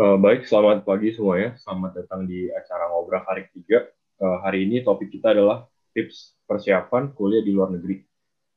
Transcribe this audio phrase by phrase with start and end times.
[0.00, 1.60] Uh, baik, selamat pagi semuanya.
[1.60, 3.84] Selamat datang di acara ngobrol hari ketiga.
[4.16, 8.00] Uh, hari ini topik kita adalah tips persiapan kuliah di luar negeri.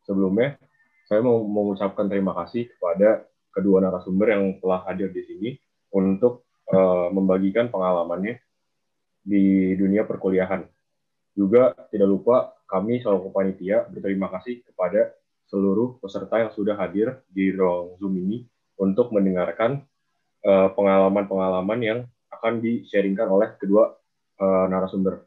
[0.08, 0.56] Sebelumnya,
[1.04, 5.50] saya mau mengucapkan terima kasih kepada kedua narasumber yang telah hadir di sini
[5.92, 8.40] untuk uh, membagikan pengalamannya
[9.20, 10.64] di dunia perkuliahan.
[11.36, 15.12] Juga tidak lupa kami selaku panitia berterima kasih kepada
[15.52, 18.48] seluruh peserta yang sudah hadir di ruang Zoom ini
[18.80, 19.93] untuk mendengarkan Eh,
[20.44, 23.96] pengalaman-pengalaman yang akan di-sharingkan oleh kedua
[24.44, 25.24] uh, narasumber.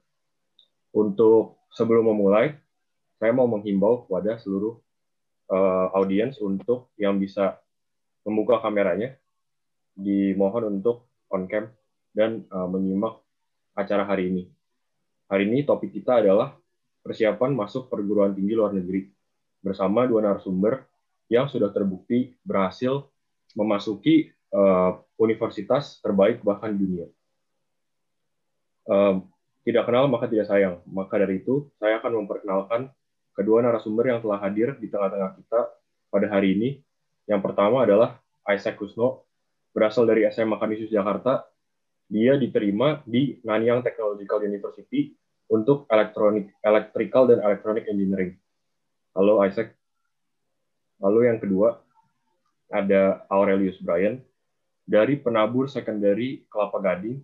[0.93, 2.53] Untuk sebelum memulai,
[3.17, 4.77] saya mau menghimbau kepada seluruh
[5.49, 7.57] uh, audiens untuk yang bisa
[8.29, 9.17] membuka kameranya,
[9.97, 11.73] dimohon untuk on cam
[12.13, 13.17] dan uh, menyimak
[13.73, 14.45] acara hari ini.
[15.33, 16.53] Hari ini topik kita adalah
[17.01, 19.09] persiapan masuk perguruan tinggi luar negeri
[19.65, 20.85] bersama dua narasumber
[21.27, 23.09] yang sudah terbukti berhasil
[23.57, 27.05] memasuki uh, universitas terbaik bahkan dunia.
[28.89, 29.21] Uh,
[29.67, 30.81] tidak kenal maka tidak sayang.
[30.89, 32.89] Maka dari itu, saya akan memperkenalkan
[33.37, 35.61] kedua narasumber yang telah hadir di tengah-tengah kita
[36.09, 36.69] pada hari ini.
[37.29, 39.27] Yang pertama adalah Isaac Kusno,
[39.75, 41.45] berasal dari SMA Kanisius Jakarta.
[42.07, 45.11] Dia diterima di Nanyang Technological University
[45.51, 48.39] untuk elektronik, electrical dan electronic engineering.
[49.19, 49.75] Halo Isaac.
[51.03, 51.83] Lalu yang kedua
[52.71, 54.23] ada Aurelius Brian,
[54.87, 57.19] dari penabur sekunderi Kelapa Gading.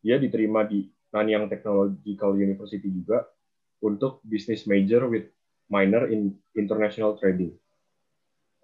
[0.00, 3.26] Dia diterima di Nanyang Technological University juga
[3.82, 5.26] untuk business major with
[5.66, 7.52] minor in international trading.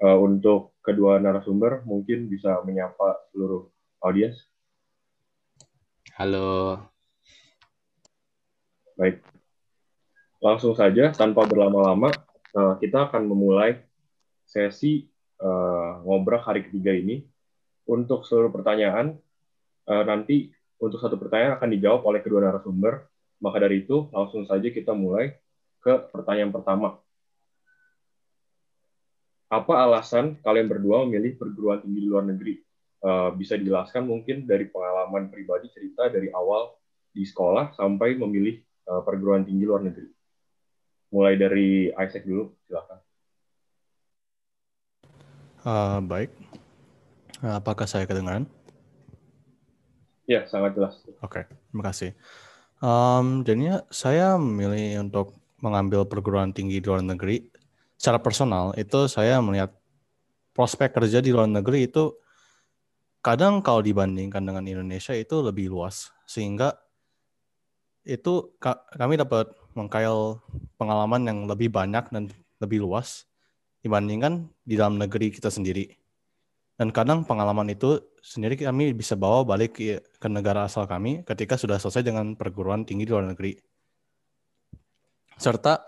[0.01, 3.69] Uh, untuk kedua narasumber mungkin bisa menyapa seluruh
[4.01, 4.41] audiens.
[6.17, 6.81] Halo.
[8.97, 9.20] Baik.
[10.41, 12.08] Langsung saja tanpa berlama-lama
[12.56, 13.81] uh, kita akan memulai
[14.48, 15.05] sesi
[15.41, 17.30] uh, ngobrol hari ketiga ini
[17.90, 19.18] untuk seluruh pertanyaan
[19.90, 23.11] uh, nanti untuk satu pertanyaan akan dijawab oleh kedua narasumber.
[23.40, 25.34] Maka dari itu langsung saja kita mulai
[25.80, 27.00] ke pertanyaan pertama.
[29.50, 32.55] Apa alasan kalian berdua memilih perguruan tinggi di luar negeri?
[33.00, 36.77] Uh, bisa dijelaskan mungkin dari pengalaman pribadi cerita dari awal
[37.11, 38.61] di sekolah sampai memilih
[38.92, 40.12] uh, perguruan tinggi luar negeri.
[41.11, 43.00] Mulai dari Isaac dulu, silakan.
[45.64, 46.60] Uh, baik, Eh,
[47.42, 48.48] apakah saya kedengaran?
[50.30, 50.95] Ya, sangat jelas.
[51.24, 52.11] Oke, okay, terima kasih.
[52.80, 57.45] Um, jadinya saya memilih untuk mengambil perguruan tinggi di luar negeri.
[58.00, 59.77] Secara personal, itu saya melihat
[60.56, 62.17] prospek kerja di luar negeri itu
[63.20, 66.08] kadang kalau dibandingkan dengan Indonesia itu lebih luas.
[66.24, 66.73] Sehingga
[68.08, 68.56] itu
[68.96, 70.40] kami dapat mengkail
[70.80, 73.29] pengalaman yang lebih banyak dan lebih luas
[73.84, 75.99] dibandingkan di dalam negeri kita sendiri.
[76.80, 80.01] Dan kadang pengalaman itu sendiri kami bisa bawa balik ke,
[80.33, 83.52] negara asal kami ketika sudah selesai dengan perguruan tinggi di luar negeri.
[85.36, 85.85] Serta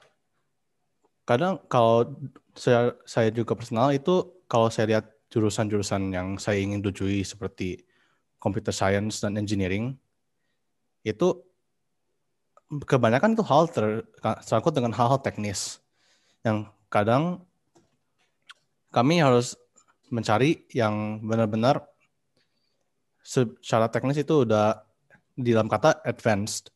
[1.25, 2.13] kadang kalau
[2.53, 7.89] saya, saya juga personal itu kalau saya lihat jurusan-jurusan yang saya ingin tujui seperti
[8.37, 9.97] computer science dan engineering
[11.09, 11.41] itu
[12.85, 15.81] kebanyakan itu hal tersangkut dengan hal-hal teknis
[16.45, 17.41] yang kadang
[18.93, 19.57] kami harus
[20.13, 21.89] mencari yang benar-benar
[23.25, 24.85] secara teknis itu udah
[25.33, 26.69] di dalam kata advanced.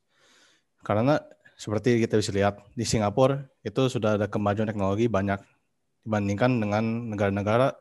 [0.80, 1.20] Karena
[1.60, 5.40] seperti kita bisa lihat di Singapura itu sudah ada kemajuan teknologi banyak
[6.06, 7.76] dibandingkan dengan negara-negara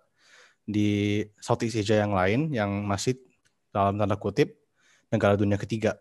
[0.66, 3.16] di Southeast Asia yang lain yang masih
[3.70, 4.58] dalam tanda kutip
[5.14, 5.96] negara dunia ketiga.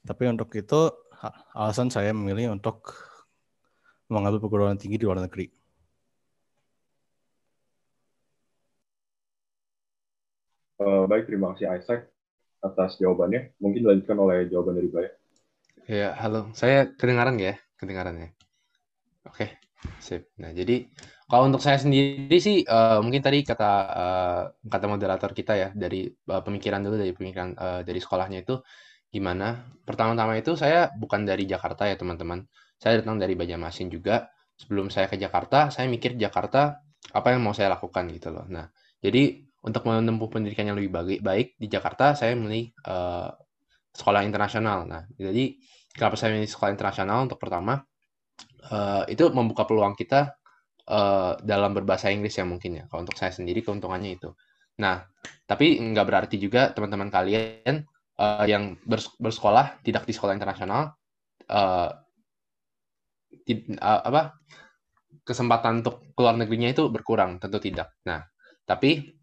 [0.00, 0.88] Tapi untuk itu
[1.52, 2.96] alasan saya memilih untuk
[4.08, 5.59] mengambil perguruan tinggi di luar negeri.
[10.80, 12.08] Uh, baik, terima kasih Isaac
[12.64, 13.52] atas jawabannya.
[13.60, 15.12] Mungkin dilanjutkan oleh jawaban dari Brian.
[15.84, 16.48] Ya, halo.
[16.56, 17.60] Saya kedengaran ya?
[17.76, 18.28] Kedengaran ya?
[19.28, 19.60] Oke,
[20.00, 20.32] sip.
[20.40, 20.88] Nah, jadi
[21.28, 26.08] kalau untuk saya sendiri sih uh, mungkin tadi kata uh, kata moderator kita ya dari
[26.08, 28.64] uh, pemikiran dulu dari pemikiran uh, dari sekolahnya itu
[29.12, 29.68] gimana?
[29.84, 32.48] Pertama-tama itu saya bukan dari Jakarta ya teman-teman.
[32.80, 34.32] Saya datang dari Banjarmasin juga.
[34.56, 36.80] Sebelum saya ke Jakarta, saya mikir Jakarta
[37.12, 38.48] apa yang mau saya lakukan gitu loh.
[38.48, 38.72] Nah,
[39.04, 43.28] jadi untuk menempuh pendidikan yang lebih baik, baik di Jakarta, saya memilih uh,
[43.92, 44.88] sekolah internasional.
[44.88, 45.60] Nah, jadi
[45.92, 47.28] kenapa saya memilih sekolah internasional?
[47.28, 47.84] Untuk pertama,
[48.72, 50.32] uh, itu membuka peluang kita
[50.88, 52.84] uh, dalam berbahasa Inggris ya mungkin ya.
[52.88, 54.32] Kalau untuk saya sendiri keuntungannya itu.
[54.80, 55.04] Nah,
[55.44, 57.84] tapi nggak berarti juga teman-teman kalian
[58.16, 60.96] uh, yang bers bersekolah tidak di sekolah internasional
[61.52, 61.90] uh,
[63.44, 64.40] di, uh, apa
[65.20, 67.92] kesempatan untuk keluar negerinya itu berkurang tentu tidak.
[68.08, 68.24] Nah,
[68.64, 69.19] tapi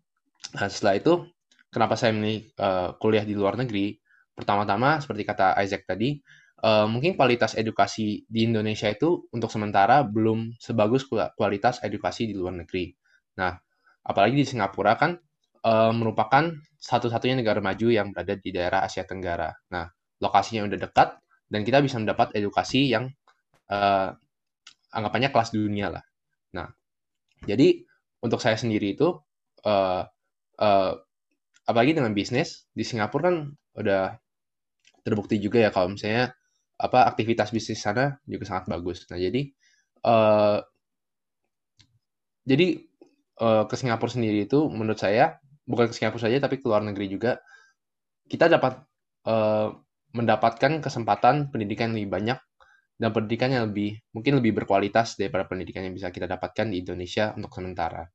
[0.56, 1.14] Nah, setelah itu
[1.68, 3.98] kenapa saya memilih uh, kuliah di luar negeri?
[4.38, 6.22] Pertama-tama, seperti kata Isaac tadi,
[6.64, 12.62] uh, mungkin kualitas edukasi di Indonesia itu untuk sementara belum sebagus kualitas edukasi di luar
[12.62, 12.94] negeri.
[13.42, 13.58] Nah,
[14.06, 15.18] apalagi di Singapura kan
[15.66, 19.50] uh, merupakan satu-satunya negara maju yang berada di daerah Asia Tenggara.
[19.74, 19.90] Nah,
[20.22, 21.10] lokasinya udah dekat
[21.50, 23.10] dan kita bisa mendapat edukasi yang
[23.74, 24.14] uh,
[24.94, 26.04] anggapannya kelas dunia lah.
[26.56, 26.70] Nah,
[27.44, 27.84] jadi
[28.24, 29.14] untuk saya sendiri itu
[29.66, 30.04] uh,
[30.62, 30.94] uh,
[31.68, 33.36] apalagi dengan bisnis di Singapura kan
[33.77, 34.15] udah
[35.04, 36.36] terbukti juga ya kalau misalnya
[36.77, 39.07] apa aktivitas bisnis sana juga sangat bagus.
[39.09, 39.42] Nah jadi
[40.06, 40.59] uh,
[42.48, 42.68] jadi
[43.42, 47.12] uh, ke Singapura sendiri itu menurut saya bukan ke Singapura saja tapi ke luar negeri
[47.12, 47.42] juga
[48.27, 48.83] kita dapat
[49.27, 49.75] uh,
[50.15, 52.39] mendapatkan kesempatan pendidikan yang lebih banyak
[52.98, 57.36] dan pendidikan yang lebih mungkin lebih berkualitas daripada pendidikan yang bisa kita dapatkan di Indonesia
[57.38, 58.07] untuk sementara.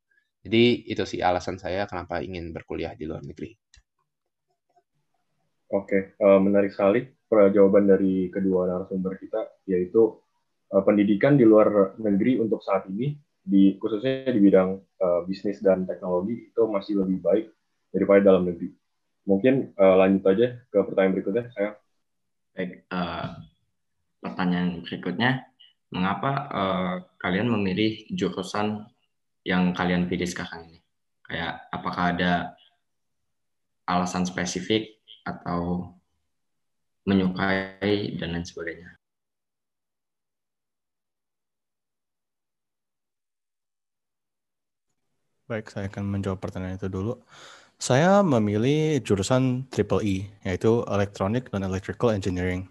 [0.42, 3.54] Jadi itu sih alasan saya kenapa ingin berkuliah di luar negeri.
[5.72, 10.20] Oke, uh, menarik sekali jawaban dari kedua narasumber kita, yaitu
[10.68, 15.88] uh, pendidikan di luar negeri untuk saat ini, di khususnya di bidang uh, bisnis dan
[15.88, 17.46] teknologi itu masih lebih baik
[17.88, 18.68] daripada dalam negeri.
[19.24, 21.70] Mungkin uh, lanjut aja ke pertanyaan berikutnya, saya.
[22.52, 23.40] Baik, uh,
[24.20, 25.30] pertanyaan berikutnya,
[25.88, 28.84] mengapa uh, kalian memilih jurusan
[29.42, 30.80] yang kalian pilih sekarang ini?
[31.26, 32.32] Kayak apakah ada
[33.86, 35.92] alasan spesifik atau
[37.06, 38.94] menyukai dan lain sebagainya?
[45.50, 47.18] Baik, saya akan menjawab pertanyaan itu dulu.
[47.76, 50.16] Saya memilih jurusan Triple E,
[50.46, 52.70] yaitu Electronic dan Electrical Engineering.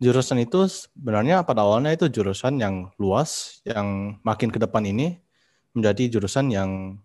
[0.00, 5.20] Jurusan itu sebenarnya pada awalnya itu jurusan yang luas, yang makin ke depan ini
[5.76, 6.96] menjadi jurusan yang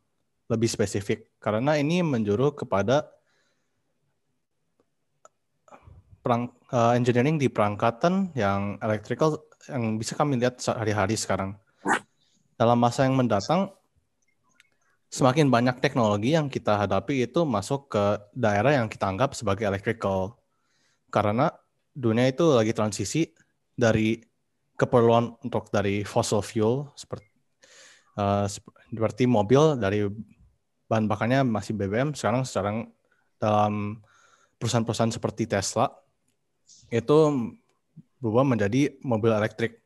[0.48, 3.08] lebih spesifik karena ini menjuru kepada
[6.24, 11.58] perang, uh, engineering di perangkatan yang electrical yang bisa kami lihat sehari-hari sekarang.
[12.56, 13.74] Dalam masa yang mendatang,
[15.10, 20.38] semakin banyak teknologi yang kita hadapi itu masuk ke daerah yang kita anggap sebagai electrical.
[21.10, 21.50] Karena
[21.92, 23.28] dunia itu lagi transisi
[23.74, 24.22] dari
[24.78, 27.31] keperluan untuk dari fossil fuel seperti
[28.18, 30.08] uh, seperti mobil dari
[30.88, 32.78] bahan bakarnya masih BBM sekarang sekarang
[33.40, 34.04] dalam
[34.60, 35.88] perusahaan-perusahaan seperti Tesla
[36.92, 37.18] itu
[38.22, 39.82] berubah menjadi mobil elektrik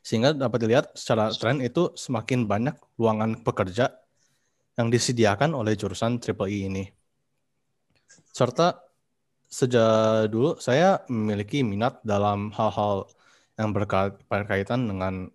[0.00, 3.92] sehingga dapat dilihat secara tren itu semakin banyak ruangan pekerja
[4.80, 6.84] yang disediakan oleh jurusan Triple E ini.
[8.32, 8.80] Serta
[9.50, 13.10] sejak dulu saya memiliki minat dalam hal-hal
[13.60, 13.76] yang
[14.30, 15.28] berkaitan dengan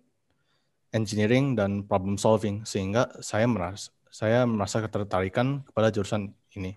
[0.96, 6.72] engineering dan problem solving sehingga saya merasa saya merasa ketertarikan kepada jurusan ini.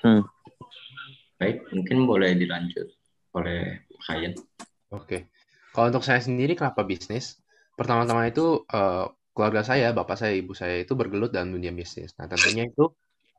[0.00, 0.24] Hmm.
[1.36, 2.88] Baik, mungkin boleh dilanjut
[3.36, 4.32] oleh Hayan.
[4.88, 5.28] Oke,
[5.76, 7.36] kalau untuk saya sendiri kenapa bisnis?
[7.76, 12.16] Pertama-tama itu uh, keluarga saya, bapak saya, ibu saya itu bergelut dalam dunia bisnis.
[12.16, 12.88] Nah tentunya itu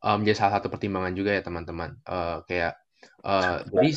[0.05, 1.97] um, menjadi salah satu pertimbangan juga ya teman-teman.
[2.05, 2.77] Uh, kayak
[3.25, 3.89] uh, jadi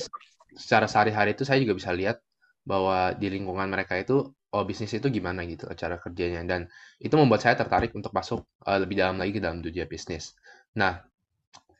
[0.55, 2.23] secara sehari-hari itu saya juga bisa lihat
[2.65, 6.61] bahwa di lingkungan mereka itu oh bisnis itu gimana gitu cara kerjanya dan
[7.03, 10.33] itu membuat saya tertarik untuk masuk uh, lebih dalam lagi ke dalam dunia bisnis.
[10.79, 11.03] Nah,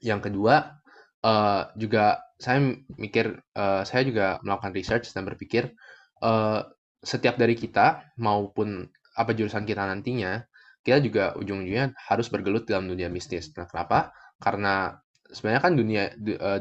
[0.03, 0.77] yang kedua
[1.23, 2.61] uh, juga saya
[2.99, 5.73] mikir uh, saya juga melakukan research dan berpikir
[6.21, 6.67] uh,
[7.01, 10.43] setiap dari kita maupun apa jurusan kita nantinya
[10.85, 13.49] kita juga ujung-ujungnya harus bergelut dalam dunia bisnis.
[13.57, 14.13] Nah, kenapa?
[14.37, 14.93] Karena
[15.33, 16.03] sebenarnya kan dunia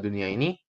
[0.00, 0.63] dunia ini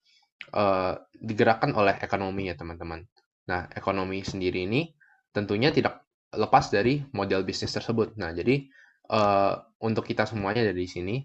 [0.54, 3.06] uh, digerakkan oleh ekonomi ya teman-teman.
[3.50, 4.92] Nah, ekonomi sendiri ini
[5.34, 8.18] tentunya tidak lepas dari model bisnis tersebut.
[8.20, 8.68] Nah, jadi
[9.10, 11.24] uh, untuk kita semuanya dari sini,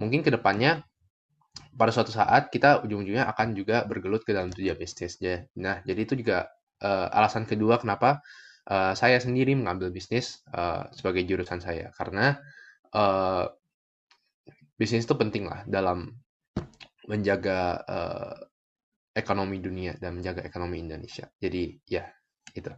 [0.00, 0.82] mungkin ke depannya
[1.78, 5.18] pada suatu saat kita ujung-ujungnya akan juga bergelut ke dalam dunia bisnis.
[5.56, 6.50] Nah, jadi itu juga
[6.82, 8.22] uh, alasan kedua kenapa
[8.70, 12.38] uh, saya sendiri mengambil bisnis uh, sebagai jurusan saya karena
[12.94, 13.50] uh,
[14.78, 16.14] bisnis itu penting lah dalam
[17.08, 18.36] menjaga uh,
[19.18, 21.26] ekonomi dunia dan menjaga ekonomi Indonesia.
[21.34, 22.06] Jadi ya
[22.54, 22.70] itu.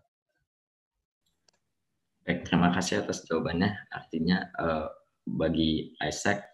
[2.24, 3.70] Baik, terima kasih atas jawabannya.
[3.92, 4.88] Artinya uh,
[5.28, 6.48] bagi Isaac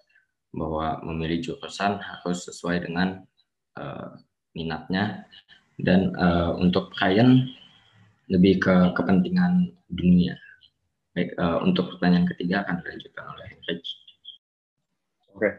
[0.51, 3.23] bahwa memilih jurusan harus sesuai dengan
[3.79, 4.19] uh,
[4.57, 5.29] minatnya
[5.77, 7.45] dan uh, untuk Ryan
[8.33, 10.35] lebih ke kepentingan dunia.
[11.13, 13.89] Baik, uh, untuk pertanyaan ketiga akan dilanjutkan oleh Rich.
[15.37, 15.51] Oke,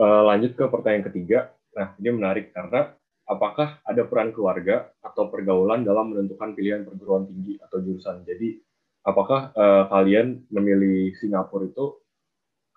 [0.00, 1.38] uh, lanjut ke pertanyaan ketiga.
[1.74, 2.92] Nah, ini menarik karena
[3.24, 8.24] apakah ada peran keluarga atau pergaulan dalam menentukan pilihan perguruan tinggi atau jurusan.
[8.24, 8.60] Jadi
[9.04, 11.96] apakah uh, kalian memilih Singapura itu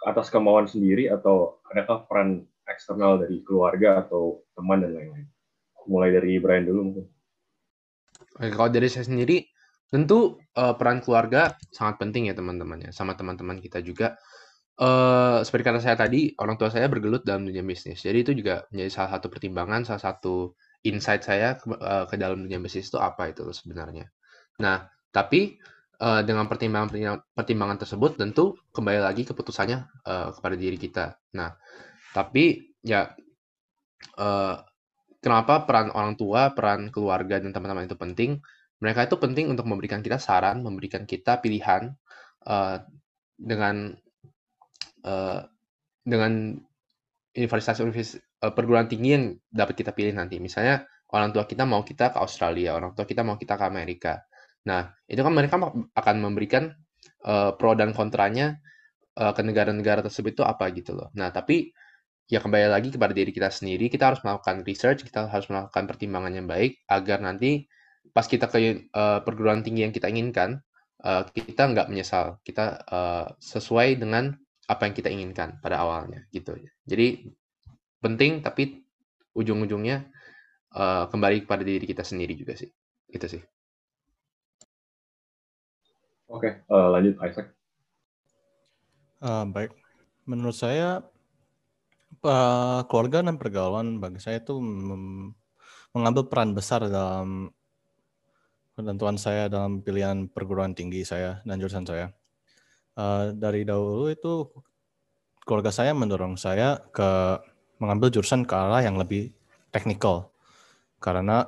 [0.07, 5.27] atas kemauan sendiri atau adakah peran eksternal dari keluarga atau teman dan lain-lain?
[5.87, 7.05] Mulai dari Brian dulu mungkin.
[8.37, 9.47] Oke, kalau dari saya sendiri,
[9.87, 14.19] tentu uh, peran keluarga sangat penting ya teman-teman ya, sama teman-teman kita juga.
[14.77, 18.05] Uh, seperti kata saya tadi, orang tua saya bergelut dalam dunia bisnis.
[18.05, 20.53] Jadi itu juga menjadi salah satu pertimbangan, salah satu
[20.85, 24.05] insight saya ke, uh, ke dalam dunia bisnis itu apa itu sebenarnya.
[24.61, 25.57] Nah, tapi
[25.97, 31.17] uh, dengan pertimbangan pertimbangan tersebut tentu kembali lagi keputusannya uh, kepada diri kita.
[31.33, 31.57] Nah,
[32.13, 33.17] tapi ya
[34.21, 34.55] uh,
[35.17, 38.37] kenapa peran orang tua, peran keluarga dan teman-teman itu penting?
[38.77, 41.97] Mereka itu penting untuk memberikan kita saran, memberikan kita pilihan
[42.45, 42.77] uh,
[43.41, 43.97] dengan
[45.03, 45.45] uh,
[46.07, 46.57] dengan
[47.37, 50.41] universitas-universitas uh, perguruan tinggi yang dapat kita pilih nanti.
[50.41, 54.23] Misalnya orang tua kita mau kita ke Australia, orang tua kita mau kita ke Amerika.
[54.67, 55.55] Nah, itu kan mereka
[55.95, 56.73] akan memberikan
[57.23, 58.59] uh, pro dan kontranya
[59.15, 61.09] uh, ke negara-negara tersebut itu apa gitu loh.
[61.15, 61.71] Nah, tapi
[62.27, 66.33] ya kembali lagi kepada diri kita sendiri, kita harus melakukan research, kita harus melakukan pertimbangan
[66.35, 67.65] yang baik agar nanti
[68.11, 70.59] pas kita ke uh, perguruan tinggi yang kita inginkan,
[71.07, 74.35] uh, kita nggak menyesal, kita uh, sesuai dengan
[74.67, 76.59] apa yang kita inginkan pada awalnya gitu.
[76.83, 77.31] Jadi
[78.03, 78.83] penting tapi
[79.31, 80.11] ujung-ujungnya
[80.75, 82.67] uh, kembali kepada diri kita sendiri juga sih.
[83.07, 83.41] Itu sih.
[86.27, 87.47] Oke, okay, uh, lanjut Isaac.
[89.23, 89.71] Uh, baik,
[90.27, 91.01] menurut saya
[92.21, 94.59] uh, keluarga dan pergaulan bagi saya itu
[95.95, 97.49] mengambil peran besar dalam
[98.75, 102.11] penentuan saya dalam pilihan perguruan tinggi saya dan jurusan saya.
[102.97, 104.49] Uh, dari dahulu itu
[105.45, 107.37] keluarga saya mendorong saya ke
[107.77, 109.29] mengambil jurusan ke arah yang lebih
[109.69, 110.33] teknikal
[110.97, 111.45] karena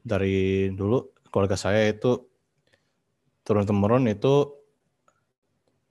[0.00, 2.24] dari dulu keluarga saya itu
[3.44, 4.56] turun temurun itu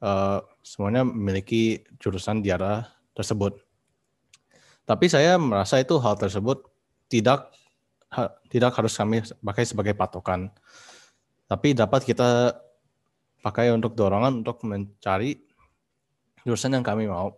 [0.02, 2.86] uh, semuanya memiliki jurusan di arah
[3.18, 3.58] tersebut.
[4.86, 6.66] Tapi saya merasa itu hal tersebut
[7.10, 7.54] tidak
[8.14, 10.50] ha, tidak harus kami pakai sebagai patokan.
[11.50, 12.58] Tapi dapat kita
[13.40, 15.40] pakai untuk dorongan untuk mencari
[16.44, 17.36] jurusan yang kami mau.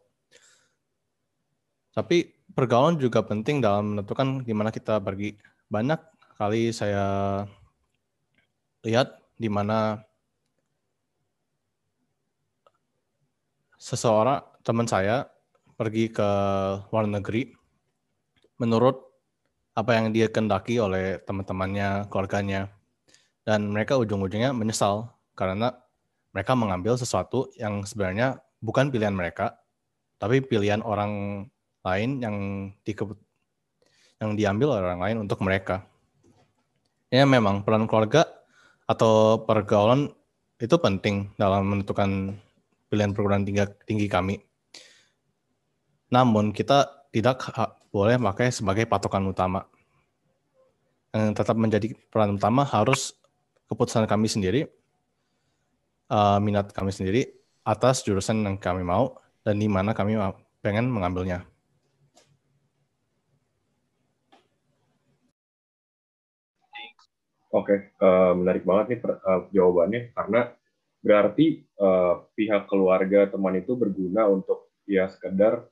[1.91, 5.35] Tapi pergaulan juga penting dalam menentukan gimana kita pergi.
[5.67, 5.99] Banyak
[6.39, 7.05] kali saya
[8.81, 10.01] lihat di mana
[13.77, 15.25] seseorang teman saya
[15.73, 16.29] pergi ke
[16.93, 17.49] luar negeri
[18.61, 19.01] menurut
[19.73, 22.69] apa yang dia kendaki oleh teman-temannya, keluarganya.
[23.41, 25.73] Dan mereka ujung-ujungnya menyesal karena
[26.31, 29.59] mereka mengambil sesuatu yang sebenarnya bukan pilihan mereka,
[30.15, 31.45] tapi pilihan orang
[31.81, 32.35] lain yang
[32.85, 32.93] di
[34.21, 35.83] yang diambil orang lain untuk mereka.
[37.11, 38.23] Ya memang peran keluarga
[38.87, 40.13] atau pergaulan
[40.61, 42.37] itu penting dalam menentukan
[42.87, 44.39] pilihan perguruan tinggi, tinggi kami.
[46.13, 47.43] Namun kita tidak
[47.91, 49.67] boleh pakai sebagai patokan utama.
[51.11, 53.17] Yang tetap menjadi peran utama harus
[53.67, 54.67] keputusan kami sendiri,
[56.11, 57.31] uh, minat kami sendiri
[57.63, 59.15] atas jurusan yang kami mau
[59.47, 60.19] dan di mana kami
[60.59, 61.47] pengen mengambilnya.
[67.51, 70.55] Oke, uh, menarik banget nih uh, jawabannya karena
[71.03, 75.67] berarti uh, pihak keluarga teman itu berguna untuk ya sekedar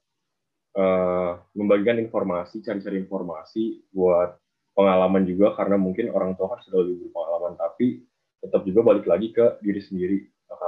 [0.75, 4.35] uh, membagikan informasi, cari-cari informasi buat
[4.75, 8.03] pengalaman juga karena mungkin orang tua kan sudah lebih berpengalaman tapi
[8.39, 10.19] tetap juga balik lagi ke diri sendiri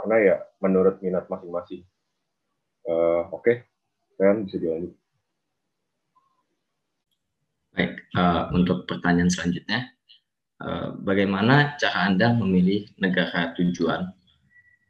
[0.01, 1.86] karena ya menurut minat masing-masing.
[2.82, 3.70] Uh, Oke,
[4.18, 4.42] okay.
[4.48, 4.94] bisa dilanjut.
[7.72, 9.94] Baik, uh, untuk pertanyaan selanjutnya,
[10.66, 14.10] uh, bagaimana cara Anda memilih negara tujuan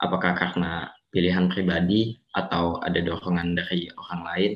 [0.01, 4.51] apakah karena pilihan pribadi atau ada dorongan dari orang lain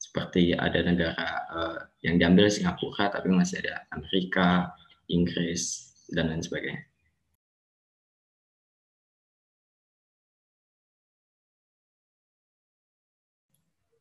[0.00, 4.72] seperti ada negara uh, yang diambil Singapura tapi masih ada Amerika,
[5.12, 6.82] Inggris dan lain sebagainya.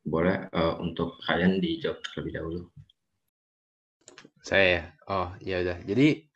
[0.06, 2.62] Boleh uh, untuk kalian dijawab terlebih dahulu.
[4.46, 4.84] Saya ya.
[5.10, 5.82] Oh, ya udah.
[5.82, 6.30] Jadi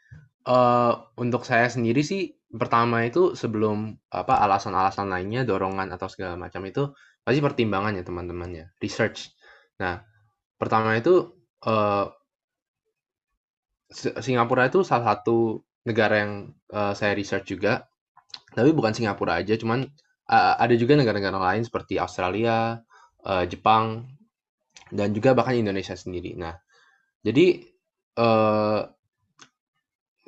[0.49, 6.65] uh, untuk saya sendiri sih pertama itu sebelum apa alasan-alasan lainnya, dorongan atau segala macam
[6.65, 6.89] itu
[7.21, 9.29] pasti pertimbangan ya teman-teman ya, research.
[9.77, 10.01] Nah,
[10.57, 11.29] pertama itu
[11.69, 12.09] uh,
[13.89, 16.33] Singapura itu salah satu negara yang
[16.69, 17.89] uh, saya research juga,
[18.53, 19.89] tapi bukan Singapura aja, cuman
[20.29, 22.77] uh, ada juga negara-negara lain seperti Australia,
[23.25, 24.05] uh, Jepang,
[24.93, 26.37] dan juga bahkan Indonesia sendiri.
[26.37, 26.53] Nah,
[27.25, 27.65] jadi
[28.21, 28.85] uh,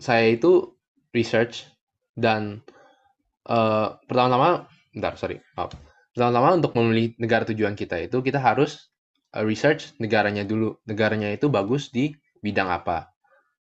[0.02, 0.74] saya itu
[1.14, 1.70] research
[2.16, 2.60] Dan
[3.48, 5.74] uh, pertama-tama, bentar, sorry, maaf.
[6.12, 8.92] Pertama-tama untuk memilih negara tujuan kita itu kita harus
[9.32, 10.76] research negaranya dulu.
[10.84, 12.12] Negaranya itu bagus di
[12.44, 13.11] bidang apa.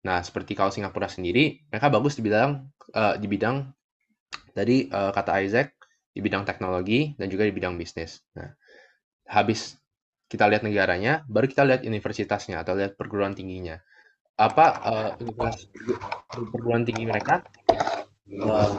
[0.07, 3.67] Nah, seperti kalau Singapura sendiri, mereka bagus di bidang uh, di bidang
[4.55, 5.75] tadi uh, kata Isaac
[6.15, 8.23] di bidang teknologi dan juga di bidang bisnis.
[8.39, 8.55] Nah,
[9.27, 9.75] habis
[10.31, 13.83] kita lihat negaranya, baru kita lihat universitasnya atau lihat perguruan tingginya.
[14.39, 15.11] Apa uh,
[16.31, 17.43] perguruan tinggi mereka
[18.47, 18.71] uh,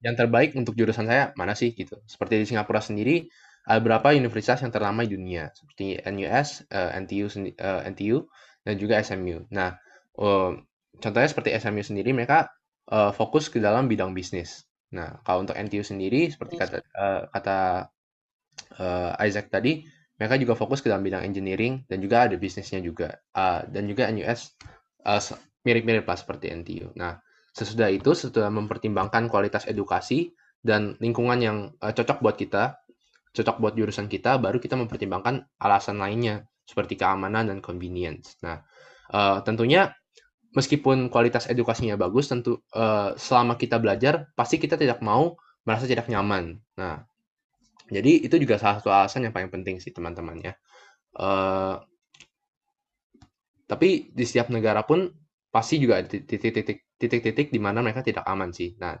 [0.00, 2.00] yang terbaik untuk jurusan saya mana sih gitu.
[2.08, 3.28] Seperti di Singapura sendiri
[3.68, 7.28] ada beberapa universitas yang ternama di dunia seperti NUS, uh, NTU,
[7.60, 8.24] uh, NTU
[8.64, 9.44] dan juga SMU.
[9.52, 9.76] Nah,
[10.16, 10.56] uh,
[11.00, 12.52] contohnya seperti SMU sendiri mereka
[12.92, 14.68] uh, fokus ke dalam bidang bisnis.
[14.94, 17.58] Nah, kalau untuk NTU sendiri seperti kata uh, kata
[18.78, 19.86] uh, Isaac tadi,
[20.18, 23.16] mereka juga fokus ke dalam bidang engineering dan juga ada bisnisnya juga.
[23.32, 24.58] Uh, dan juga NUS
[25.06, 25.22] uh,
[25.62, 26.92] mirip-mirip lah seperti NTU.
[26.98, 27.16] Nah,
[27.54, 32.82] sesudah itu setelah mempertimbangkan kualitas edukasi dan lingkungan yang uh, cocok buat kita,
[33.32, 38.36] cocok buat jurusan kita, baru kita mempertimbangkan alasan lainnya seperti keamanan dan convenience.
[38.42, 38.60] Nah,
[39.14, 39.94] uh, tentunya
[40.54, 46.10] meskipun kualitas edukasinya bagus, tentu uh, selama kita belajar pasti kita tidak mau merasa tidak
[46.10, 46.58] nyaman.
[46.78, 47.06] Nah,
[47.90, 50.52] jadi itu juga salah satu alasan yang paling penting sih teman-teman ya.
[51.14, 51.78] Uh,
[53.70, 55.10] tapi di setiap negara pun
[55.50, 58.74] pasti juga titik-titik di mana mereka tidak aman sih.
[58.78, 58.98] Nah,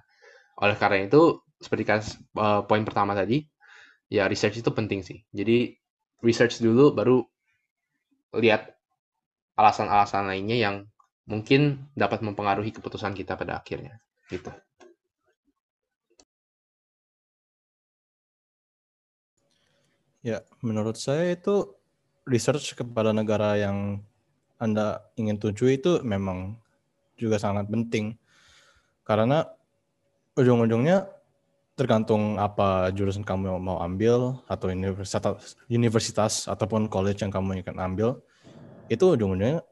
[0.62, 1.86] oleh karena itu seperti
[2.38, 3.42] uh, poin pertama tadi,
[4.06, 5.22] ya research itu penting sih.
[5.34, 5.74] Jadi
[6.22, 7.18] research dulu baru
[8.38, 8.70] lihat
[9.58, 10.76] alasan-alasan lainnya yang
[11.30, 14.02] mungkin dapat mempengaruhi keputusan kita pada akhirnya.
[14.26, 14.50] Gitu.
[20.20, 21.72] Ya, menurut saya itu
[22.28, 24.04] research kepada negara yang
[24.60, 26.60] Anda ingin tuju itu memang
[27.16, 28.20] juga sangat penting.
[29.06, 29.48] Karena
[30.36, 31.08] ujung-ujungnya
[31.72, 38.20] tergantung apa jurusan kamu mau ambil atau universitas, universitas ataupun college yang kamu ingin ambil,
[38.92, 39.64] itu ujung-ujungnya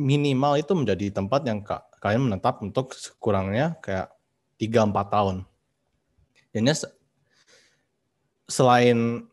[0.00, 1.60] minimal itu menjadi tempat yang
[2.00, 4.08] kalian menetap untuk kurangnya kayak
[4.56, 5.36] 3-4 tahun.
[6.56, 6.72] Jadi
[8.48, 9.28] selain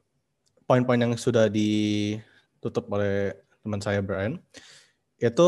[0.68, 3.32] poin-poin yang sudah ditutup oleh
[3.64, 4.38] teman saya Brian,
[5.18, 5.48] itu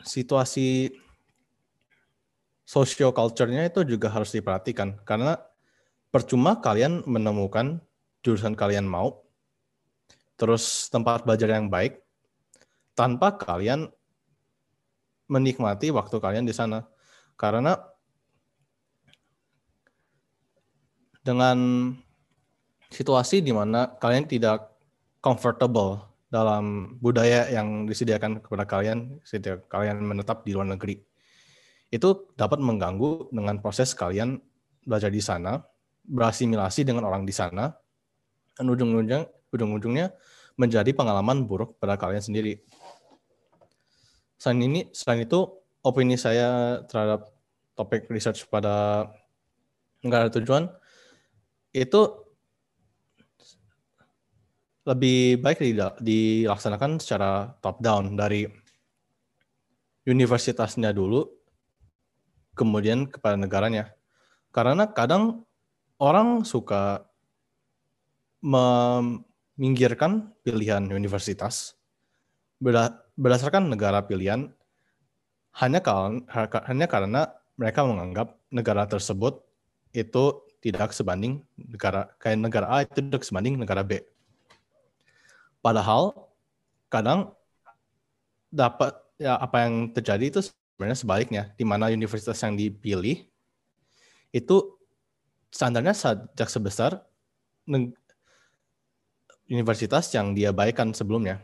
[0.00, 0.94] situasi
[2.64, 5.36] social culture-nya itu juga harus diperhatikan karena
[6.08, 7.82] percuma kalian menemukan
[8.24, 9.26] jurusan kalian mau,
[10.40, 12.00] terus tempat belajar yang baik,
[13.00, 13.88] tanpa kalian
[15.32, 16.84] menikmati waktu kalian di sana.
[17.40, 17.80] Karena
[21.24, 21.88] dengan
[22.92, 24.68] situasi di mana kalian tidak
[25.24, 31.00] comfortable dalam budaya yang disediakan kepada kalian, setiap kalian menetap di luar negeri,
[31.88, 34.36] itu dapat mengganggu dengan proses kalian
[34.84, 35.64] belajar di sana,
[36.04, 37.72] berasimilasi dengan orang di sana,
[38.54, 40.12] dan ujung-ujungnya ujung-ujungnya
[40.54, 42.60] menjadi pengalaman buruk pada kalian sendiri
[44.40, 45.44] selain ini selain itu
[45.84, 47.28] opini saya terhadap
[47.76, 49.04] topik research pada
[50.00, 50.72] negara tujuan
[51.76, 52.00] itu
[54.88, 55.60] lebih baik
[56.00, 58.48] dilaksanakan secara top down dari
[60.08, 61.28] universitasnya dulu
[62.56, 63.92] kemudian kepada negaranya.
[64.50, 65.46] Karena kadang
[66.00, 67.06] orang suka
[68.40, 71.76] meminggirkan pilihan universitas
[73.20, 74.48] berdasarkan negara pilihan
[75.60, 76.24] hanya karena,
[76.64, 77.22] hanya karena
[77.60, 79.44] mereka menganggap negara tersebut
[79.92, 84.00] itu tidak sebanding negara kayak negara A itu tidak sebanding negara B.
[85.60, 86.16] Padahal
[86.88, 87.36] kadang
[88.48, 93.28] dapat ya apa yang terjadi itu sebenarnya sebaliknya di mana universitas yang dipilih
[94.32, 94.56] itu
[95.52, 97.04] standarnya sejak sebesar
[99.50, 101.42] universitas yang dia baikkan sebelumnya.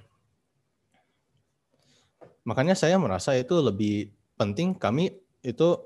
[2.46, 5.10] Makanya saya merasa itu lebih penting kami
[5.42, 5.82] itu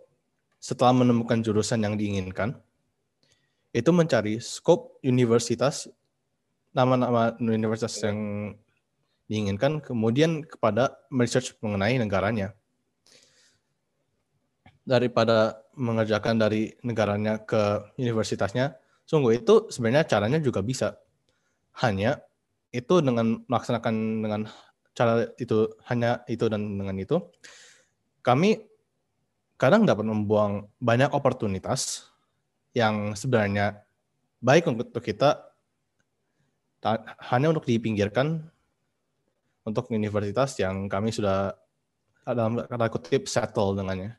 [0.61, 2.61] setelah menemukan jurusan yang diinginkan,
[3.73, 5.89] itu mencari scope universitas,
[6.77, 8.53] nama-nama universitas yang
[9.25, 12.53] diinginkan, kemudian kepada research mengenai negaranya.
[14.85, 18.77] Daripada mengerjakan dari negaranya ke universitasnya,
[19.09, 21.01] sungguh itu sebenarnya caranya juga bisa.
[21.81, 22.21] Hanya
[22.69, 24.43] itu dengan melaksanakan dengan
[24.95, 27.23] cara itu hanya itu dan dengan itu
[28.21, 28.61] kami
[29.61, 32.09] kadang dapat membuang banyak oportunitas
[32.73, 33.85] yang sebenarnya
[34.41, 35.51] baik untuk kita
[37.29, 38.49] hanya untuk dipinggirkan
[39.69, 41.53] untuk universitas yang kami sudah
[42.25, 44.17] dalam kata kutip settle dengannya.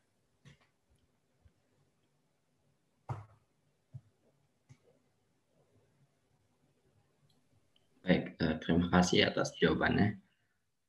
[8.02, 10.18] Baik, eh, terima kasih atas jawabannya.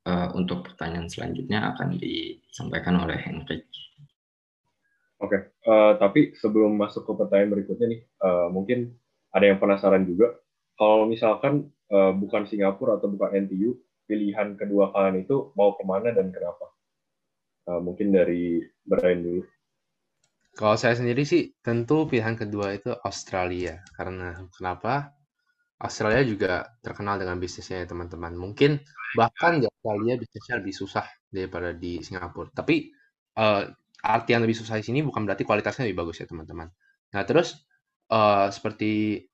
[0.02, 3.62] Uh, untuk pertanyaan selanjutnya akan disampaikan oleh Henry.
[5.22, 5.40] Oke, okay.
[5.70, 8.90] uh, tapi sebelum masuk ke pertanyaan berikutnya nih, uh, mungkin
[9.30, 10.34] ada yang penasaran juga.
[10.74, 13.78] Kalau misalkan uh, bukan Singapura atau bukan NTU,
[14.10, 16.66] pilihan kedua kalian itu mau ke mana dan kenapa?
[17.70, 19.46] Uh, mungkin dari Brian dulu.
[20.52, 23.80] Kalau saya sendiri sih tentu pilihan kedua itu Australia.
[23.96, 25.14] Karena kenapa?
[25.82, 28.38] Australia juga terkenal dengan bisnisnya ya teman-teman.
[28.38, 28.78] Mungkin
[29.18, 32.54] bahkan di Australia bisnisnya lebih susah daripada di Singapura.
[32.54, 32.94] Tapi
[33.34, 33.66] uh,
[34.02, 36.70] arti yang lebih susah di sini bukan berarti kualitasnya lebih bagus ya teman-teman.
[37.12, 37.66] Nah terus
[38.14, 39.26] uh, seperti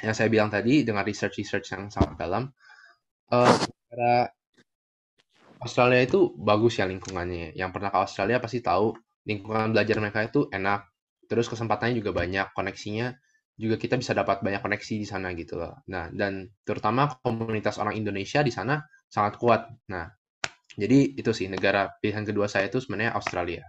[0.00, 2.48] yang saya bilang tadi dengan research-research yang sangat dalam,
[3.30, 3.54] uh,
[5.60, 7.52] Australia itu bagus ya lingkungannya.
[7.56, 10.88] Yang pernah ke Australia pasti tahu lingkungan belajar mereka itu enak,
[11.28, 13.16] terus kesempatannya juga banyak, koneksinya
[13.54, 15.78] juga kita bisa dapat banyak koneksi di sana gitu loh.
[15.86, 19.70] Nah, dan terutama komunitas orang Indonesia di sana sangat kuat.
[19.90, 20.10] Nah,
[20.74, 23.62] jadi itu sih negara pilihan kedua saya itu sebenarnya Australia.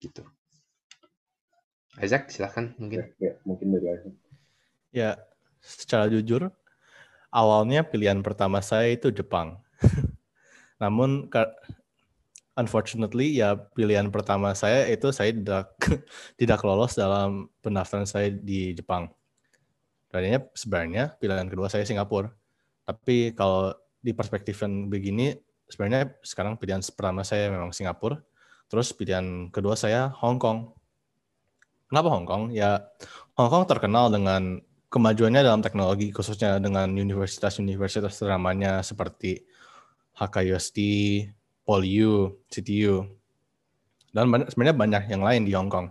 [0.00, 0.24] Gitu.
[2.00, 3.04] Isaac, silahkan mungkin.
[3.20, 4.14] Ya, ya mungkin dari Isaac.
[4.90, 5.10] Ya,
[5.60, 6.48] secara jujur,
[7.28, 9.60] awalnya pilihan pertama saya itu Jepang.
[10.82, 11.28] Namun
[12.60, 15.72] unfortunately ya pilihan pertama saya itu saya tidak
[16.40, 19.08] tidak lolos dalam pendaftaran saya di Jepang.
[20.12, 22.28] Tadinya sebenarnya pilihan kedua saya Singapura.
[22.84, 23.72] Tapi kalau
[24.04, 25.32] di perspektif yang begini
[25.70, 28.20] sebenarnya sekarang pilihan pertama saya memang Singapura.
[28.68, 30.76] Terus pilihan kedua saya Hong Kong.
[31.88, 32.44] Kenapa Hong Kong?
[32.52, 32.84] Ya
[33.34, 39.46] Hong Kong terkenal dengan kemajuannya dalam teknologi khususnya dengan universitas-universitas teramanya seperti
[40.18, 40.78] HKUST,
[41.70, 43.06] PolU, CTU,
[44.10, 45.86] dan banyak, sebenarnya banyak yang lain di Hong Kong.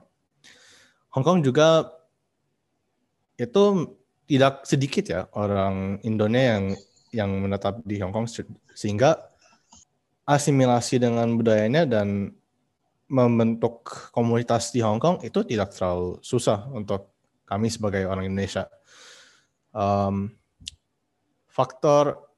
[1.15, 1.87] Hong Kong juga
[3.39, 3.95] itu
[4.27, 6.65] tidak sedikit ya orang Indonesia yang
[7.15, 8.27] yang menetap di Hong Kong
[8.75, 9.31] sehingga
[10.27, 12.35] asimilasi dengan budayanya dan
[13.07, 17.15] membentuk komunitas di Hong Kong itu tidak terlalu susah untuk
[17.47, 18.67] kami sebagai orang Indonesia.
[19.71, 20.35] Um,
[21.47, 22.29] faktor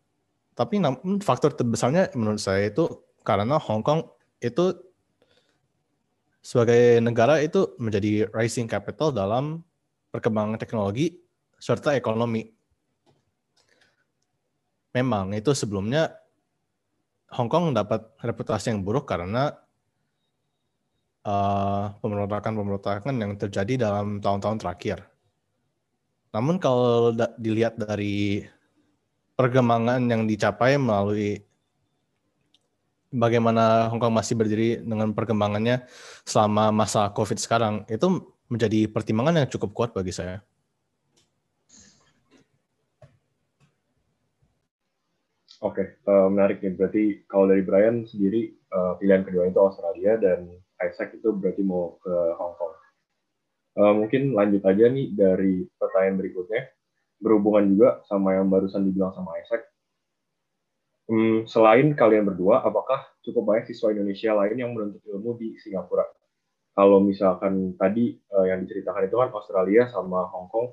[0.56, 0.78] tapi
[1.26, 2.86] faktor terbesarnya menurut saya itu
[3.22, 4.06] karena Hong Kong
[4.42, 4.74] itu
[6.42, 9.62] sebagai negara itu menjadi rising capital dalam
[10.10, 11.22] perkembangan teknologi
[11.62, 12.50] serta ekonomi.
[14.92, 16.12] Memang itu sebelumnya
[17.32, 19.56] Hong Kong dapat reputasi yang buruk karena
[21.24, 25.08] uh, pemberontakan-pemberontakan yang terjadi dalam tahun-tahun terakhir.
[26.36, 28.44] Namun kalau dilihat dari
[29.38, 31.40] perkembangan yang dicapai melalui
[33.12, 35.84] bagaimana Hong Kong masih berdiri dengan perkembangannya
[36.24, 38.08] selama masa COVID sekarang itu
[38.48, 40.44] menjadi pertimbangan yang cukup kuat bagi saya.
[45.62, 46.74] Oke, okay, uh, eh, menarik nih.
[46.74, 50.50] Berarti kalau dari Brian sendiri uh, pilihan kedua itu Australia dan
[50.82, 52.74] Isaac itu berarti mau ke Hong Kong.
[53.78, 56.66] Uh, mungkin lanjut aja nih dari pertanyaan berikutnya
[57.22, 59.71] berhubungan juga sama yang barusan dibilang sama Isaac
[61.12, 66.08] Hmm, selain kalian berdua, apakah cukup banyak siswa Indonesia lain yang menuntut ilmu di Singapura?
[66.72, 70.72] Kalau misalkan tadi uh, yang diceritakan itu kan Australia sama Hong Kong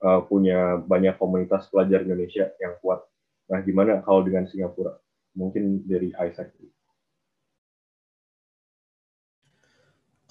[0.00, 3.04] uh, punya banyak komunitas pelajar Indonesia yang kuat.
[3.52, 4.96] Nah, gimana kalau dengan Singapura?
[5.36, 6.56] Mungkin dari Isaac.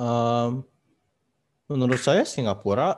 [0.02, 0.66] Um,
[1.70, 2.98] menurut saya Singapura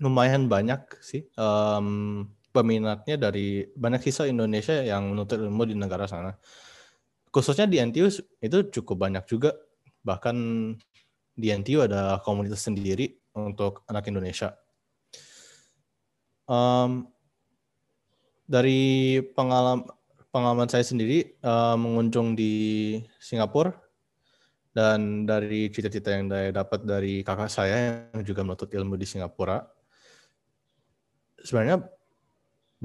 [0.00, 1.28] lumayan banyak sih.
[1.36, 6.38] Um, peminatnya dari banyak siswa Indonesia yang menuntut ilmu di negara sana.
[7.34, 8.06] Khususnya di NTU
[8.38, 9.50] itu cukup banyak juga.
[10.06, 10.36] Bahkan
[11.34, 14.54] di NTU ada komunitas sendiri untuk anak Indonesia.
[16.46, 17.10] Um,
[18.46, 19.88] dari pengalaman
[20.30, 22.52] pengalaman saya sendiri uh, mengunjung di
[23.18, 23.72] Singapura
[24.74, 29.62] dan dari cita-cita yang saya dapat dari kakak saya yang juga menuntut ilmu di Singapura,
[31.38, 31.86] sebenarnya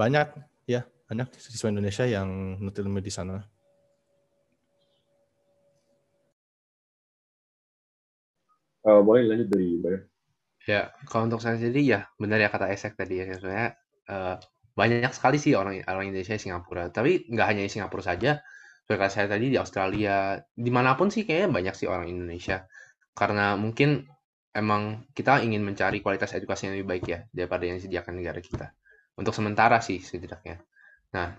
[0.00, 0.28] banyak
[0.64, 3.36] ya banyak siswa Indonesia yang menuntut ilmu di sana.
[8.80, 9.76] Uh, boleh lanjut dari.
[10.64, 13.76] Ya, kalau untuk saya sendiri ya benar ya kata Esek tadi ya sebenarnya
[14.08, 14.36] uh,
[14.72, 16.88] banyak sekali sih orang orang Indonesia di Singapura.
[16.88, 18.40] Tapi nggak hanya di Singapura saja,
[18.88, 22.64] seperti saya tadi di Australia, di mana pun sih kayaknya banyak sih orang Indonesia.
[23.12, 24.08] Karena mungkin
[24.56, 28.72] emang kita ingin mencari kualitas edukasi yang lebih baik ya daripada yang disediakan negara kita
[29.16, 30.60] untuk sementara sih setidaknya.
[31.16, 31.34] Nah,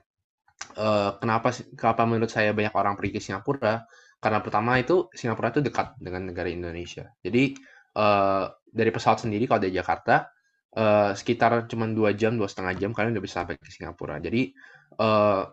[0.76, 3.86] eh, kenapa kenapa menurut saya banyak orang pergi ke Singapura?
[4.22, 7.10] Karena pertama itu Singapura itu dekat dengan negara Indonesia.
[7.24, 7.56] Jadi
[7.96, 10.32] eh, dari pesawat sendiri kalau dari Jakarta
[10.76, 14.20] uh, sekitar cuma dua jam, dua setengah jam kalian udah bisa sampai ke Singapura.
[14.24, 14.52] Jadi
[15.00, 15.44] uh,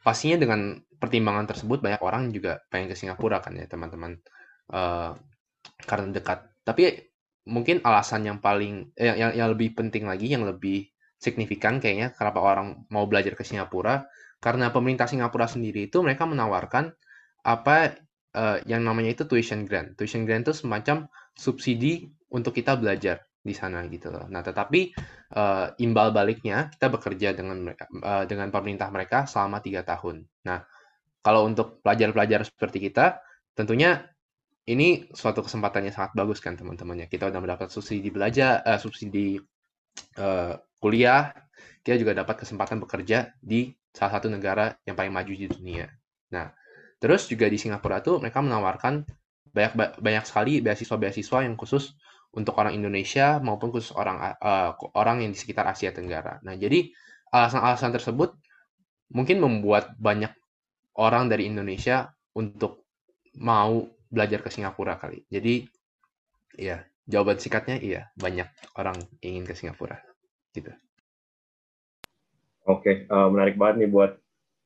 [0.00, 4.16] pastinya dengan pertimbangan tersebut banyak orang juga pengen ke Singapura kan ya teman-teman
[4.72, 5.12] uh,
[5.84, 6.48] karena dekat.
[6.64, 7.12] Tapi
[7.44, 10.88] mungkin alasan yang paling eh, yang yang lebih penting lagi, yang lebih
[11.24, 14.04] signifikan kayaknya kenapa orang mau belajar ke Singapura
[14.44, 16.92] karena pemerintah Singapura sendiri itu mereka menawarkan
[17.40, 17.96] apa
[18.36, 19.96] uh, yang namanya itu tuition grant.
[19.96, 24.24] Tuition grant itu semacam subsidi untuk kita belajar di sana gitu loh.
[24.28, 24.92] Nah, tetapi
[25.36, 30.24] uh, imbal baliknya kita bekerja dengan uh, dengan pemerintah mereka selama tiga tahun.
[30.44, 30.64] Nah,
[31.24, 33.20] kalau untuk pelajar-pelajar seperti kita,
[33.56, 34.04] tentunya
[34.64, 37.08] ini suatu kesempatan yang sangat bagus kan teman-temannya.
[37.08, 39.36] Kita udah mendapat subsidi belajar, uh, subsidi
[40.18, 41.32] uh, kuliah,
[41.84, 45.86] kita juga dapat kesempatan bekerja di salah satu negara yang paling maju di dunia.
[46.34, 46.50] Nah,
[46.98, 49.06] terus juga di Singapura tuh mereka menawarkan
[49.54, 51.94] banyak banyak sekali beasiswa-beasiswa yang khusus
[52.34, 56.42] untuk orang Indonesia maupun khusus orang uh, orang yang di sekitar Asia Tenggara.
[56.42, 56.90] Nah, jadi
[57.30, 58.34] alasan-alasan tersebut
[59.14, 60.34] mungkin membuat banyak
[60.98, 62.86] orang dari Indonesia untuk
[63.38, 65.22] mau belajar ke Singapura kali.
[65.30, 65.66] Jadi
[66.58, 68.48] ya, jawaban singkatnya iya, banyak
[68.80, 70.00] orang ingin ke Singapura.
[70.52, 70.72] Gitu.
[72.64, 74.16] Oke, uh, menarik banget nih buat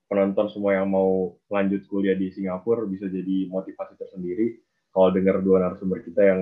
[0.06, 4.62] penonton semua yang mau lanjut kuliah di Singapura bisa jadi motivasi tersendiri
[4.94, 6.40] kalau dengar dua narasumber kita yang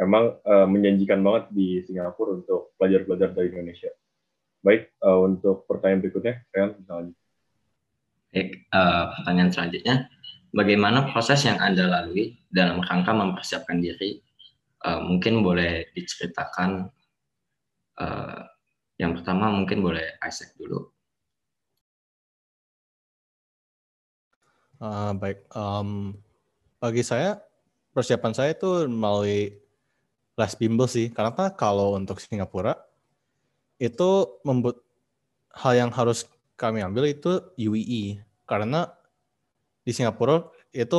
[0.00, 3.92] emang uh, menjanjikan banget di Singapura untuk pelajar-pelajar dari Indonesia.
[4.60, 7.14] Baik, uh, untuk pertanyaan berikutnya, Rian, misalnya.
[8.34, 9.94] Baik, uh, pertanyaan selanjutnya,
[10.50, 14.25] bagaimana proses yang Anda lalui dalam rangka mempersiapkan diri?
[14.86, 16.86] Uh, mungkin boleh diceritakan,
[17.98, 18.38] uh,
[19.02, 20.86] yang pertama mungkin boleh Isaac dulu.
[24.78, 26.14] Uh, baik, um,
[26.78, 27.42] bagi saya
[27.90, 29.58] persiapan saya itu melalui
[30.38, 31.10] les bimbel sih.
[31.10, 32.78] Karena kalau untuk Singapura
[33.82, 34.78] itu membuat
[35.50, 38.88] hal yang harus kami ambil itu UEE karena
[39.84, 40.98] di Singapura itu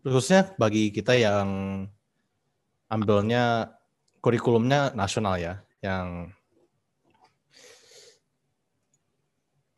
[0.00, 1.48] khususnya bagi kita yang
[2.90, 3.70] ambilnya
[4.20, 6.34] kurikulumnya nasional ya yang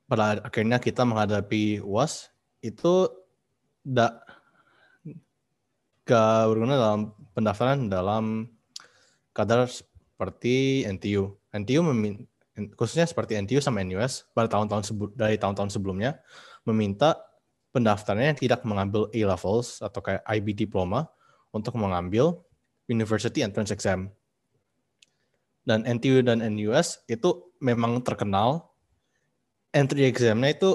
[0.09, 2.29] pada akhirnya kita menghadapi UAS
[2.61, 3.09] itu
[3.81, 4.21] da,
[6.05, 7.01] gak berguna dalam
[7.33, 8.51] pendaftaran dalam
[9.33, 11.33] kadar seperti NTU.
[11.57, 12.29] NTU memin,
[12.77, 16.21] khususnya seperti NTU sama NUS pada tahun-tahun dari tahun-tahun sebelumnya
[16.69, 17.17] meminta
[17.73, 21.09] pendaftarannya tidak mengambil A levels atau kayak IB diploma
[21.57, 22.45] untuk mengambil
[22.91, 24.11] University Entrance Exam.
[25.63, 28.73] Dan NTU dan NUS itu memang terkenal
[29.71, 30.75] entry examnya itu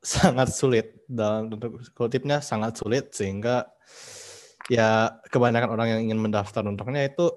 [0.00, 1.52] sangat sulit dalam
[1.92, 3.68] kutipnya sangat sulit sehingga
[4.72, 7.28] ya kebanyakan orang yang ingin mendaftar untuknya itu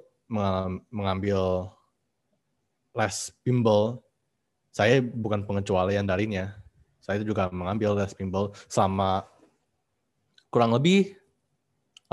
[0.89, 1.69] mengambil
[2.95, 3.99] les bimbel.
[4.73, 6.55] Saya bukan pengecualian darinya.
[7.03, 9.27] Saya juga mengambil les bimbel selama
[10.47, 11.19] kurang lebih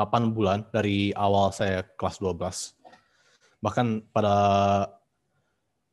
[0.00, 3.60] 8 bulan dari awal saya kelas 12.
[3.60, 4.36] Bahkan pada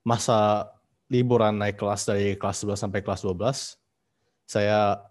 [0.07, 0.71] masa
[1.11, 3.75] liburan naik kelas dari kelas 11 sampai kelas 12,
[4.47, 5.03] saya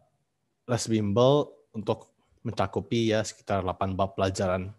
[0.64, 2.08] les bimbel untuk
[2.40, 4.72] mencakupi ya sekitar 8 bab pelajaran.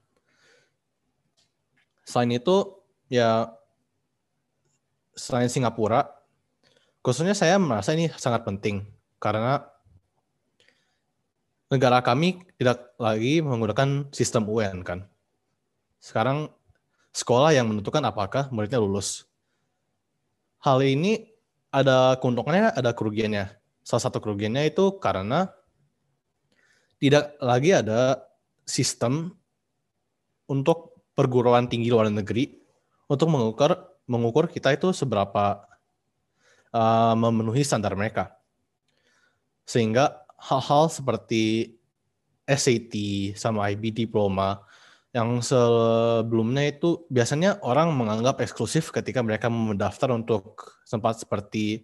[2.01, 2.81] Selain itu,
[3.13, 3.53] ya
[5.13, 6.09] selain Singapura,
[7.05, 8.81] khususnya saya merasa ini sangat penting
[9.21, 9.61] karena
[11.67, 15.03] negara kami tidak lagi menggunakan sistem UN kan.
[15.99, 16.51] Sekarang
[17.11, 19.27] sekolah yang menentukan apakah muridnya lulus.
[20.63, 21.27] Hal ini
[21.71, 23.51] ada keuntungannya, ada kerugiannya.
[23.83, 25.51] Salah satu kerugiannya itu karena
[26.97, 28.25] tidak lagi ada
[28.65, 29.31] sistem
[30.49, 32.57] untuk perguruan tinggi luar negeri
[33.07, 33.71] untuk mengukur
[34.07, 35.67] mengukur kita itu seberapa
[36.71, 38.35] uh, memenuhi standar mereka.
[39.67, 41.75] Sehingga hal-hal seperti
[42.47, 42.93] SAT
[43.35, 44.63] sama IB diploma
[45.11, 51.83] yang sebelumnya itu biasanya orang menganggap eksklusif ketika mereka mendaftar untuk tempat seperti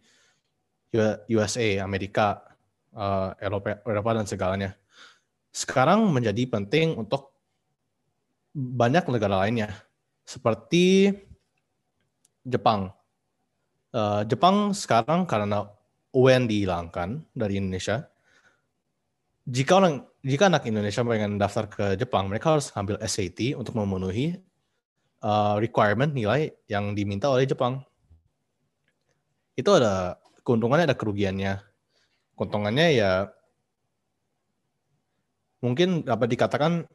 [1.27, 2.45] USA, Amerika,
[2.93, 4.77] uh, Eropa, Eropa dan segalanya
[5.53, 7.37] sekarang menjadi penting untuk
[8.53, 9.69] banyak negara lainnya,
[10.25, 11.13] seperti
[12.41, 12.89] Jepang.
[13.93, 15.69] Uh, Jepang sekarang karena
[16.09, 18.09] UN dihilangkan dari Indonesia,
[19.43, 24.39] jika orang jika anak Indonesia pengen daftar ke Jepang, mereka harus ambil SAT untuk memenuhi
[25.19, 27.83] uh, requirement nilai yang diminta oleh Jepang.
[29.59, 30.15] Itu ada
[30.47, 31.59] keuntungannya, ada kerugiannya.
[32.39, 33.11] Keuntungannya ya
[35.59, 36.87] mungkin dapat dikatakan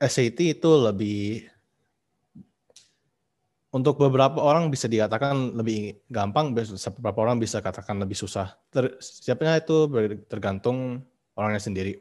[0.00, 1.44] SAT itu lebih
[3.70, 8.58] untuk beberapa orang bisa dikatakan lebih gampang, beberapa orang bisa katakan lebih susah.
[8.72, 9.86] Ter, siapnya itu
[10.26, 11.06] tergantung
[11.40, 11.96] orangnya sendiri.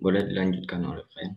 [0.00, 1.36] Boleh dilanjutkan oleh Fen.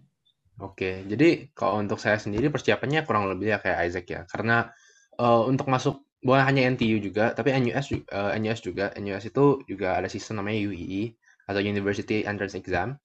[0.63, 4.21] Oke, jadi kalau untuk saya sendiri persiapannya kurang lebih ya kayak Isaac ya.
[4.23, 4.71] Karena
[5.19, 8.95] uh, untuk masuk bukan hanya NTU juga, tapi NUS uh, eh, NUS juga.
[8.95, 11.19] NUS itu juga ada sistem namanya UEE e
[11.51, 12.95] atau University Entrance Exam.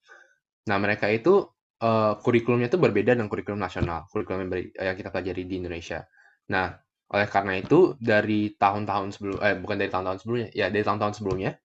[0.71, 1.51] Nah, mereka itu
[1.83, 6.07] uh, kurikulumnya itu berbeda dengan kurikulum nasional, kurikulum yang, yang kita pelajari di Indonesia.
[6.55, 6.71] Nah,
[7.09, 11.57] oleh karena itu dari tahun-tahun sebelum eh bukan dari tahun-tahun sebelumnya, ya dari tahun-tahun sebelumnya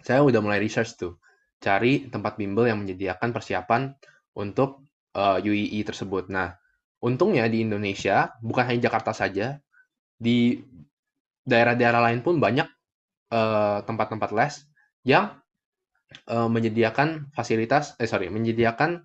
[0.00, 1.20] saya udah mulai research tuh,
[1.60, 3.92] cari tempat bimbel yang menyediakan persiapan
[4.38, 6.32] untuk uh, eh, UII e tersebut.
[6.32, 6.56] Nah,
[7.04, 9.60] untungnya di Indonesia bukan hanya Jakarta saja,
[10.16, 10.56] di
[11.42, 12.68] daerah-daerah lain pun banyak
[13.32, 14.54] tempat tempat-tempat les
[15.08, 15.32] yang
[16.28, 19.02] uh, menyediakan fasilitas, eh sorry, menyediakan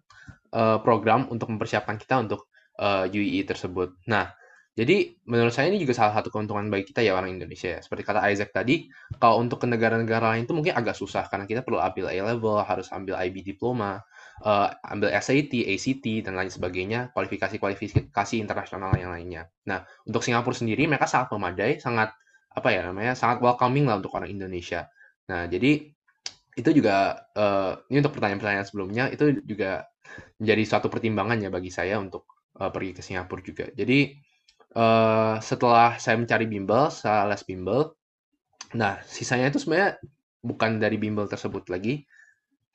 [0.53, 3.97] uh, program untuk mempersiapkan kita untuk uh, eh, UEE tersebut.
[4.11, 4.31] Nah,
[4.77, 7.81] jadi menurut saya ini juga salah satu keuntungan bagi kita ya orang Indonesia.
[7.81, 8.85] Seperti kata Isaac tadi,
[9.17, 12.61] kalau untuk ke negara-negara lain itu mungkin agak susah karena kita perlu ambil A level,
[12.61, 14.05] harus ambil IB diploma,
[14.45, 19.49] uh, ambil SAT, ACT dan lain sebagainya, kualifikasi-kualifikasi internasional yang lainnya.
[19.65, 22.13] Nah, untuk Singapura sendiri mereka sangat memadai, sangat
[22.53, 24.93] apa ya namanya, sangat welcoming lah untuk orang Indonesia.
[25.25, 25.89] Nah, jadi
[26.53, 29.89] itu juga uh, ini untuk pertanyaan-pertanyaan sebelumnya itu juga
[30.37, 32.29] menjadi suatu pertimbangan ya bagi saya untuk
[32.61, 33.65] uh, pergi ke Singapura juga.
[33.73, 34.26] Jadi
[34.75, 37.93] uh, setelah saya mencari bimbel, saya les bimbel.
[38.75, 40.01] Nah, sisanya itu sebenarnya
[40.43, 42.03] bukan dari bimbel tersebut lagi,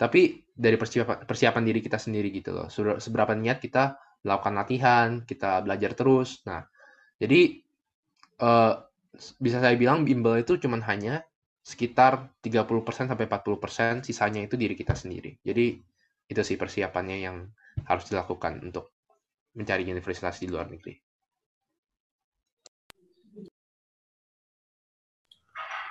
[0.01, 2.69] tapi dari persiapan, persiapan diri kita sendiri gitu loh.
[2.73, 6.41] Seberapa niat kita melakukan latihan, kita belajar terus.
[6.49, 6.65] Nah,
[7.21, 7.61] jadi
[8.41, 8.73] uh,
[9.43, 11.21] bisa saya bilang bimbel itu cuma hanya
[11.63, 15.39] sekitar 30% sampai 40% sisanya itu diri kita sendiri.
[15.45, 15.79] Jadi
[16.27, 17.47] itu sih persiapannya yang
[17.87, 18.97] harus dilakukan untuk
[19.55, 21.12] mencari universitas di luar negeri.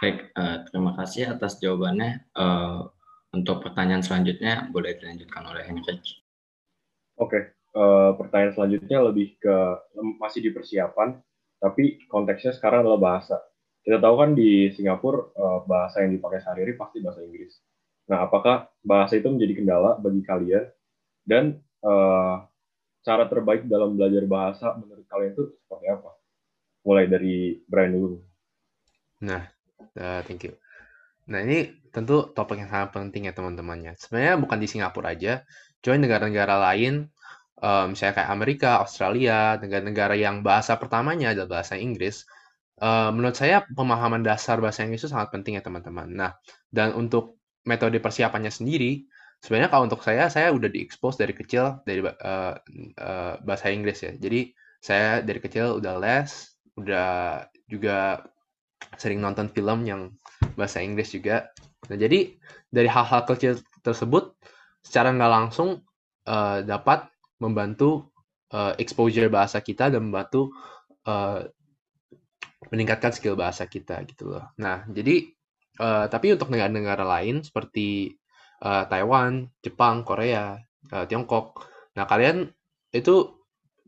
[0.01, 2.25] Baik, uh, terima kasih atas jawabannya.
[2.33, 2.89] Uh,
[3.37, 6.01] untuk pertanyaan selanjutnya boleh dilanjutkan oleh Henrik.
[7.21, 9.55] Oke, uh, pertanyaan selanjutnya lebih ke
[10.17, 11.21] masih di persiapan,
[11.61, 13.37] tapi konteksnya sekarang adalah bahasa
[13.81, 17.57] kita tahu kan di Singapura uh, bahasa yang dipakai sehari-hari pasti bahasa Inggris.
[18.13, 20.65] Nah, apakah bahasa itu menjadi kendala bagi kalian
[21.25, 22.45] dan uh,
[23.01, 26.11] cara terbaik dalam belajar bahasa menurut kalian itu seperti apa?
[26.85, 28.21] Mulai dari Brian dulu.
[29.25, 29.49] Nah,
[29.97, 30.53] uh, thank you.
[31.31, 33.95] Nah, ini tentu topik yang sangat penting ya teman-temannya.
[33.99, 35.43] Sebenarnya bukan di Singapura aja,
[35.83, 37.07] cuma negara-negara lain,
[37.59, 42.27] um, misalnya kayak Amerika, Australia, negara-negara yang bahasa pertamanya adalah bahasa Inggris,
[42.81, 46.09] Uh, menurut saya pemahaman dasar bahasa Inggris itu sangat penting ya teman-teman.
[46.09, 46.33] Nah,
[46.73, 49.05] dan untuk metode persiapannya sendiri,
[49.37, 52.57] sebenarnya kalau untuk saya, saya udah diekspos dari kecil dari uh,
[52.97, 54.17] uh, bahasa Inggris ya.
[54.17, 58.25] Jadi saya dari kecil udah les, udah juga
[58.97, 60.13] sering nonton film yang
[60.55, 61.49] bahasa Inggris juga.
[61.89, 62.33] Nah, jadi
[62.69, 64.37] dari hal-hal kecil tersebut,
[64.81, 65.81] secara nggak langsung
[66.27, 67.09] uh, dapat
[67.41, 68.11] membantu
[68.53, 70.53] uh, exposure bahasa kita dan membantu
[71.09, 71.45] uh,
[72.69, 74.53] meningkatkan skill bahasa kita gitu loh.
[74.61, 75.25] Nah, jadi
[75.81, 78.13] uh, tapi untuk negara-negara lain seperti
[78.61, 80.61] uh, Taiwan, Jepang, Korea,
[80.93, 81.65] uh, Tiongkok,
[81.97, 82.47] nah kalian
[82.93, 83.41] itu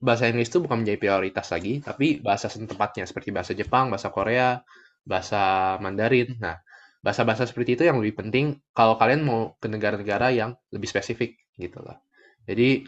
[0.04, 4.60] bahasa Inggris itu bukan menjadi prioritas lagi, tapi bahasa setempatnya seperti bahasa Jepang, bahasa Korea,
[5.04, 6.36] bahasa Mandarin.
[6.40, 6.60] Nah,
[7.04, 11.80] bahasa-bahasa seperti itu yang lebih penting kalau kalian mau ke negara-negara yang lebih spesifik gitu
[11.84, 12.00] loh.
[12.48, 12.88] Jadi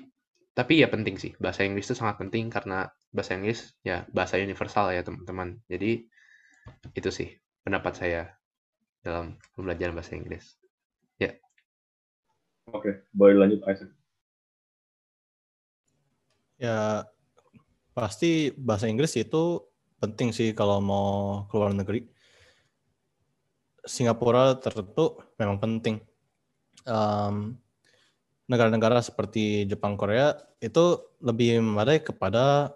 [0.55, 1.35] tapi ya penting sih.
[1.35, 5.59] Bahasa Inggris itu sangat penting karena bahasa Inggris ya bahasa universal ya teman-teman.
[5.67, 6.07] Jadi
[6.95, 7.29] itu sih
[7.61, 8.21] pendapat saya
[9.03, 10.55] dalam pembelajaran bahasa Inggris.
[11.19, 11.35] Ya.
[12.71, 13.91] Oke boleh lanjut Isaac
[16.55, 17.03] ya
[17.95, 19.63] pasti bahasa Inggris itu
[20.05, 21.09] penting sih kalau mau
[21.49, 22.05] keluar negeri
[23.85, 26.01] Singapura tertentu memang penting
[26.89, 27.57] um,
[28.45, 32.73] negara-negara seperti Jepang, Korea itu lebih memadai kepada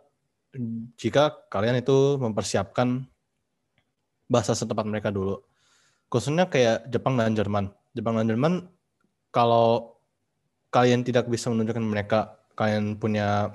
[0.98, 3.06] jika kalian itu mempersiapkan
[4.26, 5.42] bahasa setempat mereka dulu.
[6.10, 7.70] Khususnya kayak Jepang dan Jerman.
[7.94, 8.54] Jepang dan Jerman
[9.30, 9.98] kalau
[10.74, 12.20] kalian tidak bisa menunjukkan mereka
[12.58, 13.54] kalian punya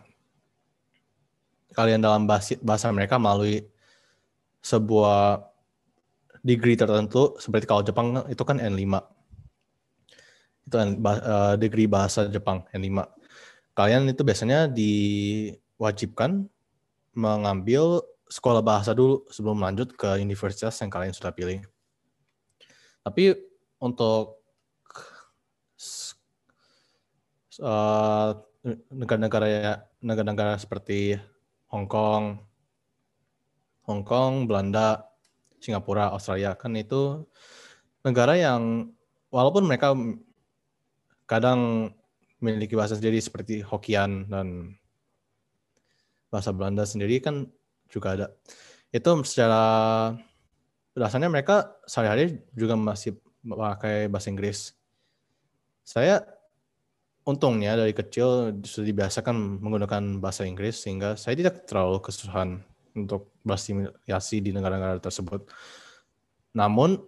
[1.75, 3.67] kalian dalam bahasa, mereka melalui
[4.65, 5.45] sebuah
[6.41, 9.15] degree tertentu seperti kalau Jepang itu kan N5
[10.65, 13.05] itu uh, degree bahasa Jepang yang lima.
[13.77, 16.49] Kalian itu biasanya diwajibkan
[17.13, 18.01] mengambil
[18.31, 21.61] sekolah bahasa dulu sebelum lanjut ke universitas yang kalian sudah pilih.
[23.05, 23.37] Tapi
[23.77, 24.41] untuk
[27.61, 28.31] uh,
[28.89, 31.21] negara-negara ya negara-negara seperti
[31.75, 32.39] Hong Kong,
[33.91, 35.11] Hong Kong, Belanda,
[35.59, 37.27] Singapura, Australia kan itu
[38.07, 38.95] negara yang
[39.35, 39.99] walaupun mereka
[41.27, 41.91] kadang
[42.39, 44.79] memiliki bahasa sendiri seperti Hokkien dan
[46.31, 47.51] bahasa Belanda sendiri kan
[47.91, 48.27] juga ada.
[48.95, 49.63] Itu secara
[50.95, 54.79] dasarnya mereka sehari-hari juga masih pakai bahasa Inggris.
[55.83, 56.23] Saya
[57.25, 62.61] untungnya dari kecil sudah dibiasakan menggunakan bahasa Inggris sehingga saya tidak terlalu kesusahan
[62.95, 65.49] untuk berasimilasi di negara-negara tersebut.
[66.55, 67.01] Namun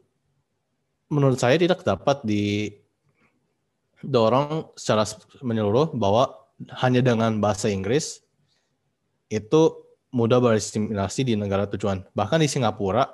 [1.12, 2.24] menurut saya tidak dapat
[4.02, 5.04] didorong secara
[5.44, 6.48] menyeluruh bahwa
[6.80, 8.24] hanya dengan bahasa Inggris
[9.28, 9.86] itu
[10.16, 12.08] mudah berasimilasi di negara tujuan.
[12.16, 13.04] Bahkan di Singapura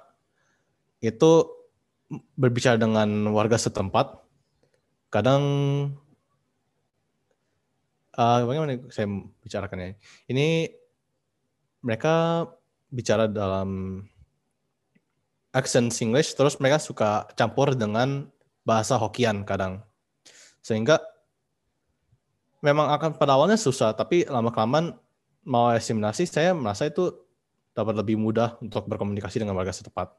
[1.03, 1.51] itu
[2.39, 4.23] berbicara dengan warga setempat
[5.11, 5.43] kadang
[8.17, 9.09] uh, bagaimana saya
[9.41, 9.97] bicarakannya?
[10.29, 10.69] Ini
[11.83, 12.47] mereka
[12.93, 14.01] bicara dalam
[15.53, 18.29] accent English, terus mereka suka campur dengan
[18.65, 19.85] bahasa Hokkien kadang.
[20.65, 21.03] Sehingga
[22.63, 24.97] memang akan pada awalnya susah, tapi lama-kelamaan
[25.43, 27.11] mau asimilasi, saya merasa itu
[27.75, 30.15] dapat lebih mudah untuk berkomunikasi dengan warga setempat.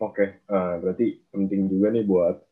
[0.00, 0.28] Oke, okay.
[0.48, 2.49] uh, berarti penting juga nih buat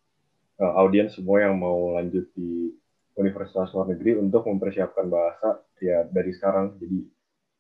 [0.60, 2.74] uh, audiens semua yang mau lanjut di
[3.18, 6.78] universitas luar negeri untuk mempersiapkan bahasa ya dari sekarang.
[6.78, 6.98] Jadi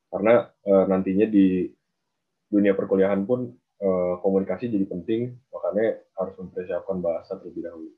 [0.08, 1.66] karena uh, nantinya di
[2.48, 3.50] dunia perkuliahan pun
[3.82, 7.90] uh, komunikasi jadi penting, makanya harus mempersiapkan bahasa terlebih dahulu.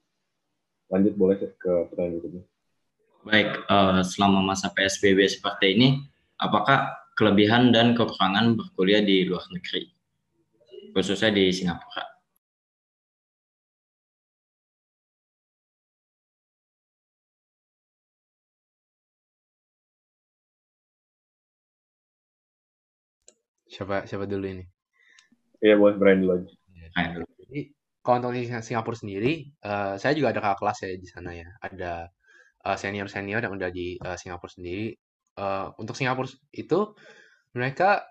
[0.91, 2.43] Lanjut boleh ke pertanyaan berikutnya.
[3.21, 5.89] Baik, uh, selama masa PSBB seperti ini,
[6.41, 10.01] apakah kelebihan dan kekurangan berkuliah di luar negeri?
[10.93, 12.20] khususnya di Singapura.
[23.71, 24.65] Siapa siapa dulu ini?
[25.63, 26.51] Iya, buat Brian dulu aja.
[27.47, 27.61] Jadi
[28.03, 28.35] kalau untuk
[28.67, 31.49] Singapura sendiri, uh, saya juga ada kakak kelas ya di sana ya.
[31.63, 31.93] Ada
[32.67, 34.99] uh, senior-senior yang udah di uh, Singapura sendiri.
[35.39, 36.99] Uh, untuk Singapura itu
[37.55, 38.03] mereka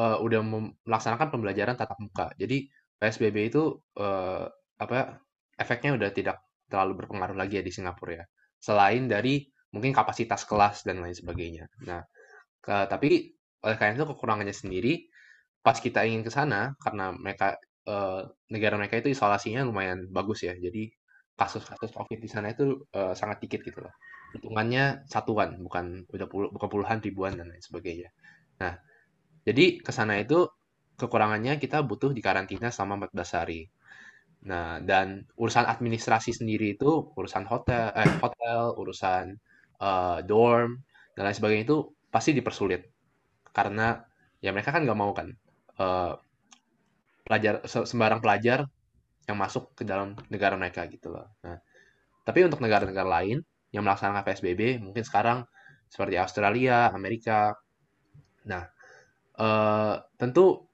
[0.00, 0.40] uh, udah
[0.88, 2.32] melaksanakan pembelajaran tatap muka.
[2.40, 4.46] Jadi PSBB itu uh,
[4.78, 5.20] apa
[5.58, 6.40] efeknya udah tidak
[6.70, 8.24] terlalu berpengaruh lagi ya di Singapura ya.
[8.62, 9.44] Selain dari
[9.74, 11.66] mungkin kapasitas kelas dan lain sebagainya.
[11.88, 12.04] Nah,
[12.62, 13.32] ke, tapi
[13.62, 15.06] oleh karena itu kekurangannya sendiri
[15.62, 17.54] pas kita ingin ke sana karena mereka
[17.86, 20.54] uh, negara mereka itu isolasinya lumayan bagus ya.
[20.58, 20.90] Jadi
[21.38, 23.94] kasus-kasus COVID di sana itu uh, sangat dikit gitu loh.
[24.34, 28.10] Hitungannya satuan, bukan udah puluh, bukan puluhan ribuan dan lain sebagainya.
[28.60, 28.74] Nah,
[29.46, 30.50] jadi ke sana itu
[30.98, 33.60] kekurangannya kita butuh di karantina selama 14 hari.
[34.42, 39.38] Nah, dan urusan administrasi sendiri itu urusan hotel, eh, hotel, urusan
[39.78, 40.82] uh, dorm
[41.14, 41.78] dan lain sebagainya itu
[42.10, 42.91] pasti dipersulit
[43.56, 44.04] karena
[44.44, 45.28] ya mereka kan nggak mau kan
[45.78, 46.18] uh,
[47.22, 48.66] pelajar sembarang pelajar
[49.28, 51.30] yang masuk ke dalam negara mereka gitu loh.
[51.46, 51.62] Nah,
[52.26, 53.38] tapi untuk negara-negara lain
[53.70, 55.46] yang melaksanakan PSBB mungkin sekarang
[55.86, 57.54] seperti Australia, Amerika.
[58.50, 58.66] Nah,
[59.32, 60.68] Uh, tentu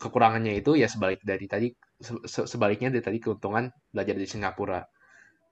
[0.00, 1.68] kekurangannya itu ya sebalik dari tadi
[2.00, 4.80] se sebaliknya dari tadi keuntungan belajar di Singapura.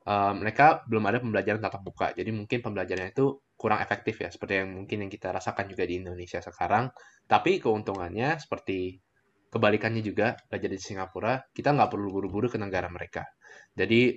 [0.09, 4.65] Uh, mereka belum ada pembelajaran tatap muka, jadi mungkin pembelajarannya itu kurang efektif ya, seperti
[4.65, 6.89] yang mungkin yang kita rasakan juga di Indonesia sekarang.
[7.29, 8.97] Tapi keuntungannya seperti
[9.53, 13.29] kebalikannya juga belajar di Singapura, kita nggak perlu buru-buru ke negara mereka.
[13.77, 14.17] Jadi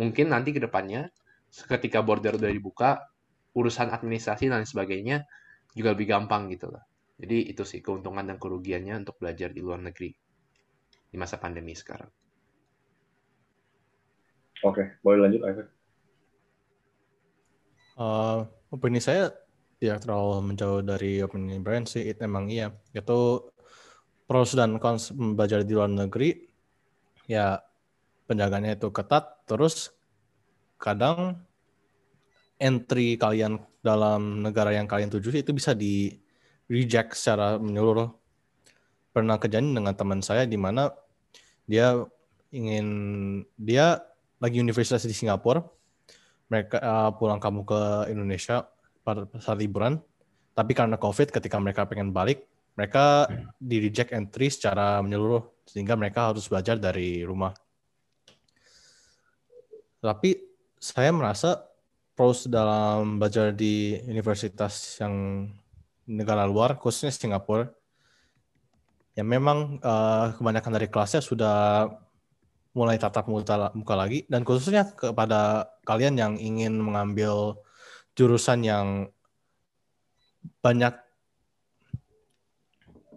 [0.00, 1.12] mungkin nanti ke depannya
[1.52, 3.04] ketika border udah dibuka,
[3.52, 5.28] urusan administrasi dan sebagainya
[5.76, 6.80] juga lebih gampang gitu loh.
[7.20, 10.08] Jadi itu sih keuntungan dan kerugiannya untuk belajar di luar negeri
[11.10, 12.08] di masa pandemi sekarang.
[14.64, 15.68] Oke, boleh lanjut, Ivan.
[18.00, 19.34] Uh, opini saya
[19.80, 22.06] tidak terlalu menjauh dari opini Brian sih.
[22.06, 22.70] It, emang iya.
[22.94, 23.50] Itu
[24.28, 26.46] pros dan cons belajar di luar negeri.
[27.26, 27.64] Ya,
[28.30, 29.42] penjagaannya itu ketat.
[29.48, 29.90] Terus
[30.78, 31.42] kadang
[32.60, 36.12] entry kalian dalam negara yang kalian tuju itu bisa di
[36.68, 38.12] reject secara menyeluruh.
[39.10, 40.94] Pernah kejadian dengan teman saya di mana
[41.66, 41.98] dia
[42.54, 42.86] ingin
[43.58, 43.98] dia
[44.38, 45.64] lagi universitas di Singapura,
[46.50, 47.80] mereka uh, pulang kamu ke
[48.10, 48.66] Indonesia
[49.06, 50.02] pada saat liburan,
[50.52, 52.44] tapi karena COVID ketika mereka pengen balik,
[52.74, 57.54] mereka di reject entry secara menyeluruh sehingga mereka harus belajar dari rumah.
[60.02, 60.36] Tapi
[60.80, 61.70] saya merasa
[62.18, 65.46] pros dalam belajar di universitas yang
[66.10, 67.70] negara luar, khususnya Singapura,
[69.14, 71.86] ya memang uh, kebanyakan dari kelasnya sudah
[72.70, 74.26] mulai tatap muka, muka lagi.
[74.30, 77.58] Dan khususnya kepada kalian yang ingin mengambil
[78.14, 78.86] jurusan yang
[80.60, 80.94] banyak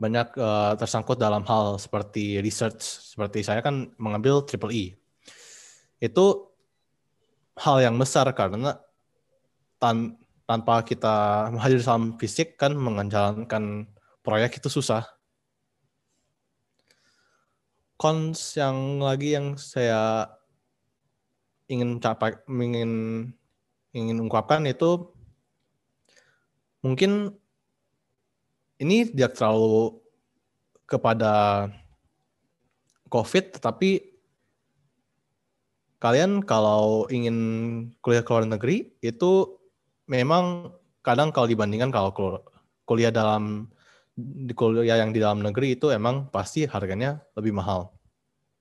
[0.04, 5.00] banyak uh, tersangkut dalam hal seperti research seperti saya kan mengambil triple E.
[6.04, 6.52] Itu
[7.56, 8.82] hal yang besar karena
[9.80, 13.88] tan tanpa kita hadir dalam fisik kan menjalankan
[14.26, 15.13] proyek itu susah
[18.04, 20.28] cons yang lagi yang saya
[21.72, 22.92] ingin capai ingin
[23.96, 25.08] ingin ungkapkan itu
[26.84, 27.32] mungkin
[28.84, 30.04] ini tidak terlalu
[30.84, 31.34] kepada
[33.08, 34.04] COVID, tetapi
[36.04, 37.38] kalian kalau ingin
[38.04, 39.56] kuliah ke luar negeri itu
[40.12, 42.12] memang kadang kalau dibandingkan kalau
[42.84, 43.72] kuliah dalam
[44.14, 47.90] di kuliah yang di dalam negeri itu emang pasti harganya lebih mahal.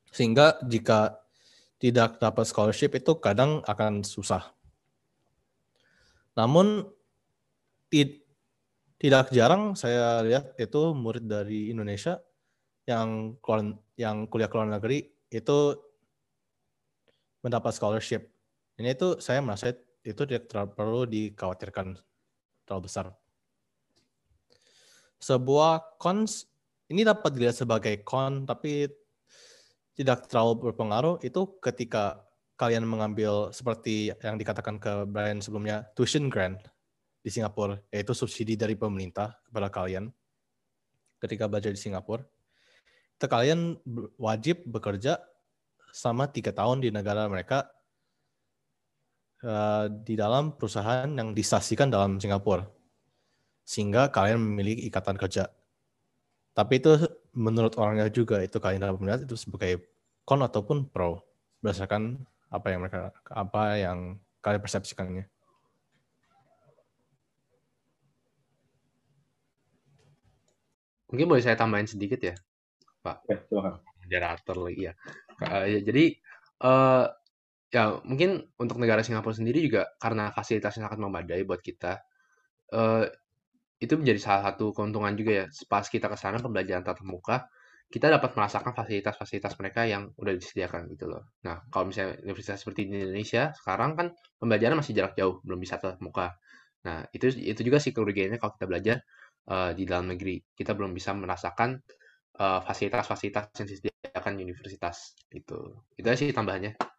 [0.09, 1.21] Sehingga jika
[1.77, 4.53] tidak dapat scholarship itu kadang akan susah.
[6.33, 6.89] Namun
[8.97, 12.23] tidak jarang saya lihat itu murid dari Indonesia
[12.89, 13.37] yang
[14.01, 15.59] yang kuliah ke luar negeri itu
[17.45, 18.33] mendapat scholarship.
[18.81, 22.01] Ini itu saya merasa itu tidak perlu dikhawatirkan
[22.65, 23.13] terlalu besar
[25.23, 26.51] sebuah cons
[26.91, 28.91] ini dapat dilihat sebagai con tapi
[29.95, 32.27] tidak terlalu berpengaruh itu ketika
[32.59, 36.59] kalian mengambil seperti yang dikatakan ke Brian sebelumnya tuition grant
[37.23, 40.11] di Singapura yaitu subsidi dari pemerintah kepada kalian
[41.23, 42.27] ketika belajar di Singapura.
[43.15, 43.79] Itu kalian
[44.19, 45.23] wajib bekerja
[45.95, 47.71] sama tiga tahun di negara mereka
[49.47, 52.82] uh, di dalam perusahaan yang disaksikan dalam Singapura
[53.73, 55.49] sehingga kalian memiliki ikatan kerja.
[56.53, 57.01] Tapi itu
[57.33, 59.81] menurut orangnya juga itu kalian dapat melihat itu sebagai
[60.29, 61.25] con ataupun pro
[61.65, 62.21] berdasarkan
[62.53, 65.25] apa yang mereka apa yang kalian persepsikannya.
[71.09, 72.37] Mungkin boleh saya tambahin sedikit ya,
[73.01, 73.25] Pak.
[73.29, 73.81] Ya, silakan.
[74.05, 74.93] Moderator lagi ya.
[75.41, 76.05] Uh, ya jadi
[76.61, 77.05] uh,
[77.73, 82.05] ya mungkin untuk negara Singapura sendiri juga karena fasilitasnya sangat memadai buat kita.
[82.73, 83.09] Uh,
[83.83, 85.47] itu menjadi salah satu keuntungan juga ya.
[85.73, 87.37] Pas kita ke sana pembelajaran tatap muka,
[87.93, 91.23] kita dapat merasakan fasilitas-fasilitas mereka yang udah disediakan gitu loh.
[91.45, 94.07] Nah, kalau misalnya universitas seperti di Indonesia, sekarang kan
[94.41, 96.33] pembelajaran masih jarak jauh, belum bisa tatap muka.
[96.87, 98.97] Nah, itu itu juga sih kerugiannya kalau kita belajar
[99.51, 100.41] uh, di dalam negeri.
[100.57, 101.79] Kita belum bisa merasakan
[102.41, 105.59] eh, fasilitas-fasilitas yang disediakan universitas itu.
[105.99, 106.92] Itu sih tambahannya.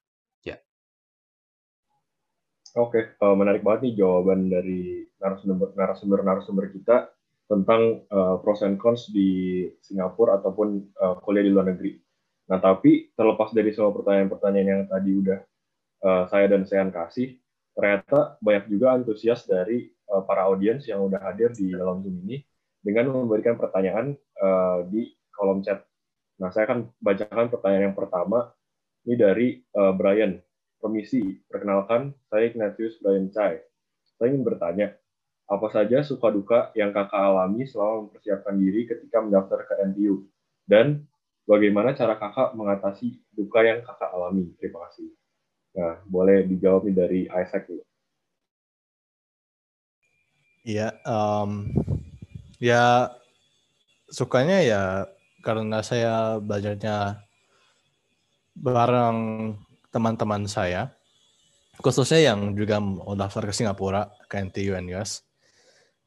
[2.74, 7.14] Oke, uh, menarik banget nih jawaban dari narasumber narasumber kita
[7.46, 12.02] tentang uh, pros and cons di Singapura ataupun uh, kuliah di luar negeri.
[12.50, 15.40] Nah, tapi terlepas dari semua pertanyaan-pertanyaan yang tadi udah
[16.02, 17.38] uh, saya dan Sean kasih,
[17.78, 22.42] ternyata banyak juga antusias dari uh, para audiens yang udah hadir di dalam Zoom ini
[22.82, 25.86] dengan memberikan pertanyaan uh, di kolom chat.
[26.42, 28.50] Nah, saya akan bacakan pertanyaan yang pertama.
[29.04, 29.48] Ini dari
[29.78, 30.42] uh, Brian.
[30.84, 33.64] Permisi, perkenalkan, saya Ignatius Brian Chai.
[34.20, 34.92] Saya ingin bertanya,
[35.48, 40.28] apa saja suka duka yang kakak alami selama mempersiapkan diri ketika mendaftar ke NTU?
[40.68, 41.08] Dan
[41.48, 44.52] bagaimana cara kakak mengatasi duka yang kakak alami?
[44.60, 45.08] Terima kasih.
[45.80, 47.88] Nah, boleh dijawab dari Isaac dulu.
[50.68, 51.72] Iya, um,
[52.60, 53.08] ya
[54.12, 54.84] sukanya ya
[55.44, 57.24] karena saya belajarnya
[58.56, 59.20] bareng
[59.94, 60.90] teman-teman saya,
[61.78, 65.22] khususnya yang juga mau daftar ke Singapura, ke NTU US,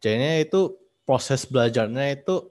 [0.03, 0.75] jadinya itu
[1.07, 2.51] proses belajarnya itu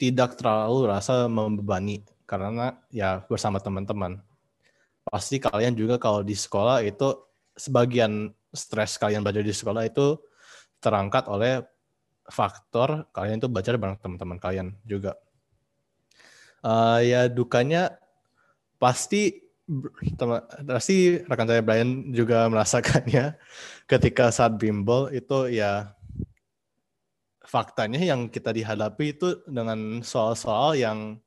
[0.00, 4.20] tidak terlalu rasa membebani karena ya bersama teman-teman.
[5.06, 7.14] Pasti kalian juga kalau di sekolah itu
[7.54, 10.18] sebagian stres kalian belajar di sekolah itu
[10.82, 11.62] terangkat oleh
[12.26, 15.14] faktor kalian itu belajar bareng teman-teman kalian juga.
[16.66, 17.94] Uh, ya dukanya
[18.82, 19.45] pasti
[20.62, 23.34] pasti rekan saya Brian juga merasakannya
[23.90, 25.90] ketika saat bimbel itu ya
[27.42, 31.18] faktanya yang kita dihadapi itu dengan soal-soal yang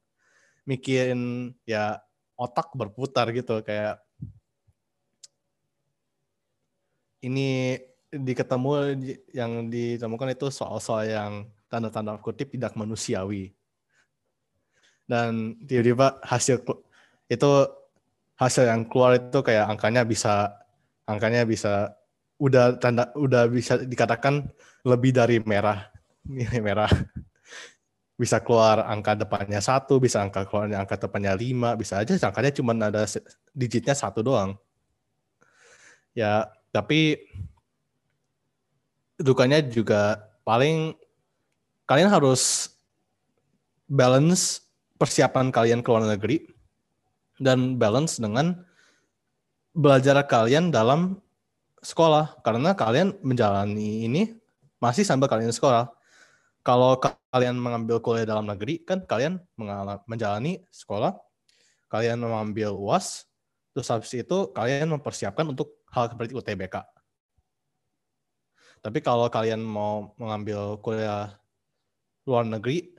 [0.64, 2.00] mikirin ya
[2.40, 4.00] otak berputar gitu kayak
[7.20, 7.76] ini
[8.10, 8.72] diketemu
[9.36, 11.32] yang ditemukan itu soal-soal yang
[11.70, 13.54] tanda-tanda kutip tidak manusiawi.
[15.06, 16.62] Dan tiba-tiba hasil
[17.30, 17.52] itu
[18.40, 20.56] hasil yang keluar itu kayak angkanya bisa
[21.04, 21.92] angkanya bisa
[22.40, 24.48] udah tanda udah bisa dikatakan
[24.88, 25.92] lebih dari merah.
[26.24, 26.92] Nilai merah.
[28.20, 32.76] Bisa keluar angka depannya satu, bisa angka keluarnya angka depannya lima, bisa aja angkanya cuma
[32.76, 33.08] ada
[33.56, 34.60] digitnya satu doang.
[36.12, 37.16] Ya, tapi
[39.16, 40.96] dukanya juga paling
[41.88, 42.76] kalian harus
[43.88, 44.68] balance
[45.00, 46.59] persiapan kalian ke luar negeri
[47.40, 48.62] dan balance dengan
[49.72, 51.24] belajar kalian dalam
[51.80, 54.36] sekolah karena kalian menjalani ini
[54.84, 55.88] masih sambil kalian sekolah.
[56.60, 57.00] Kalau
[57.32, 59.40] kalian mengambil kuliah dalam negeri kan kalian
[60.06, 61.16] menjalani sekolah,
[61.88, 63.26] kalian mengambil UAS,
[63.72, 66.84] terus habis itu kalian mempersiapkan untuk hal seperti UTBK.
[68.80, 71.40] Tapi kalau kalian mau mengambil kuliah
[72.28, 72.92] luar negeri,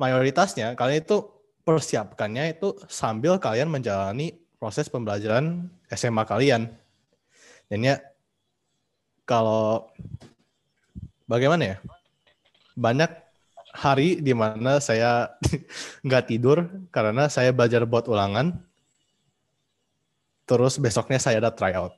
[0.00, 6.70] mayoritasnya kalian itu persiapkannya itu sambil kalian menjalani proses pembelajaran SMA kalian.
[7.70, 7.96] Dan ya
[9.26, 9.90] kalau
[11.26, 11.76] bagaimana ya?
[12.78, 13.10] Banyak
[13.72, 15.32] hari di mana saya
[16.06, 18.60] nggak tidur karena saya belajar buat ulangan.
[20.44, 21.96] Terus besoknya saya ada tryout.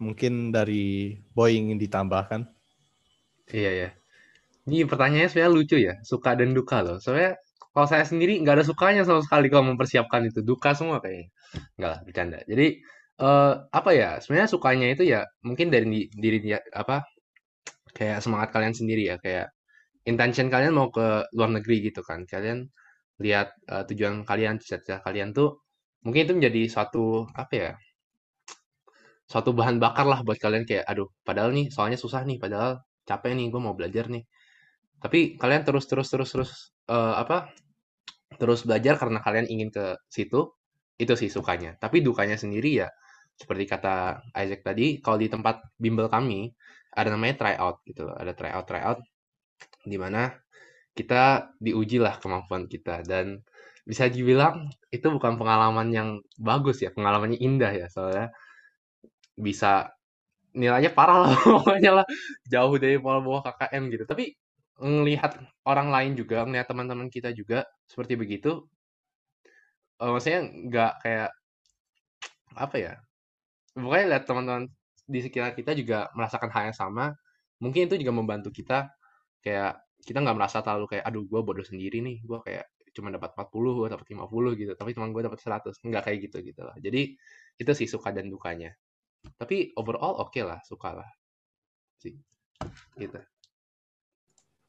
[0.00, 2.48] Mungkin dari Boy ingin ditambahkan.
[3.48, 3.90] Iya ya.
[4.64, 6.96] Ini pertanyaannya sebenarnya lucu ya, suka dan duka loh.
[7.02, 7.36] Soalnya
[7.74, 11.28] kalau saya sendiri nggak ada sukanya sama sekali kalau mempersiapkan itu, duka semua kayaknya.
[11.76, 12.38] Enggak lah, bercanda.
[12.48, 12.66] Jadi
[13.20, 14.10] uh, apa ya?
[14.22, 17.04] Sebenarnya sukanya itu ya mungkin dari diri dia apa
[17.96, 19.52] kayak semangat kalian sendiri ya, kayak
[20.08, 22.24] intention kalian mau ke luar negeri gitu kan.
[22.28, 22.68] Kalian
[23.20, 25.60] lihat uh, tujuan kalian, cita-cita kalian tuh
[26.04, 27.70] mungkin itu menjadi suatu apa ya?
[29.30, 33.32] suatu bahan bakar lah buat kalian kayak aduh padahal nih soalnya susah nih padahal capek
[33.38, 34.24] nih gue mau belajar nih
[35.04, 36.50] tapi kalian terus terus terus terus
[36.88, 37.52] uh, apa
[38.40, 40.48] terus belajar karena kalian ingin ke situ
[40.96, 41.76] itu sih sukanya.
[41.76, 42.88] Tapi dukanya sendiri ya
[43.36, 46.54] seperti kata Isaac tadi kalau di tempat bimbel kami
[46.94, 48.98] ada namanya tryout gitu ada tryout tryout
[49.82, 50.30] di mana
[50.96, 53.04] kita diuji lah kemampuan kita.
[53.04, 53.44] Dan
[53.84, 56.08] bisa dibilang itu bukan pengalaman yang
[56.40, 57.86] bagus ya pengalamannya indah ya.
[57.92, 58.32] Soalnya
[59.36, 59.92] bisa
[60.54, 62.06] nilainya parah lah pokoknya lah.
[62.48, 64.04] Jauh dari pola bawah KKM gitu.
[64.08, 64.32] Tapi
[64.78, 68.66] ngelihat orang lain juga, ngelihat teman-teman kita juga seperti begitu,
[70.02, 71.30] uh, maksudnya nggak kayak
[72.54, 72.92] apa ya?
[73.74, 74.64] Pokoknya lihat teman-teman
[75.04, 77.14] di sekitar kita juga merasakan hal yang sama,
[77.62, 78.90] mungkin itu juga membantu kita
[79.44, 83.34] kayak kita nggak merasa terlalu kayak aduh gue bodoh sendiri nih, gue kayak cuma dapat
[83.34, 86.76] 40, gue dapat 50 gitu, tapi teman gue dapat 100, nggak kayak gitu gitu lah.
[86.78, 87.18] Jadi
[87.58, 88.70] itu sih suka dan dukanya.
[89.38, 91.10] Tapi overall oke okay lah, suka lah
[91.98, 92.14] sih,
[93.00, 93.18] gitu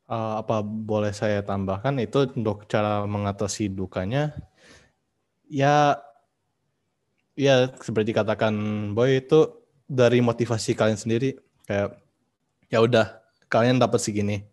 [0.10, 1.98] uh, apa boleh saya tambahkan?
[2.02, 4.36] Itu untuk cara mengatasi dukanya
[5.46, 6.02] ya
[7.38, 8.54] ya seperti katakan
[8.98, 9.52] boy itu
[9.86, 11.38] dari motivasi kalian sendiri.
[11.66, 11.98] Kayak
[12.70, 13.06] ya udah
[13.50, 14.46] kalian dapat segini.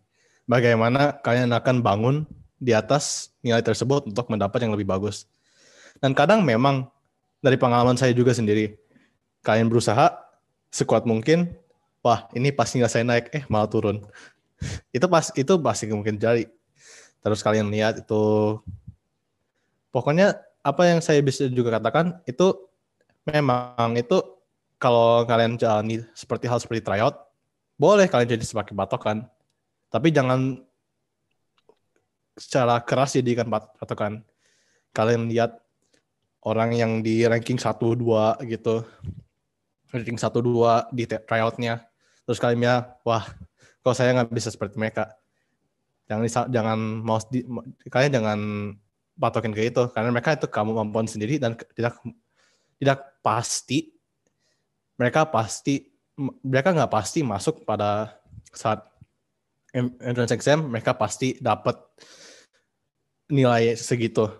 [0.44, 2.16] Bagaimana kalian akan bangun
[2.58, 5.30] di atas nilai tersebut untuk mendapat yang lebih bagus?
[6.02, 6.90] Dan kadang memang
[7.42, 8.78] dari pengalaman saya juga sendiri
[9.42, 10.14] kalian berusaha
[10.70, 11.50] sekuat mungkin
[12.00, 14.06] wah ini pas nilai saya naik eh malah turun
[14.96, 16.46] itu pas itu pasti mungkin jadi.
[17.22, 18.58] Terus kalian lihat itu.
[19.92, 22.54] Pokoknya apa yang saya bisa juga katakan itu
[23.28, 24.18] memang itu
[24.80, 27.28] kalau kalian jalani seperti hal seperti tryout
[27.76, 29.26] boleh kalian jadi sebagai patokan.
[29.92, 30.62] Tapi jangan
[32.38, 34.24] secara keras jadikan patokan.
[34.94, 35.60] Kalian lihat
[36.46, 38.86] orang yang di ranking 1 2 gitu.
[39.92, 41.84] Ranking 1 2 di tryoutnya.
[42.24, 43.26] Terus kalian ya wah
[43.82, 45.10] kalau saya nggak bisa seperti mereka.
[46.06, 47.42] Jangan jangan mau di,
[47.90, 48.40] kalian jangan
[49.18, 49.90] patokin ke itu.
[49.90, 51.98] Karena mereka itu kamu kemampuan sendiri dan tidak
[52.78, 53.90] tidak pasti
[54.98, 55.90] mereka pasti
[56.46, 58.18] mereka nggak pasti masuk pada
[58.54, 58.86] saat
[59.74, 61.74] entrance exam mereka pasti dapat
[63.26, 64.30] nilai segitu.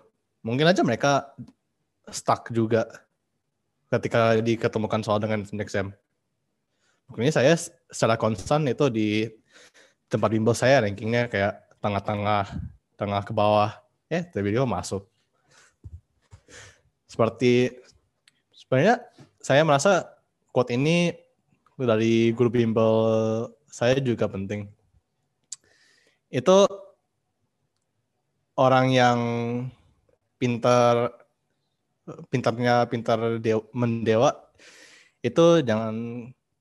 [0.45, 1.35] Mungkin aja mereka
[2.07, 2.87] stuck juga
[3.91, 5.91] ketika diketemukan soal dengan entrance exam
[7.13, 7.53] Pokoknya saya
[7.93, 9.29] secara konstan itu di
[10.09, 12.49] tempat bimbel saya rankingnya kayak tengah-tengah,
[12.97, 13.69] tengah ke bawah.
[14.09, 15.05] Ya, tapi dia masuk.
[17.05, 17.69] Seperti
[18.49, 19.05] sebenarnya
[19.37, 20.09] saya merasa
[20.49, 21.13] quote ini
[21.77, 22.93] dari guru bimbel
[23.69, 24.65] saya juga penting.
[26.33, 26.65] Itu
[28.57, 29.19] orang yang
[30.41, 31.13] pintar
[32.33, 33.37] pintarnya pintar
[33.69, 34.49] mendewa
[35.21, 35.93] itu jangan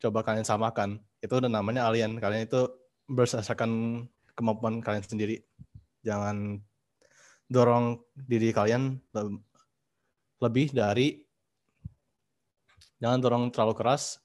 [0.03, 0.99] coba kalian samakan.
[1.23, 2.19] Itu udah namanya alien.
[2.19, 2.67] Kalian itu
[3.07, 4.03] berdasarkan
[4.35, 5.39] kemampuan kalian sendiri.
[6.03, 6.59] Jangan
[7.47, 8.99] dorong diri kalian
[10.43, 11.23] lebih dari
[12.99, 14.19] jangan dorong terlalu keras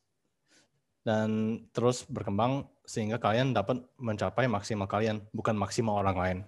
[1.05, 6.39] dan terus berkembang sehingga kalian dapat mencapai maksimal kalian, bukan maksimal orang lain.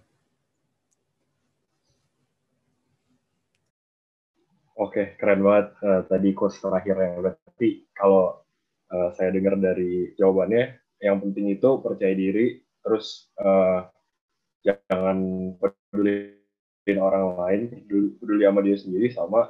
[4.79, 7.19] Oke, keren banget uh, tadi quotes terakhirnya.
[7.19, 8.38] Berarti kalau
[8.93, 13.87] uh, saya dengar dari jawabannya, yang penting itu percaya diri, terus uh,
[14.65, 15.17] jangan
[15.57, 16.35] peduli
[16.97, 19.41] orang lain, peduli, peduli sama diri sendiri, sama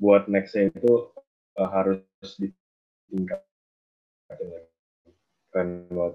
[0.00, 1.12] buat nextnya itu
[1.58, 2.00] uh, harus
[2.38, 3.44] ditingkatkan.
[5.48, 6.14] Keren banget.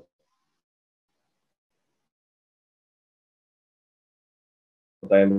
[5.04, 5.34] Pertanyaan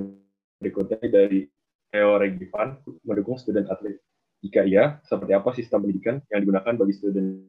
[0.61, 1.49] berikutnya dari
[1.89, 4.03] Theo Regivan mendukung student atlet?
[4.45, 7.49] Jika iya, seperti apa sistem pendidikan yang digunakan bagi student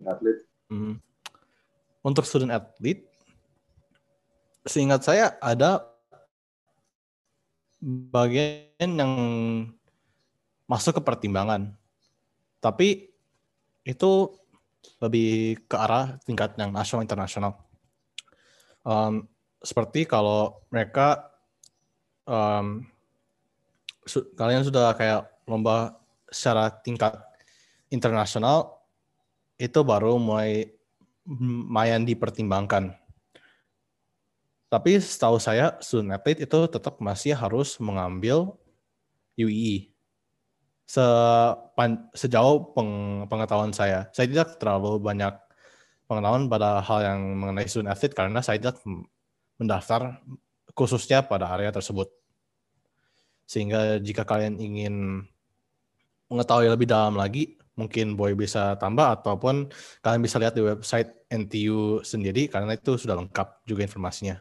[0.00, 0.38] atlet?
[0.72, 0.96] Hmm.
[2.00, 3.04] Untuk student atlet,
[4.64, 5.84] seingat saya ada
[7.84, 9.12] bagian yang
[10.64, 11.76] masuk ke pertimbangan.
[12.64, 13.12] Tapi
[13.84, 14.10] itu
[14.98, 17.61] lebih ke arah tingkat yang nasional internasional.
[18.82, 19.30] Um,
[19.62, 21.30] seperti kalau mereka
[22.26, 22.82] um,
[24.02, 25.94] su kalian sudah kayak lomba
[26.30, 27.14] secara tingkat
[27.94, 28.82] internasional
[29.58, 30.74] itu baru mulai
[31.22, 32.98] lumayan dipertimbangkan.
[34.66, 38.56] Tapi setahu saya student athlete itu tetap masih harus mengambil
[39.38, 39.92] UII
[40.92, 45.32] sepan, sejauh peng, pengetahuan saya, saya tidak terlalu banyak
[46.12, 48.84] pengetahuan pada hal yang mengenai student athlete karena saya tidak
[49.56, 50.20] mendaftar
[50.76, 52.12] khususnya pada area tersebut.
[53.48, 55.24] Sehingga jika kalian ingin
[56.28, 59.72] mengetahui lebih dalam lagi, mungkin Boy bisa tambah ataupun
[60.04, 64.36] kalian bisa lihat di website NTU sendiri karena itu sudah lengkap juga informasinya.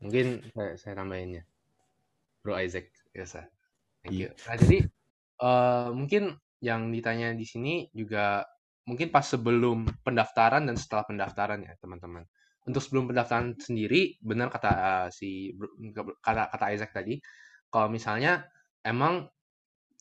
[0.00, 1.44] Mungkin saya, saya tambahinnya.
[2.42, 3.46] Bro Isaac, biasa.
[4.02, 4.28] Thank you.
[4.50, 4.78] Nah, jadi
[5.38, 8.42] uh, mungkin yang ditanya di sini juga
[8.88, 12.26] mungkin pas sebelum pendaftaran dan setelah pendaftaran ya teman-teman.
[12.62, 15.54] Untuk sebelum pendaftaran sendiri benar kata uh, si
[16.22, 17.18] kata kata Isaac tadi,
[17.70, 18.46] kalau misalnya
[18.82, 19.26] emang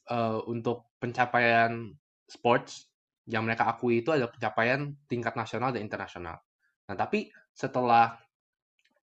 [0.10, 1.94] uh, untuk pencapaian
[2.26, 2.90] sports
[3.30, 6.38] yang mereka akui itu ada pencapaian tingkat nasional dan internasional.
[6.90, 8.18] Nah, tapi setelah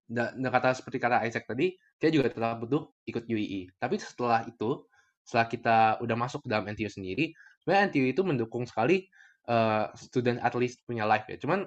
[0.09, 3.68] dan kata seperti kata Isaac tadi, dia juga tetap butuh ikut UII.
[3.76, 4.89] Tapi setelah itu
[5.20, 9.05] setelah kita udah masuk ke dalam NTU sendiri, sebenarnya NTU itu mendukung sekali
[9.49, 11.40] uh, student at least punya life ya.
[11.40, 11.64] Cuman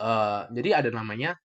[0.00, 1.36] uh, jadi ada namanya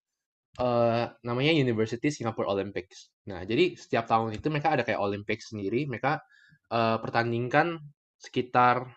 [0.58, 3.12] uh, namanya University Singapore Olympics.
[3.28, 6.20] Nah, jadi setiap tahun itu mereka ada kayak Olympics sendiri, mereka
[6.72, 7.80] uh, pertandingkan
[8.18, 8.88] sekitar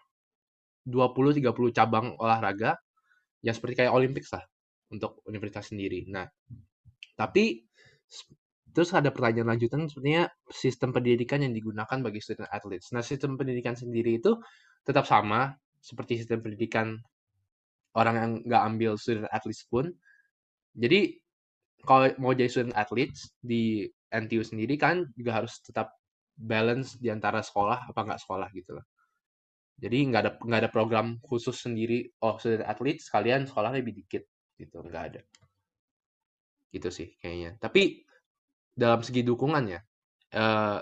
[0.87, 1.43] 20-30
[1.75, 2.79] cabang olahraga
[3.43, 4.43] yang seperti kayak Olympics lah
[4.87, 6.07] untuk universitas sendiri.
[6.07, 6.25] Nah,
[7.19, 7.67] tapi
[8.77, 12.93] Terus ada pertanyaan lanjutan sebenarnya sistem pendidikan yang digunakan bagi student athletes.
[12.93, 14.37] Nah, sistem pendidikan sendiri itu
[14.85, 15.49] tetap sama
[15.87, 16.99] seperti sistem pendidikan
[17.95, 19.87] orang yang nggak ambil student athletes pun.
[20.75, 21.15] Jadi
[21.87, 25.95] kalau mau jadi student athletes di NTU sendiri kan juga harus tetap
[26.35, 28.85] balance di antara sekolah apa nggak sekolah gitu loh.
[29.79, 32.03] Jadi nggak ada nggak ada program khusus sendiri.
[32.19, 34.27] Oh student athletes kalian sekolah lebih dikit
[34.59, 35.21] gitu nggak ada.
[36.69, 37.55] Gitu sih kayaknya.
[37.57, 38.03] Tapi
[38.77, 39.81] dalam segi dukungan ya,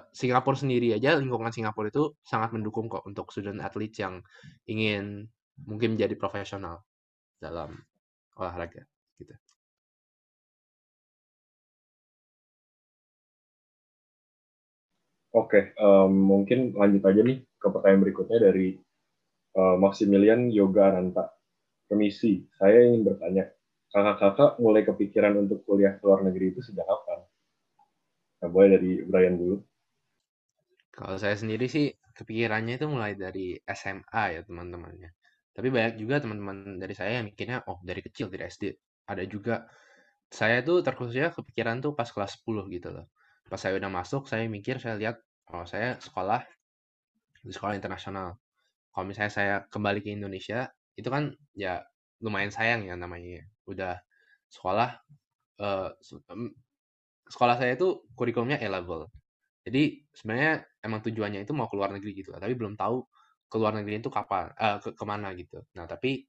[0.10, 4.26] Singapura sendiri aja lingkungan Singapura itu sangat mendukung kok untuk student athlete yang
[4.66, 5.30] ingin
[5.70, 6.82] mungkin menjadi profesional
[7.38, 7.78] dalam
[8.38, 8.84] olahraga
[9.22, 9.36] gitu.
[15.36, 18.80] Oke, um, mungkin lanjut aja nih ke pertanyaan berikutnya dari
[19.60, 21.28] uh, Maximilian Yoga Ananta.
[21.92, 23.52] Permisi, saya ingin bertanya,
[23.92, 27.25] kakak-kakak mulai kepikiran untuk kuliah ke luar negeri itu sejak kapan?
[28.46, 29.58] Nah, boleh dari Brian dulu.
[30.94, 35.10] Kalau saya sendiri sih kepikirannya itu mulai dari SMA ya teman-temannya.
[35.50, 38.78] Tapi banyak juga teman-teman dari saya yang mikirnya, oh dari kecil, dari SD.
[39.10, 39.66] Ada juga,
[40.30, 43.10] saya tuh terkhususnya kepikiran tuh pas kelas 10 gitu loh.
[43.50, 45.18] Pas saya udah masuk, saya mikir, saya lihat,
[45.50, 46.46] oh saya sekolah
[47.42, 48.38] di sekolah internasional.
[48.94, 51.82] Kalau misalnya saya kembali ke Indonesia, itu kan ya
[52.22, 53.42] lumayan sayang ya namanya.
[53.42, 53.46] Ya.
[53.66, 53.94] Udah
[54.54, 55.02] sekolah
[55.66, 55.98] uh,
[57.30, 59.10] sekolah saya itu kurikulumnya A-level.
[59.66, 63.02] Jadi sebenarnya emang tujuannya itu mau keluar negeri gitu, tapi belum tahu
[63.50, 65.62] keluar negeri itu kapan, uh, ke ke mana gitu.
[65.78, 66.26] Nah tapi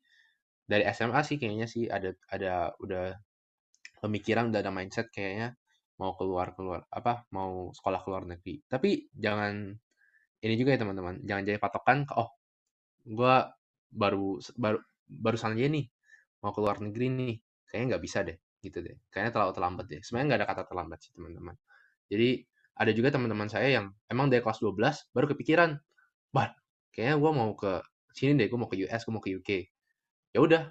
[0.67, 3.15] dari SMA sih kayaknya sih ada ada udah
[4.03, 5.55] pemikiran udah ada mindset kayaknya
[6.01, 8.65] mau keluar keluar apa mau sekolah keluar negeri.
[8.69, 9.73] Tapi jangan
[10.45, 12.29] ini juga ya teman-teman, jangan jadi patokan oh
[13.07, 13.37] gue
[13.93, 15.87] baru baru barusan aja nih
[16.43, 17.35] mau keluar negeri nih,
[17.69, 18.97] kayaknya nggak bisa deh gitu deh.
[19.13, 20.01] Kayaknya terlalu terlambat deh.
[20.05, 21.55] Sebenarnya nggak ada kata terlambat sih teman-teman.
[22.07, 22.29] Jadi
[22.77, 25.71] ada juga teman-teman saya yang emang dari kelas 12 baru kepikiran,
[26.37, 26.53] wah
[26.93, 27.73] kayaknya gue mau ke
[28.13, 29.51] sini deh, gue mau ke US, gue mau ke UK.
[30.37, 30.63] Ya udah,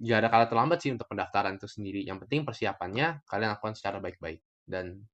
[0.00, 2.00] gak ada kala terlambat sih untuk pendaftaran itu sendiri.
[2.04, 5.04] Yang penting persiapannya kalian lakukan secara baik-baik dan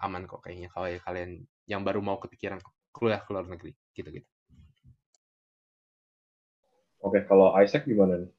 [0.00, 2.58] aman kok kayaknya kalau ya kalian yang baru mau kepikiran
[2.94, 4.28] kuliah ke luar negeri gitu-gitu.
[7.02, 8.30] Oke, kalau Isaac gimana nih?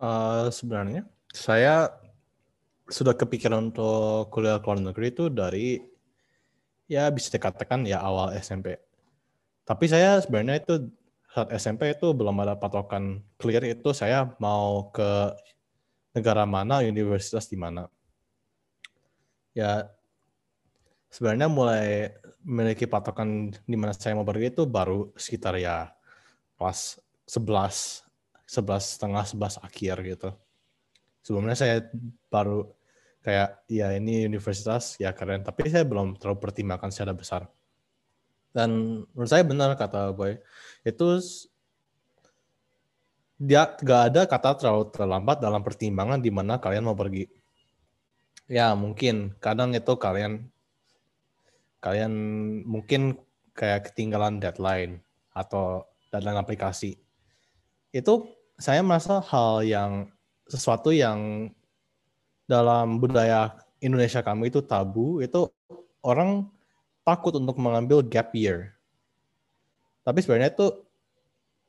[0.00, 1.92] Uh, sebenarnya saya
[2.88, 5.80] sudah kepikiran untuk kuliah ke luar negeri itu dari
[6.84, 8.76] ya bisa dikatakan ya awal SMP.
[9.64, 10.74] Tapi saya sebenarnya itu
[11.32, 15.34] saat SMP itu belum ada patokan clear itu saya mau ke
[16.14, 17.88] negara mana, universitas di mana.
[19.56, 19.88] Ya
[21.08, 22.12] sebenarnya mulai
[22.44, 25.94] memiliki patokan di mana saya mau pergi itu baru sekitar ya
[26.60, 28.04] kelas 11,
[28.44, 30.30] 11 setengah, 11 akhir gitu.
[31.24, 31.80] Sebelumnya saya
[32.28, 32.68] baru
[33.24, 35.40] kayak ya ini universitas ya keren.
[35.40, 37.48] Tapi saya belum terlalu pertimbangkan secara besar.
[38.52, 40.36] Dan menurut saya benar kata Boy.
[40.84, 41.18] Itu
[43.40, 47.26] dia gak ada kata terlalu terlambat dalam pertimbangan di mana kalian mau pergi.
[48.46, 49.32] Ya mungkin.
[49.40, 50.52] Kadang itu kalian
[51.80, 52.12] kalian
[52.68, 53.16] mungkin
[53.56, 55.00] kayak ketinggalan deadline
[55.32, 57.00] atau deadline aplikasi.
[57.90, 60.13] Itu saya merasa hal yang
[60.48, 61.50] sesuatu yang
[62.44, 65.48] dalam budaya Indonesia kami itu tabu, itu
[66.04, 66.48] orang
[67.04, 68.72] takut untuk mengambil gap year.
[70.04, 70.66] Tapi sebenarnya itu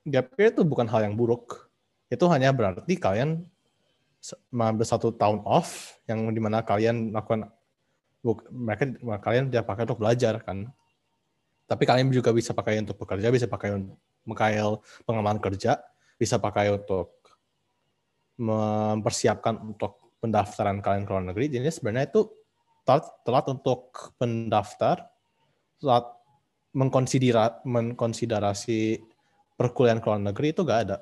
[0.07, 1.71] gap year itu bukan hal yang buruk.
[2.11, 3.47] Itu hanya berarti kalian
[4.49, 7.51] mengambil satu tahun off yang di mana kalian lakukan
[8.49, 8.89] mereka
[9.21, 10.67] kalian tidak pakai untuk belajar kan.
[11.65, 15.81] Tapi kalian juga bisa pakai untuk bekerja, bisa pakai untuk mengkail pengalaman kerja,
[16.17, 17.24] bisa pakai untuk
[18.35, 22.21] mempersiapkan untuk pendaftaran kalian ke luar negeri, jadi sebenarnya itu
[22.83, 25.09] telat, telat untuk pendaftar,
[25.79, 26.05] telat
[26.75, 28.99] mengkonsidera, mengkonsiderasi
[29.55, 30.97] perkuliahan ke luar negeri itu gak ada.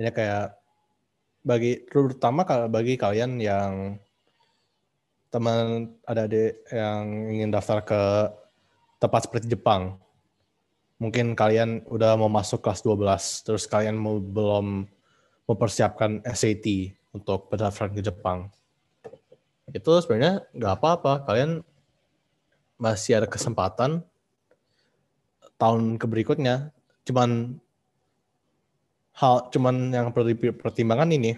[0.00, 0.56] Jadi kayak
[1.44, 3.96] bagi terutama bagi kalian yang
[5.28, 8.02] teman ada di yang ingin daftar ke
[8.96, 9.96] tempat seperti Jepang.
[11.00, 14.84] Mungkin kalian udah mau masuk kelas 12, terus kalian mau belum
[15.50, 18.46] mempersiapkan SAT untuk pendaftaran ke Jepang.
[19.74, 21.26] Itu sebenarnya nggak apa-apa.
[21.26, 21.66] Kalian
[22.78, 24.06] masih ada kesempatan
[25.58, 26.70] tahun ke berikutnya.
[27.02, 27.58] Cuman
[29.18, 31.36] hal cuman yang perlu dipertimbangkan ini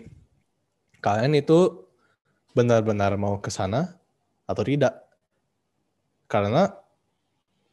[1.03, 1.83] kalian itu
[2.55, 3.99] benar-benar mau ke sana
[4.47, 5.03] atau tidak.
[6.31, 6.71] Karena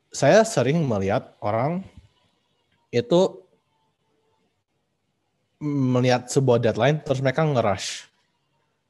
[0.10, 1.86] saya sering melihat orang
[2.90, 3.39] itu
[5.60, 8.08] melihat sebuah deadline terus mereka ngerush.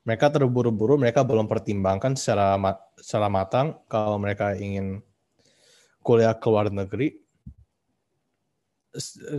[0.05, 5.01] Mereka terburu-buru, mereka belum pertimbangkan secara mat secara matang kalau mereka ingin
[6.01, 7.19] kuliah ke luar negeri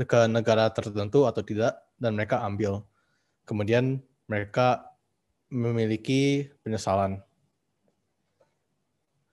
[0.07, 2.87] ke negara tertentu atau tidak dan mereka ambil.
[3.43, 3.99] Kemudian
[4.31, 4.87] mereka
[5.51, 7.19] memiliki penyesalan.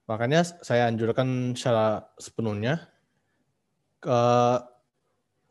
[0.10, 2.90] Makanya saya anjurkan secara sepenuhnya
[4.02, 4.22] ke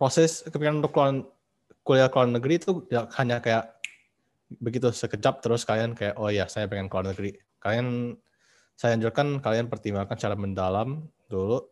[0.00, 1.35] proses kepikiran untuk keluar
[1.86, 3.78] kuliah ke luar negeri itu ya hanya kayak
[4.58, 7.30] begitu sekejap terus kalian kayak oh ya saya pengen ke luar negeri.
[7.62, 8.18] Kalian
[8.74, 11.62] saya anjurkan kalian pertimbangkan secara mendalam dulu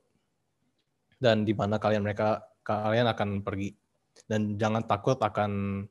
[1.18, 3.74] dan di mana kalian mereka kalian akan pergi
[4.30, 5.84] dan jangan takut akan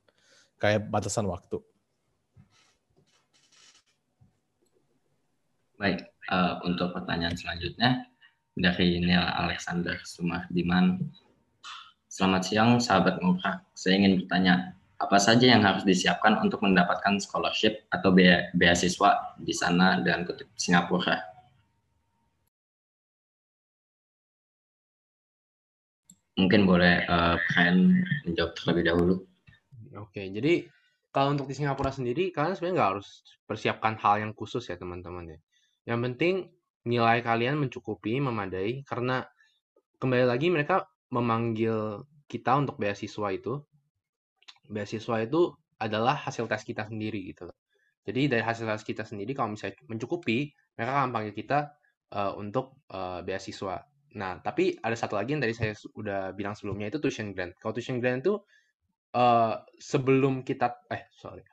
[0.57, 1.59] kayak batasan waktu.
[5.75, 5.99] Baik,
[6.31, 8.07] uh, untuk pertanyaan selanjutnya
[8.55, 11.11] dari Neil Alexander Sumardiman
[12.13, 13.73] Selamat siang, sahabat Ngobrak.
[13.73, 18.13] Saya ingin bertanya, apa saja yang harus disiapkan untuk mendapatkan scholarship atau
[18.53, 21.17] beasiswa di sana dan kutip Singapura?
[26.37, 27.33] Mungkin boleh uh,
[28.29, 29.15] menjawab terlebih dahulu.
[29.97, 30.69] Oke, jadi
[31.09, 35.33] kalau untuk di Singapura sendiri, kalian sebenarnya nggak harus persiapkan hal yang khusus ya teman-teman
[35.33, 35.39] ya.
[35.89, 36.35] Yang penting
[36.85, 39.25] nilai kalian mencukupi, memadai, karena
[39.97, 43.61] kembali lagi mereka memanggil kita untuk beasiswa itu,
[44.65, 47.57] beasiswa itu adalah hasil tes kita sendiri gitu loh.
[48.03, 51.59] Jadi dari hasil tes kita sendiri kalau misalnya mencukupi, mereka akan panggil kita
[52.17, 53.85] uh, untuk uh, beasiswa.
[54.17, 57.53] Nah, tapi ada satu lagi yang tadi saya udah bilang sebelumnya itu tuition grant.
[57.61, 58.33] Kalau tuition grant itu
[59.13, 61.45] uh, sebelum kita eh sorry,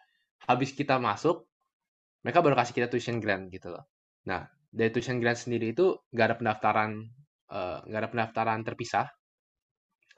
[0.49, 1.45] habis kita masuk,
[2.25, 3.85] mereka baru kasih kita tuition grant gitu loh.
[4.29, 6.91] Nah, dari tuition grant sendiri itu nggak ada pendaftaran
[7.85, 9.11] nggak uh, ada pendaftaran terpisah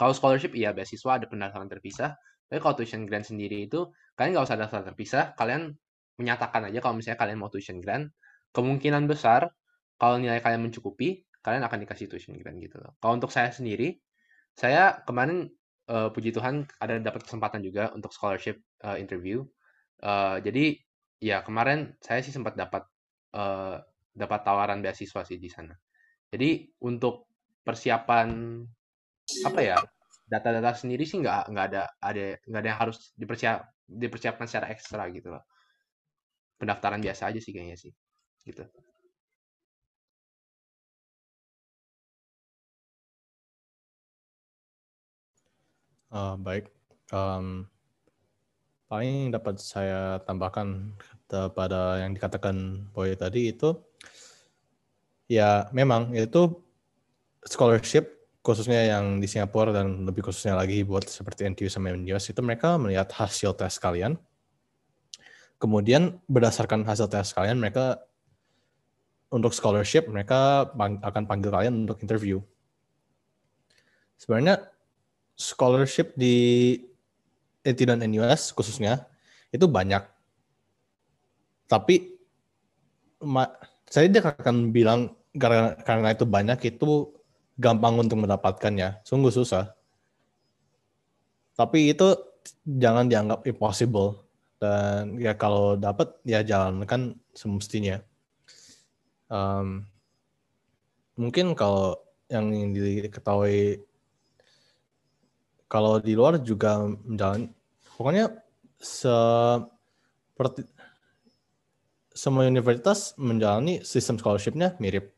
[0.02, 2.18] kalau scholarship iya beasiswa ada pendaftaran terpisah.
[2.50, 3.86] Tapi kalau tuition grant sendiri itu
[4.18, 5.78] kalian nggak usah daftar terpisah, kalian
[6.18, 8.10] menyatakan aja kalau misalnya kalian mau tuition grant,
[8.50, 9.54] kemungkinan besar
[10.02, 12.98] kalau nilai kalian mencukupi, kalian akan dikasih tuition grant gitu loh.
[12.98, 13.94] Kalau untuk saya sendiri,
[14.58, 15.46] saya kemarin
[15.86, 19.46] uh, puji Tuhan ada dapat kesempatan juga untuk scholarship uh, interview.
[20.02, 20.82] Uh, jadi
[21.22, 22.82] ya kemarin saya sih sempat dapat
[23.38, 23.78] uh,
[24.10, 25.78] dapat tawaran beasiswa sih di sana.
[26.26, 27.30] Jadi untuk
[27.62, 28.58] persiapan
[29.46, 29.76] apa ya
[30.28, 35.04] data-data sendiri sih nggak nggak ada ada nggak ada yang harus dipersiap dipersiapkan secara ekstra
[35.12, 35.44] gitu loh.
[36.56, 37.92] Pendaftaran biasa aja sih kayaknya sih
[38.46, 38.64] gitu.
[46.12, 46.68] Uh, baik,
[47.08, 47.64] um,
[48.84, 50.92] paling dapat saya tambahkan
[51.24, 53.72] kepada yang dikatakan Boy tadi itu,
[55.24, 56.60] ya memang itu
[57.48, 62.42] scholarship khususnya yang di Singapura dan lebih khususnya lagi buat seperti NTU sama UNIUS itu
[62.42, 64.18] mereka melihat hasil tes kalian.
[65.62, 68.02] Kemudian berdasarkan hasil tes kalian mereka
[69.30, 72.42] untuk scholarship mereka akan panggil kalian untuk interview.
[74.18, 74.66] Sebenarnya
[75.38, 76.76] scholarship di
[77.62, 79.06] NT dan NUS khususnya
[79.54, 80.02] itu banyak.
[81.70, 82.10] Tapi
[83.86, 87.14] saya tidak akan bilang karena karena itu banyak itu
[87.58, 89.74] gampang untuk mendapatkannya, sungguh susah.
[91.52, 92.16] Tapi itu
[92.64, 94.24] jangan dianggap impossible
[94.56, 98.00] dan ya kalau dapat ya jalankan semestinya.
[99.32, 99.88] Um,
[101.16, 101.96] mungkin kalau
[102.28, 103.84] yang diketahui
[105.68, 107.48] kalau di luar juga menjalani
[107.96, 108.32] pokoknya
[108.76, 110.68] seperti
[112.12, 115.16] semua universitas menjalani sistem scholarship-nya mirip.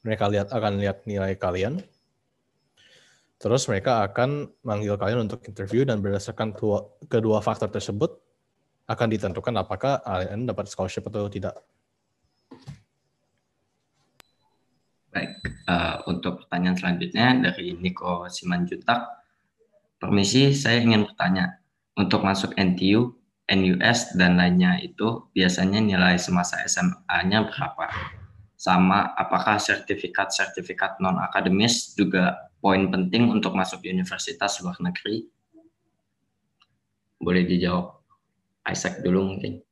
[0.00, 1.84] Mereka lihat akan lihat nilai kalian.
[3.40, 8.20] Terus mereka akan manggil kalian untuk interview dan berdasarkan tua, kedua faktor tersebut
[8.84, 11.56] akan ditentukan apakah kalian dapat scholarship atau tidak.
[15.10, 19.24] Baik, uh, untuk pertanyaan selanjutnya dari Niko Simanjuntak.
[19.96, 21.64] Permisi, saya ingin bertanya.
[21.96, 23.16] Untuk masuk NTU,
[23.50, 28.19] NUS, dan lainnya itu biasanya nilai semasa SMA-nya berapa?
[28.60, 35.24] Sama apakah sertifikat-sertifikat non-akademis juga poin penting untuk masuk universitas luar negeri?
[37.16, 38.04] Boleh dijawab
[38.68, 39.64] Isaac dulu mungkin.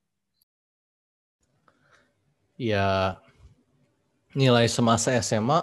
[2.56, 3.20] Ya,
[4.32, 5.60] nilai semasa SMA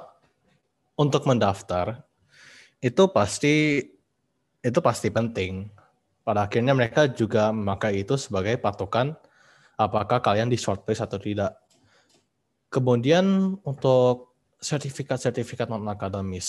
[0.93, 2.05] untuk mendaftar
[2.77, 3.89] itu pasti
[4.61, 5.73] itu pasti penting.
[6.21, 9.17] Pada akhirnya mereka juga memakai itu sebagai patokan
[9.81, 11.64] apakah kalian di shortlist atau tidak.
[12.75, 16.47] Kemudian untuk sertifikat-sertifikat non akademis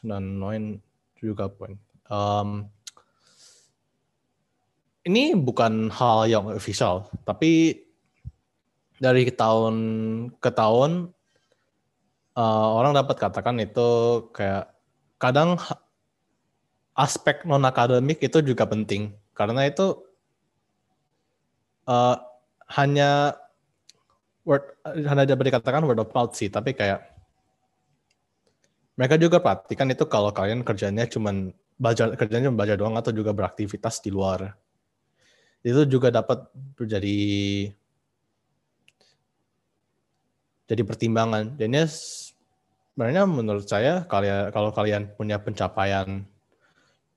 [0.00, 0.80] dan lain
[1.20, 1.76] juga poin.
[2.08, 2.72] Um,
[5.04, 7.84] ini bukan hal yang official, tapi
[8.96, 9.76] dari tahun
[10.40, 11.12] ke tahun
[12.40, 13.88] uh, orang dapat katakan itu
[14.32, 14.72] kayak
[15.20, 15.60] kadang
[16.96, 20.00] aspek non akademik itu juga penting karena itu
[21.84, 22.16] uh,
[22.72, 23.36] hanya
[24.46, 27.16] word hanya dapat dikatakan word of mouth sih tapi kayak
[28.96, 33.36] mereka juga perhatikan itu kalau kalian kerjanya cuma baca kerjanya cuma baca doang atau juga
[33.36, 34.56] beraktivitas di luar.
[35.60, 36.48] Itu juga dapat
[36.80, 37.18] menjadi
[40.64, 41.60] jadi pertimbangan.
[41.60, 46.24] Dan sebenarnya menurut saya kalian kalau kalian punya pencapaian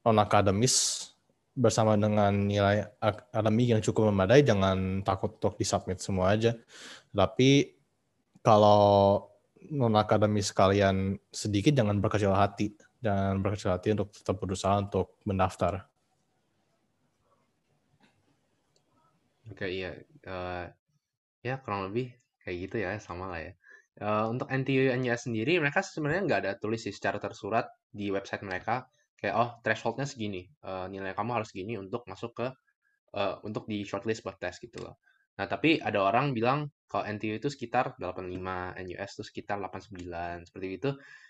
[0.04, 1.08] non akademis
[1.56, 6.56] bersama dengan nilai akademik yang cukup memadai jangan takut untuk disubmit semua aja
[7.14, 7.80] tapi
[8.46, 9.26] kalau
[9.74, 12.74] non akademis kalian sedikit jangan berkecil hati.
[13.00, 15.88] Dan berkecil hati untuk tetap berusaha untuk mendaftar.
[19.50, 19.96] Oke iya.
[20.28, 20.68] Uh,
[21.40, 22.12] ya kurang lebih
[22.44, 23.54] kayak gitu ya sama lah ya.
[24.00, 28.44] Uh, untuk NTU nya sendiri mereka sebenarnya nggak ada tulis sih secara tersurat di website
[28.44, 28.88] mereka.
[29.16, 30.48] Kayak oh thresholdnya segini.
[30.60, 32.48] Uh, nilai kamu harus segini untuk masuk ke
[33.16, 35.00] uh, untuk di shortlist buat tes gitu loh
[35.40, 38.28] nah tapi ada orang bilang kalau NTU itu sekitar 85
[38.76, 40.90] NUS itu sekitar 89 seperti itu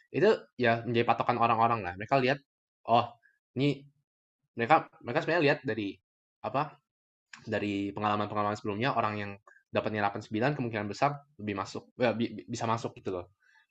[0.10, 2.42] itu ya menjadi patokan orang-orang lah mereka lihat
[2.90, 3.06] oh
[3.54, 3.86] ini
[4.58, 5.94] mereka mereka sebenarnya lihat dari
[6.42, 6.74] apa
[7.46, 9.32] dari pengalaman-pengalaman sebelumnya orang yang
[9.70, 12.18] dapat nilai 89 kemungkinan besar lebih masuk ya,
[12.50, 13.30] bisa masuk gitu loh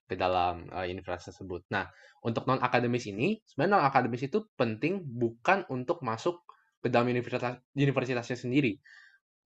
[0.08, 1.68] ke dalam uh, universitas tersebut.
[1.68, 1.84] Nah,
[2.24, 6.40] untuk non akademis ini sebenarnya non akademis itu penting bukan untuk masuk
[6.80, 8.80] ke dalam universitas universitasnya sendiri.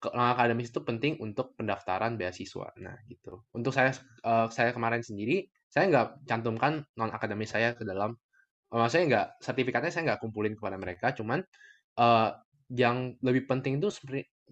[0.09, 2.73] Non akademis itu penting untuk pendaftaran beasiswa.
[2.81, 3.45] Nah, gitu.
[3.53, 3.93] Untuk saya
[4.25, 8.17] uh, saya kemarin sendiri saya nggak cantumkan non akademis saya ke dalam
[8.73, 11.45] uh, saya nggak sertifikatnya saya nggak kumpulin kepada mereka, cuman
[12.01, 12.33] uh,
[12.73, 13.93] yang lebih penting itu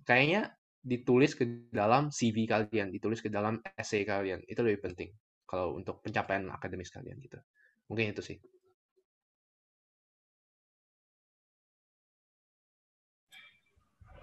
[0.05, 4.45] kayaknya ditulis ke dalam CV kalian, ditulis ke dalam essay kalian.
[4.45, 5.09] Itu lebih penting
[5.49, 7.41] kalau untuk pencapaian akademis kalian gitu.
[7.89, 8.37] Mungkin itu sih.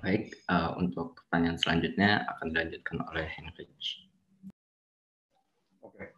[0.06, 4.06] Baik, uh, untuk pertanyaan selanjutnya akan dilanjutkan oleh Henrich.
[5.82, 6.14] Oke.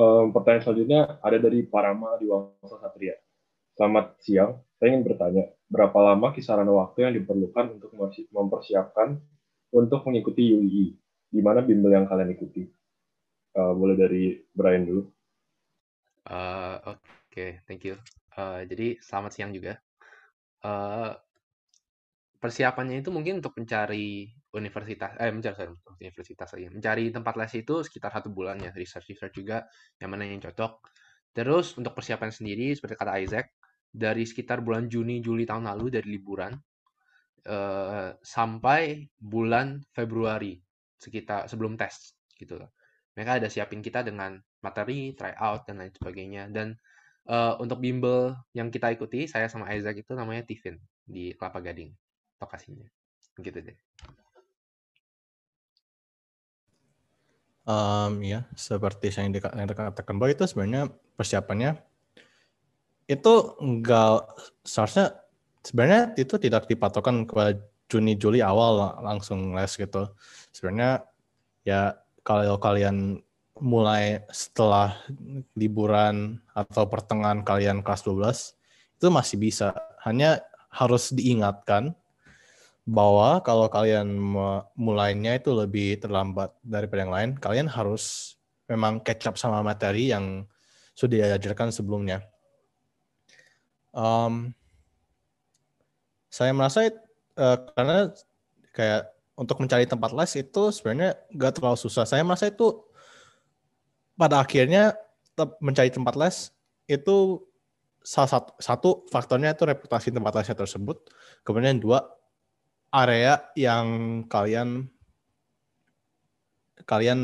[0.00, 3.20] Um, pertanyaan selanjutnya ada dari Parama di Wangsa Satria.
[3.76, 7.92] Selamat siang, saya ingin bertanya, berapa lama kisaran waktu yang diperlukan untuk
[8.32, 9.20] mempersiapkan
[9.76, 10.96] untuk mengikuti UI?
[11.28, 12.64] Di mana bimbel yang kalian ikuti?
[13.52, 15.04] Uh, mulai dari Brian dulu.
[16.24, 18.00] Uh, Oke, okay, thank you.
[18.40, 19.76] Uh, jadi selamat siang juga.
[20.64, 21.12] Uh,
[22.38, 28.14] persiapannya itu mungkin untuk mencari universitas eh mencari universitas lagi mencari tempat les itu sekitar
[28.14, 29.66] satu bulan ya research research juga
[29.98, 30.72] yang mana yang cocok.
[31.34, 33.46] Terus untuk persiapan sendiri seperti kata Isaac
[33.90, 36.54] dari sekitar bulan Juni Juli tahun lalu dari liburan
[37.46, 38.82] eh, sampai
[39.18, 40.54] bulan Februari
[40.98, 42.70] sekitar sebelum tes gitu loh.
[43.18, 46.46] Mereka ada siapin kita dengan materi tryout dan lain sebagainya.
[46.54, 46.78] Dan
[47.26, 51.90] uh, untuk bimbel yang kita ikuti saya sama Isaac itu namanya Tifin di Kelapa Gading
[52.42, 52.88] lokasinya.
[53.38, 53.78] Gitu deh.
[57.68, 60.88] Um, ya seperti yang, di, yang dikatakan bahwa itu sebenarnya
[61.20, 61.76] persiapannya
[63.04, 64.24] itu enggak
[64.64, 65.20] seharusnya
[65.60, 70.12] sebenarnya itu tidak dipatokan ke Juni Juli awal langsung les gitu.
[70.52, 71.04] Sebenarnya
[71.64, 73.20] ya kalau kalian
[73.58, 74.94] mulai setelah
[75.56, 79.76] liburan atau pertengahan kalian kelas 12 itu masih bisa.
[80.04, 81.96] Hanya harus diingatkan
[82.88, 84.08] bahwa kalau kalian
[84.72, 90.48] mulainya itu lebih terlambat daripada yang lain, kalian harus memang catch up sama materi yang
[90.96, 92.24] sudah diajarkan sebelumnya.
[93.92, 94.56] Um,
[96.32, 96.88] saya merasa
[97.36, 98.08] uh, karena
[98.72, 102.08] kayak untuk mencari tempat les itu sebenarnya gak terlalu susah.
[102.08, 102.88] Saya merasa itu
[104.16, 104.96] pada akhirnya
[105.60, 106.56] mencari tempat les
[106.88, 107.44] itu
[108.00, 111.04] salah satu, satu faktornya itu reputasi tempat lesnya tersebut.
[111.44, 112.17] Kemudian dua
[112.92, 113.86] area yang
[114.26, 114.88] kalian
[116.88, 117.20] kalian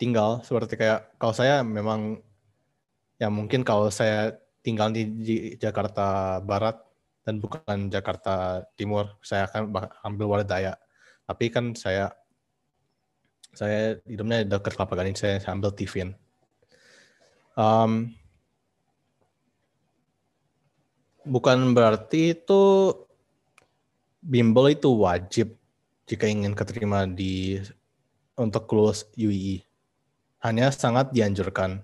[0.00, 0.42] tinggal.
[0.42, 2.18] Seperti kayak kalau saya memang
[3.18, 6.80] ya mungkin kalau saya tinggal di, di Jakarta Barat
[7.24, 9.72] dan bukan Jakarta Timur saya akan
[10.04, 10.76] ambil Waledaya
[11.24, 12.12] tapi kan saya
[13.54, 16.12] saya hidupnya dekat Kelapa Gading saya, saya ambil Tivin
[17.56, 18.12] um,
[21.24, 22.92] bukan berarti itu
[24.24, 25.56] bimbel itu wajib
[26.04, 27.60] jika ingin keterima di
[28.36, 29.64] untuk lulus UI.
[30.44, 31.80] Hanya sangat dianjurkan.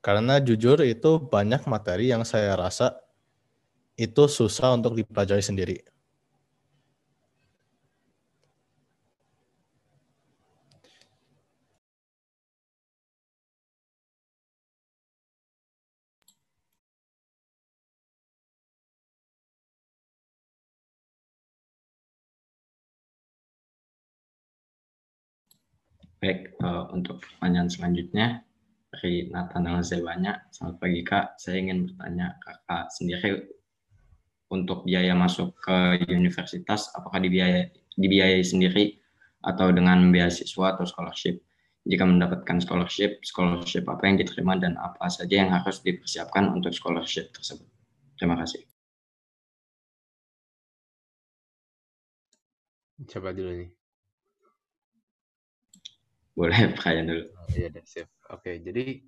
[0.00, 2.96] Karena jujur itu banyak materi yang saya rasa
[3.96, 5.76] itu susah untuk dipelajari sendiri.
[26.16, 28.40] Baik, uh, untuk pertanyaan selanjutnya
[28.88, 30.48] dari Nathanael Zewanya.
[30.48, 33.52] Selamat pagi Kak, saya ingin bertanya Kakak sendiri
[34.48, 37.68] untuk biaya masuk ke universitas, apakah dibiayai,
[38.00, 38.96] dibiayai sendiri
[39.44, 41.36] atau dengan beasiswa atau scholarship?
[41.84, 47.28] Jika mendapatkan scholarship, scholarship apa yang diterima dan apa saja yang harus dipersiapkan untuk scholarship
[47.36, 47.68] tersebut?
[48.16, 48.64] Terima kasih.
[53.04, 53.85] Coba dulu nih.
[56.36, 57.24] Boleh pertanyaan dulu.
[57.32, 58.06] Oh, iya deh, sip.
[58.28, 59.00] Oke, jadi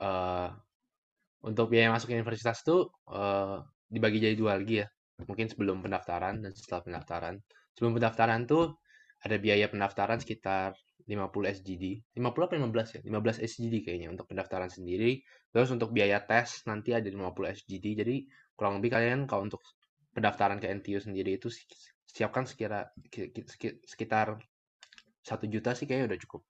[0.00, 0.48] uh,
[1.44, 3.60] untuk biaya masuk universitas itu uh,
[3.92, 4.88] dibagi jadi dua lagi ya.
[5.28, 7.34] Mungkin sebelum pendaftaran dan setelah pendaftaran.
[7.76, 8.80] Sebelum pendaftaran tuh
[9.20, 10.72] ada biaya pendaftaran sekitar
[11.04, 12.16] 50 SGD.
[12.16, 13.00] 50 apa 15 ya?
[13.04, 15.20] 15 SGD kayaknya untuk pendaftaran sendiri.
[15.52, 18.00] Terus untuk biaya tes nanti ada 50 SGD.
[18.00, 18.16] Jadi
[18.56, 19.60] kurang lebih kalian kalau untuk
[20.16, 21.52] pendaftaran ke NTU sendiri itu
[22.08, 22.88] siapkan sekira
[23.86, 24.40] sekitar
[25.20, 26.42] satu juta sih kayaknya udah cukup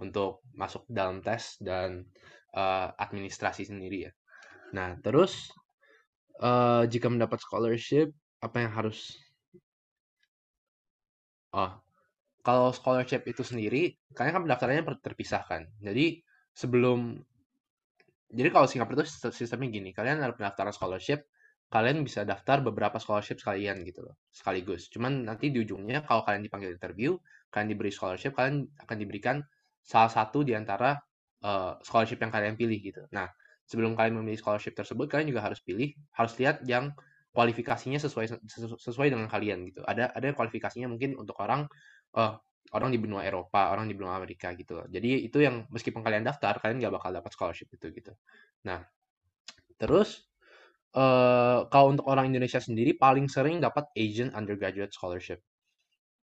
[0.00, 2.08] untuk masuk dalam tes dan
[2.56, 4.12] uh, administrasi sendiri ya.
[4.72, 5.52] Nah terus
[6.40, 8.12] uh, jika mendapat scholarship
[8.42, 9.16] apa yang harus
[11.52, 11.78] oh
[12.42, 15.62] kalau scholarship itu sendiri kalian kan pendaftarannya terpisahkan.
[15.78, 16.20] Jadi
[16.52, 17.22] sebelum
[18.32, 21.28] jadi kalau Singapura itu sistemnya gini, kalian ada pendaftaran scholarship,
[21.68, 24.88] kalian bisa daftar beberapa scholarship sekalian gitu loh, sekaligus.
[24.88, 27.12] Cuman nanti di ujungnya kalau kalian dipanggil interview,
[27.52, 29.36] kalian diberi scholarship, kalian akan diberikan
[29.84, 30.96] salah satu di antara
[31.44, 33.04] uh, scholarship yang kalian pilih gitu.
[33.12, 33.28] Nah,
[33.68, 36.96] sebelum kalian memilih scholarship tersebut, kalian juga harus pilih, harus lihat yang
[37.32, 38.40] kualifikasinya sesuai
[38.80, 39.84] sesuai dengan kalian gitu.
[39.84, 41.68] Ada ada kualifikasinya mungkin untuk orang
[42.16, 42.36] uh,
[42.72, 44.84] orang di benua Eropa, orang di benua Amerika gitu.
[44.88, 48.12] Jadi itu yang meskipun kalian daftar, kalian nggak bakal dapat scholarship itu gitu.
[48.68, 48.84] Nah,
[49.76, 50.28] terus
[50.96, 55.40] uh, kalau untuk orang Indonesia sendiri paling sering dapat Asian Undergraduate Scholarship.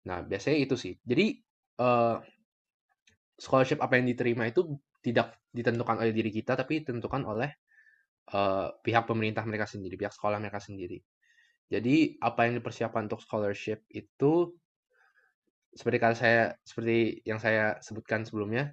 [0.06, 0.94] Nah, biasanya itu sih.
[1.02, 1.34] Jadi
[1.82, 2.22] uh,
[3.36, 7.50] scholarship apa yang diterima itu tidak ditentukan oleh diri kita, tapi ditentukan oleh
[8.32, 10.98] uh, pihak pemerintah mereka sendiri, pihak sekolah mereka sendiri.
[11.66, 14.54] Jadi apa yang dipersiapkan untuk scholarship itu
[15.74, 18.72] seperti kata saya seperti yang saya sebutkan sebelumnya,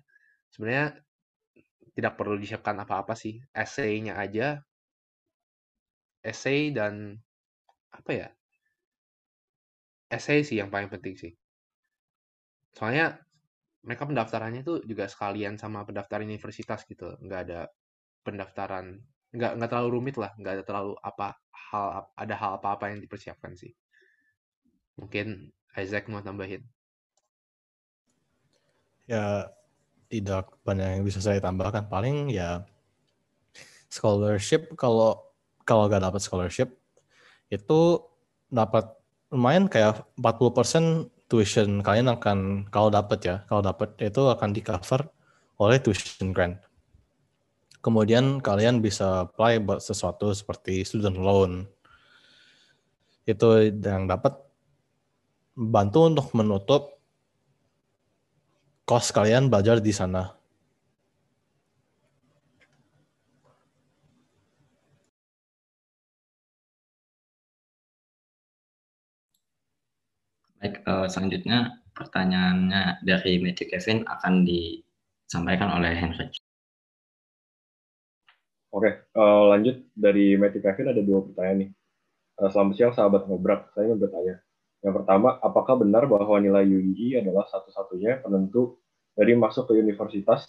[0.54, 1.02] sebenarnya
[1.98, 3.42] tidak perlu disiapkan apa-apa sih.
[3.54, 4.62] Essay-nya aja,
[6.24, 7.18] essay dan
[7.92, 8.28] apa ya?
[10.14, 11.34] Essay sih yang paling penting sih.
[12.78, 13.18] Soalnya
[13.82, 17.62] mereka pendaftarannya itu juga sekalian sama pendaftaran universitas gitu, nggak ada
[18.24, 19.02] pendaftaran
[19.34, 21.34] nggak nggak terlalu rumit lah nggak ada terlalu apa
[21.74, 23.74] hal ada hal apa apa yang dipersiapkan sih.
[25.02, 26.62] Mungkin Isaac mau tambahin?
[29.10, 29.50] Ya
[30.08, 31.90] tidak banyak yang bisa saya tambahkan.
[31.90, 32.62] Paling ya
[33.90, 35.18] scholarship kalau
[35.66, 36.70] kalau nggak dapat scholarship
[37.50, 37.82] itu
[38.54, 38.86] dapat
[39.34, 45.10] lumayan kayak 40% tuition kalian akan kalau dapat ya kalau dapat itu akan di cover
[45.58, 46.62] oleh tuition grant
[47.84, 51.68] kemudian kalian bisa apply buat sesuatu seperti student loan.
[53.28, 54.40] Itu yang dapat
[55.54, 56.96] bantu untuk menutup
[58.88, 60.32] cost kalian belajar di sana.
[70.64, 76.32] Baik, uh, selanjutnya pertanyaannya dari Matthew Kevin akan disampaikan oleh Henry.
[78.72, 81.70] Oke, uh, lanjut dari Matthew Kevin ada dua pertanyaan nih.
[82.40, 84.40] Uh, selamat siang sahabat ngobrak, saya ingin bertanya.
[84.88, 88.80] Yang pertama, apakah benar bahwa nilai UII adalah satu-satunya penentu
[89.20, 90.48] dari masuk ke universitas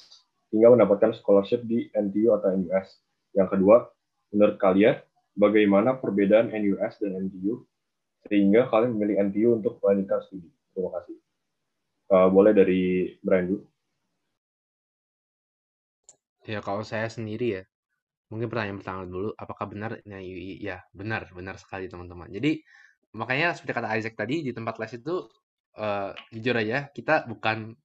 [0.54, 3.02] hingga mendapatkan scholarship di NTU atau NUS?
[3.34, 3.90] Yang kedua,
[4.30, 4.94] menurut kalian,
[5.34, 7.66] bagaimana perbedaan NUS dan NTU
[8.26, 10.48] sehingga kalian memilih NTU untuk melanjutkan studi?
[10.72, 11.16] Terima kasih.
[12.12, 13.62] Uh, boleh dari Brian dulu.
[16.44, 17.62] Ya, kalau saya sendiri ya,
[18.34, 20.59] Mungkin pertanyaan pertama dulu, apakah benar UI?
[20.59, 22.26] Ya, benar, benar sekali teman-teman.
[22.32, 22.59] Jadi
[23.14, 25.14] makanya seperti kata Isaac tadi di tempat les itu
[25.78, 27.78] uh, jujur aja kita bukan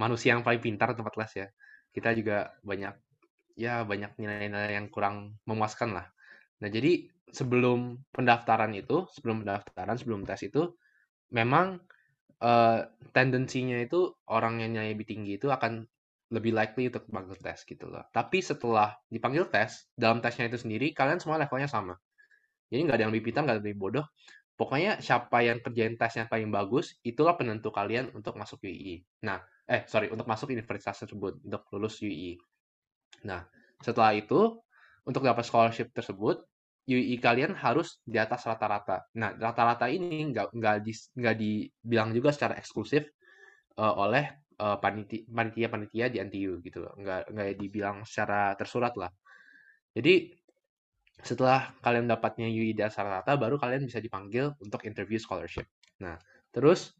[0.00, 1.46] manusia yang paling pintar tempat les ya.
[1.92, 2.94] Kita juga banyak
[3.60, 6.06] ya banyak nilai-nilai yang kurang memuaskan lah.
[6.62, 10.74] Nah, jadi sebelum pendaftaran itu, sebelum pendaftaran, sebelum tes itu
[11.34, 11.82] memang
[12.42, 12.80] uh,
[13.10, 15.86] tendensinya itu orang yang nilai lebih tinggi itu akan
[16.26, 18.02] lebih likely untuk dipanggil tes gitu loh.
[18.10, 21.94] Tapi setelah dipanggil tes, dalam tesnya itu sendiri kalian semua levelnya sama.
[22.66, 24.06] Jadi nggak ada yang lebih pintar, nggak ada yang lebih bodoh.
[24.56, 29.04] Pokoknya siapa yang kerjain tesnya paling bagus, itulah penentu kalian untuk masuk UI.
[29.22, 29.38] Nah,
[29.68, 32.40] eh sorry, untuk masuk universitas tersebut, untuk lulus UI.
[33.28, 33.44] Nah,
[33.84, 34.56] setelah itu,
[35.06, 36.42] untuk dapat scholarship tersebut,
[36.86, 39.10] UI kalian harus di atas rata-rata.
[39.18, 43.10] Nah, rata-rata ini nggak nggak di, nggak dibilang juga secara eksklusif
[43.82, 44.30] uh, oleh
[44.62, 46.94] uh, panitia-panitia di NTU gitu loh.
[46.94, 49.10] Nggak, nggak dibilang secara tersurat lah.
[49.98, 50.30] Jadi
[51.26, 55.66] setelah kalian dapatnya UI dasar rata, baru kalian bisa dipanggil untuk interview scholarship.
[55.98, 56.14] Nah,
[56.54, 56.94] terus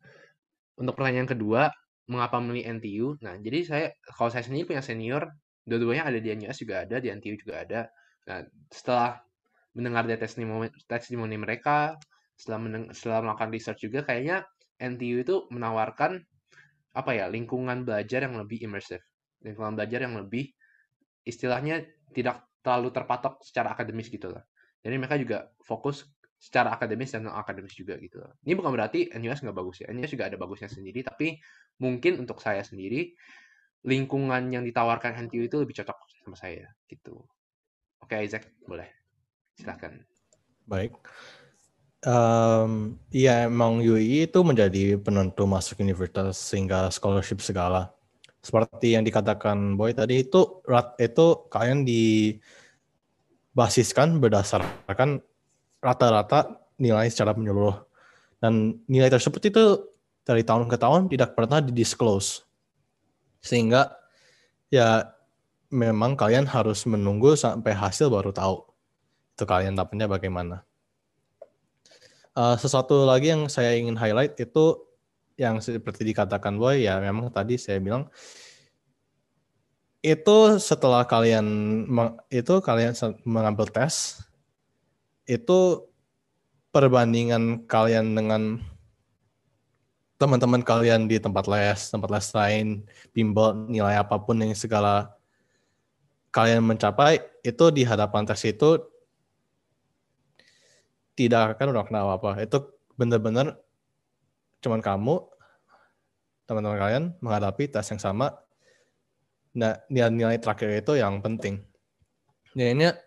[0.75, 1.71] untuk pertanyaan kedua,
[2.11, 3.07] mengapa memilih NTU?
[3.23, 3.87] Nah, jadi saya
[4.19, 5.31] kalau saya sendiri punya senior,
[5.63, 7.81] dua-duanya ada di NUS juga ada, di NTU juga ada.
[8.27, 9.26] Nah, setelah
[9.77, 11.95] mendengar dari testimoni, testimoni mereka,
[12.33, 14.49] setelah, meneng, setelah melakukan research juga, kayaknya
[14.81, 16.21] NTU itu menawarkan
[16.97, 19.05] apa ya lingkungan belajar yang lebih imersif
[19.45, 20.49] lingkungan belajar yang lebih
[21.29, 21.85] istilahnya
[22.17, 24.41] tidak terlalu terpatok secara akademis gitu lah
[24.81, 28.37] jadi mereka juga fokus secara akademis dan non akademis juga gitu loh.
[28.45, 29.91] Ini bukan berarti NUS nggak bagus ya.
[29.91, 31.41] NUS juga ada bagusnya sendiri, tapi
[31.81, 33.17] mungkin untuk saya sendiri
[33.83, 37.25] lingkungan yang ditawarkan NTU itu lebih cocok sama saya gitu.
[38.05, 38.96] Oke Isaac, boleh.
[39.57, 40.05] Silakan.
[40.69, 40.93] Baik.
[42.05, 47.89] Um, iya emang UI itu menjadi penentu masuk universitas sehingga scholarship segala.
[48.45, 55.19] Seperti yang dikatakan Boy tadi itu rat itu kalian dibasiskan berdasarkan
[55.83, 57.75] rata-rata nilai secara menyeluruh.
[58.39, 59.89] Dan nilai tersebut itu
[60.23, 62.45] dari tahun ke tahun tidak pernah didisclose.
[63.41, 63.97] Sehingga
[64.71, 65.11] ya
[65.73, 68.66] memang kalian harus menunggu sampai hasil baru tahu
[69.37, 70.65] itu kalian dapatnya bagaimana.
[72.33, 74.81] Uh, sesuatu lagi yang saya ingin highlight itu
[75.37, 78.09] yang seperti dikatakan Boy ya memang tadi saya bilang
[80.01, 81.45] itu setelah kalian
[82.33, 82.97] itu kalian
[83.29, 84.21] mengambil tes
[85.29, 85.85] itu
[86.73, 88.61] perbandingan kalian dengan
[90.17, 92.67] teman-teman kalian di tempat les, tempat les lain,
[93.13, 95.13] bimbel, nilai apa pun yang segala
[96.33, 98.81] kalian mencapai, itu di hadapan tes itu
[101.17, 102.45] tidak akan kenal apa.
[102.45, 103.57] Itu benar-benar
[104.61, 105.17] cuman kamu,
[106.47, 108.37] teman-teman kalian menghadapi tes yang sama.
[109.57, 111.65] Nah, nilai-nilai terakhir itu yang penting.
[112.53, 113.01] Nilainya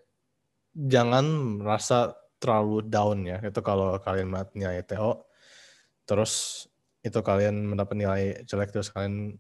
[0.73, 1.25] jangan
[1.61, 3.37] merasa terlalu down ya.
[3.45, 5.29] Itu kalau kalian melihat nilai TO,
[6.09, 6.65] terus
[7.05, 9.39] itu kalian mendapat nilai jelek terus kalian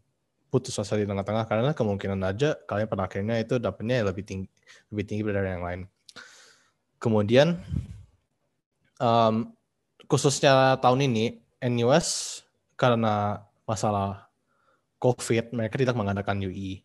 [0.49, 4.47] putus asa di tengah-tengah karena kemungkinan aja kalian pada akhirnya itu dapatnya lebih tinggi
[4.89, 5.81] lebih tinggi dari yang lain.
[6.99, 7.59] Kemudian
[8.99, 9.55] um,
[10.05, 12.41] khususnya tahun ini NUS
[12.79, 14.29] karena masalah
[14.99, 16.83] COVID mereka tidak mengadakan UI.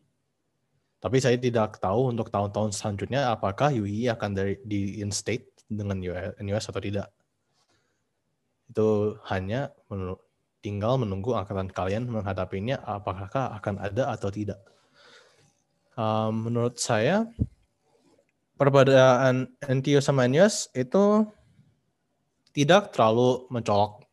[1.02, 6.00] Tapi saya tidak tahu untuk tahun-tahun selanjutnya apakah UI akan dari di instate dengan
[6.40, 7.12] NUS atau tidak.
[8.70, 10.24] Itu hanya menurut
[10.64, 14.64] tinggal menunggu angkatan kalian menghadapinya apakah akan ada atau tidak.
[15.94, 17.28] Um, menurut saya
[18.56, 21.28] perbedaan NTU sama NUS itu
[22.54, 24.06] tidak terlalu mencolok.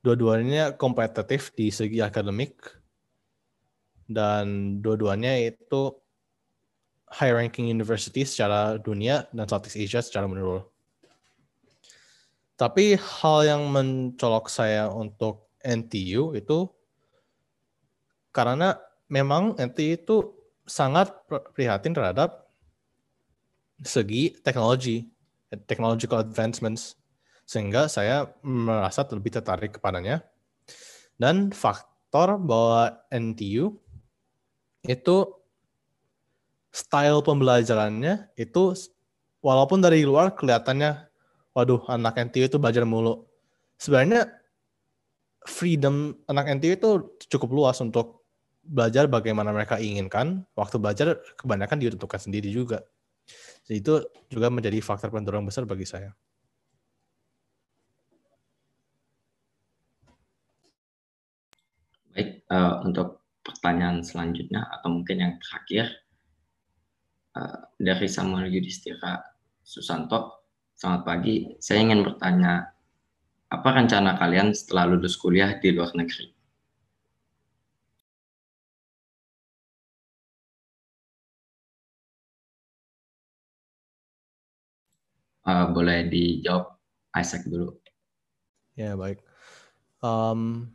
[0.00, 2.64] Dua-duanya kompetitif di segi akademik
[4.08, 5.92] dan dua-duanya itu
[7.12, 10.64] high ranking university secara dunia dan Southeast Asia secara menurut.
[12.58, 16.66] Tapi hal yang mencolok saya untuk NTU itu
[18.34, 18.74] karena
[19.06, 20.16] memang NTU itu
[20.66, 21.14] sangat
[21.54, 22.50] prihatin terhadap
[23.78, 25.06] segi teknologi,
[25.70, 26.97] technological advancements,
[27.48, 30.20] sehingga saya merasa lebih tertarik kepadanya.
[31.16, 33.72] Dan faktor bahwa NTU
[34.84, 35.16] itu
[36.68, 38.76] style pembelajarannya itu
[39.40, 41.08] walaupun dari luar kelihatannya
[41.56, 43.24] waduh anak NTU itu belajar mulu.
[43.80, 44.28] Sebenarnya
[45.48, 46.90] freedom anak NTU itu
[47.32, 48.28] cukup luas untuk
[48.62, 50.44] belajar bagaimana mereka inginkan.
[50.52, 52.84] Waktu belajar kebanyakan ditentukan sendiri juga.
[53.64, 53.94] Jadi itu
[54.28, 56.12] juga menjadi faktor pendorong besar bagi saya.
[62.18, 66.04] Baik, uh, untuk pertanyaan selanjutnya atau mungkin yang terakhir
[67.36, 69.24] uh, dari Samuel Yudhistira
[69.64, 70.38] Susanto
[70.78, 72.70] Selamat pagi, saya ingin bertanya,
[73.50, 76.30] apa rencana kalian setelah lulus kuliah di luar negeri?
[85.42, 86.78] Uh, boleh dijawab
[87.18, 87.74] Isaac dulu.
[88.78, 89.18] Ya, baik.
[89.98, 90.70] Um,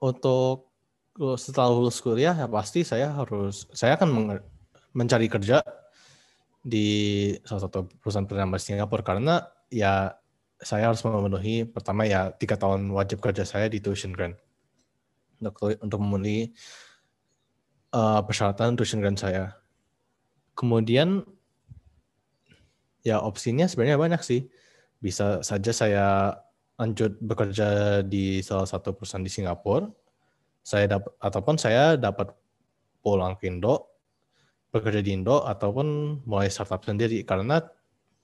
[0.00, 0.72] untuk
[1.36, 4.40] setelah lulus kuliah ya pasti saya harus saya akan
[4.96, 5.60] mencari kerja
[6.60, 10.16] di salah satu perusahaan perdana Singapura karena ya
[10.60, 14.36] saya harus memenuhi pertama ya tiga tahun wajib kerja saya di tuition grant
[15.40, 16.52] untuk untuk memenuhi
[17.96, 19.56] uh, persyaratan tuition grant saya.
[20.52, 21.24] Kemudian
[23.00, 24.52] ya opsinya sebenarnya banyak sih.
[25.00, 26.36] Bisa saja saya
[26.80, 29.84] lanjut bekerja di salah satu perusahaan di Singapura.
[30.64, 32.32] Saya dapat ataupun saya dapat
[33.04, 33.84] pulang ke Indo
[34.72, 37.60] bekerja di Indo ataupun mulai startup sendiri karena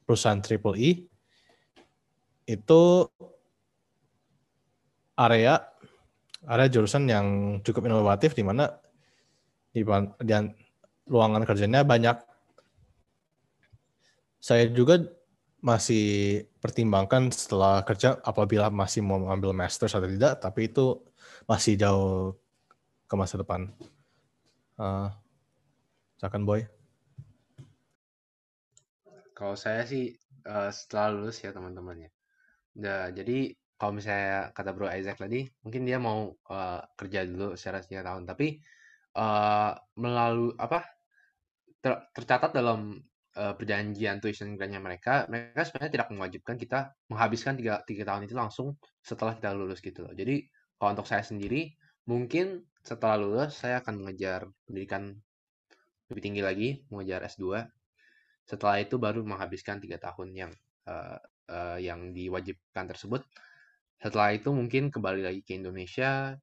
[0.08, 1.04] perusahaan triple E
[2.46, 2.82] itu
[5.18, 5.58] area
[6.46, 7.26] area jurusan yang
[7.66, 8.70] cukup inovatif di mana
[9.74, 9.82] di,
[10.22, 10.32] di
[11.10, 12.16] ruangan kerjanya banyak.
[14.38, 15.02] Saya juga
[15.66, 21.02] masih pertimbangkan setelah kerja apabila masih mau mengambil master atau tidak, tapi itu
[21.50, 22.38] masih jauh
[23.10, 23.74] ke masa depan.
[24.78, 25.10] Uh,
[26.22, 26.62] Silakan Boy.
[29.34, 30.14] Kalau saya sih
[30.46, 32.10] uh, setelah lulus ya teman-teman ya.
[32.78, 37.82] Nah, jadi kalau misalnya kata Bro Isaac tadi, mungkin dia mau uh, kerja dulu secara
[37.82, 38.62] tiga tahun, tapi
[39.18, 40.86] uh, melalui apa
[41.82, 43.02] ter, tercatat dalam
[43.36, 46.78] uh, perjanjian tuition grant mereka, mereka sebenarnya tidak mewajibkan kita
[47.12, 50.12] menghabiskan tiga, tiga tahun itu langsung setelah kita lulus gitu loh.
[50.16, 50.48] Jadi
[50.80, 51.76] kalau untuk saya sendiri,
[52.08, 55.14] mungkin setelah lulus saya akan mengejar pendidikan
[56.08, 57.66] lebih tinggi lagi, mengejar S2.
[58.46, 60.52] Setelah itu baru menghabiskan tiga tahun yang
[60.86, 61.18] uh,
[61.50, 63.26] uh, yang diwajibkan tersebut.
[63.98, 66.36] Setelah itu mungkin kembali lagi ke Indonesia.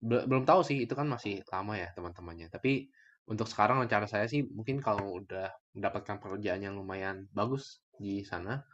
[0.00, 2.48] Belum tahu sih, itu kan masih lama ya teman-temannya.
[2.52, 2.88] Tapi
[3.30, 5.48] untuk sekarang rencana saya sih mungkin kalau udah
[5.78, 8.66] mendapatkan pekerjaan yang lumayan bagus di sana,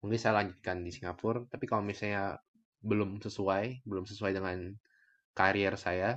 [0.00, 1.44] mungkin saya lanjutkan di Singapura.
[1.46, 2.40] Tapi kalau misalnya
[2.80, 4.72] belum sesuai, belum sesuai dengan
[5.36, 6.16] karier saya,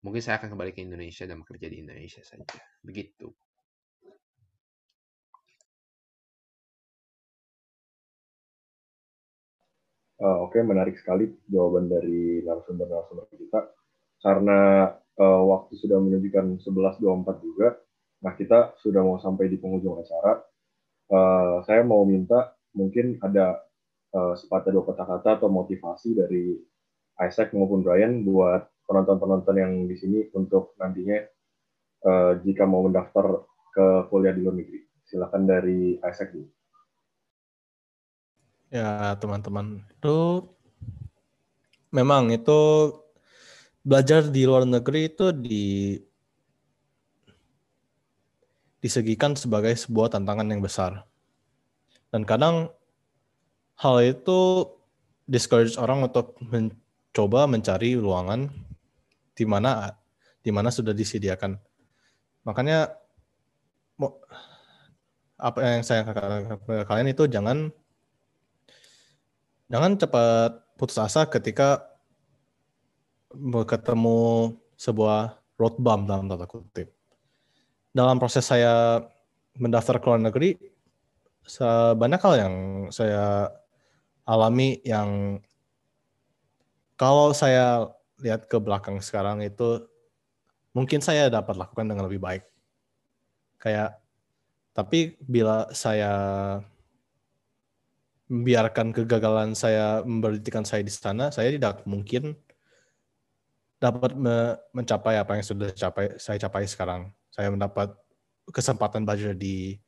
[0.00, 2.56] Mungkin saya akan kembali ke Indonesia dan bekerja di Indonesia saja.
[2.80, 3.28] Begitu.
[10.20, 13.60] Uh, Oke, okay, menarik sekali jawaban dari narasumber-narasumber kita.
[14.20, 17.76] Karena uh, waktu sudah menunjukkan 11.24 juga,
[18.20, 20.44] nah kita sudah mau sampai di penghujung acara.
[21.10, 23.64] Uh, saya mau minta mungkin ada
[24.14, 26.54] uh, sepatah dua kata-kata atau motivasi dari
[27.18, 31.18] Isaac maupun Brian buat penonton-penonton yang di sini untuk nantinya
[32.06, 34.80] uh, jika mau mendaftar ke kuliah di luar negeri.
[35.06, 36.48] Silakan dari Isaac dulu.
[38.70, 39.82] Ya, teman-teman.
[39.98, 40.46] Itu
[41.90, 42.94] memang itu
[43.90, 45.98] belajar di luar negeri itu di
[48.78, 51.02] disegikan sebagai sebuah tantangan yang besar.
[52.14, 52.70] Dan kadang
[53.82, 54.70] hal itu
[55.26, 58.46] discourage orang untuk mencoba mencari ruangan
[59.34, 59.98] di mana
[60.38, 61.58] di mana sudah disediakan.
[62.46, 62.94] Makanya
[65.34, 67.74] apa yang saya katakan kalian itu jangan
[69.66, 71.89] jangan cepat putus asa ketika
[73.66, 76.90] ketemu sebuah road bump dalam tanda kutip.
[77.94, 79.02] Dalam proses saya
[79.58, 80.58] mendaftar ke luar negeri,
[81.94, 82.54] banyak hal yang
[82.94, 83.50] saya
[84.26, 85.38] alami yang
[86.94, 87.90] kalau saya
[88.22, 89.88] lihat ke belakang sekarang itu
[90.76, 92.44] mungkin saya dapat lakukan dengan lebih baik.
[93.58, 93.98] Kayak
[94.70, 96.12] tapi bila saya
[98.30, 102.38] membiarkan kegagalan saya memberhentikan saya di sana, saya tidak mungkin
[103.80, 107.08] dapat me mencapai apa yang sudah capai, saya capai sekarang.
[107.32, 107.96] Saya mendapat
[108.52, 109.80] kesempatan belajar di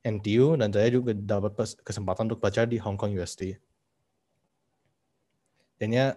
[0.00, 3.60] NTU dan saya juga dapat kesempatan untuk belajar di Hong Kong UST.
[5.76, 6.16] Jadinya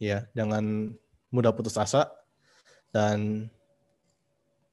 [0.00, 0.96] ya jangan
[1.28, 2.08] mudah putus asa
[2.88, 3.50] dan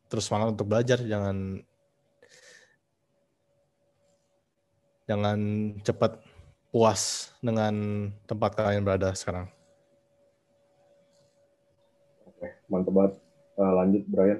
[0.08, 1.60] terus semangat untuk belajar, jangan
[5.12, 5.40] jangan
[5.84, 6.24] cepat
[6.72, 9.52] puas dengan tempat kalian berada sekarang.
[12.72, 13.14] Oke, mantap banget.
[13.60, 14.40] Uh, lanjut, Brian.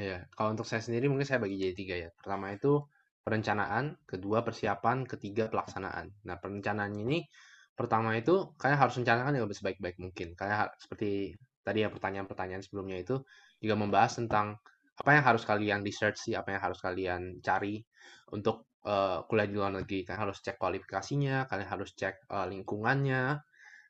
[0.00, 2.10] Ya, kalau untuk saya sendiri mungkin saya bagi jadi tiga ya.
[2.16, 2.88] Pertama itu
[3.20, 6.08] perencanaan, kedua persiapan, ketiga pelaksanaan.
[6.24, 7.28] Nah, perencanaan ini
[7.76, 10.32] pertama itu kalian harus rencanakan yang sebaik-baik mungkin.
[10.32, 13.20] Kalian seperti tadi ya pertanyaan-pertanyaan sebelumnya itu
[13.60, 14.56] juga membahas tentang
[14.96, 17.84] apa yang harus kalian research sih, apa yang harus kalian cari
[18.32, 20.08] untuk uh, kuliah di luar negeri.
[20.08, 23.36] Kalian harus cek kualifikasinya, kalian harus cek uh, lingkungannya,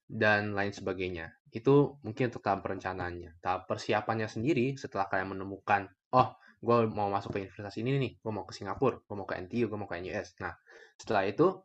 [0.04, 1.32] dan lain sebagainya.
[1.54, 3.38] Itu mungkin untuk tahap perencanaannya.
[3.38, 8.32] Tahap persiapannya sendiri setelah kalian menemukan, oh, gue mau masuk ke universitas ini nih, gue
[8.34, 10.34] mau ke Singapura, gue mau ke NTU, gue mau ke NUS.
[10.42, 10.52] Nah,
[10.98, 11.62] setelah itu,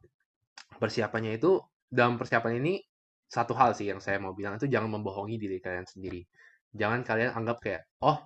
[0.77, 1.57] persiapannya itu,
[1.89, 2.77] dalam persiapan ini,
[3.25, 6.21] satu hal sih yang saya mau bilang itu jangan membohongi diri kalian sendiri.
[6.73, 8.17] Jangan kalian anggap kayak, oh,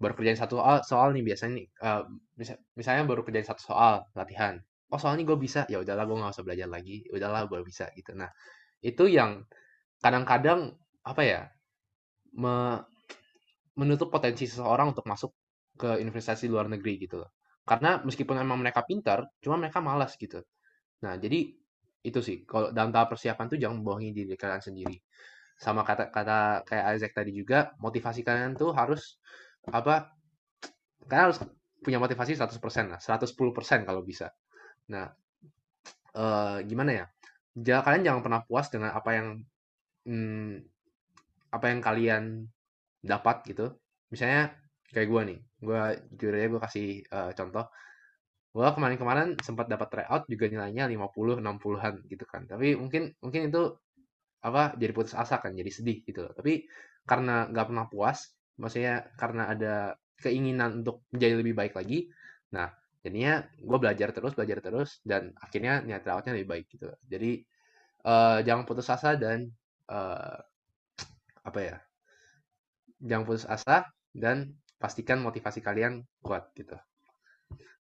[0.00, 2.02] baru kerjain satu soal, soal nih biasanya nih uh,
[2.72, 4.56] misalnya baru kerjain satu soal latihan
[4.90, 8.16] oh soalnya gue bisa ya udahlah gue nggak usah belajar lagi udahlah gue bisa gitu
[8.16, 8.32] nah
[8.80, 9.44] itu yang
[10.00, 10.74] kadang-kadang
[11.04, 11.40] apa ya
[12.36, 12.84] me,
[13.76, 15.32] menutup potensi seseorang untuk masuk
[15.76, 17.30] ke universitas luar negeri gitu loh
[17.64, 20.42] karena meskipun emang mereka pintar cuma mereka malas gitu
[21.00, 21.52] nah jadi
[22.00, 24.96] itu sih kalau dalam tahap persiapan tuh jangan bohongi diri kalian sendiri
[25.60, 29.20] sama kata kata kayak Isaac tadi juga motivasi kalian tuh harus
[29.68, 30.16] apa
[31.04, 31.38] kalian harus
[31.80, 34.28] punya motivasi 100% lah, 110% kalau bisa.
[34.92, 35.08] Nah,
[36.16, 37.06] eh, gimana ya?
[37.56, 39.28] Jangan, kalian jangan pernah puas dengan apa yang
[40.06, 40.60] hmm,
[41.54, 42.24] apa yang kalian
[43.00, 43.74] dapat gitu.
[44.12, 44.54] Misalnya
[44.90, 45.80] kayak gue nih, gue
[46.18, 47.66] jujur aja gue kasih uh, contoh.
[48.50, 52.42] Gue kemarin-kemarin sempat dapat tryout juga nilainya 50 60-an gitu kan.
[52.50, 53.62] Tapi mungkin mungkin itu
[54.40, 56.32] apa jadi putus asa kan, jadi sedih gitu loh.
[56.34, 56.66] Tapi
[57.06, 59.74] karena nggak pernah puas, maksudnya karena ada
[60.20, 62.12] keinginan untuk menjadi lebih baik lagi
[62.52, 62.68] nah
[63.00, 67.40] jadinya gue belajar terus belajar terus dan akhirnya niat rawatnya lebih baik gitu jadi
[68.04, 69.48] uh, jangan putus asa dan
[69.90, 70.38] uh,
[71.44, 71.76] apa ya
[73.02, 76.78] jangan putus asa dan pastikan motivasi kalian kuat gitu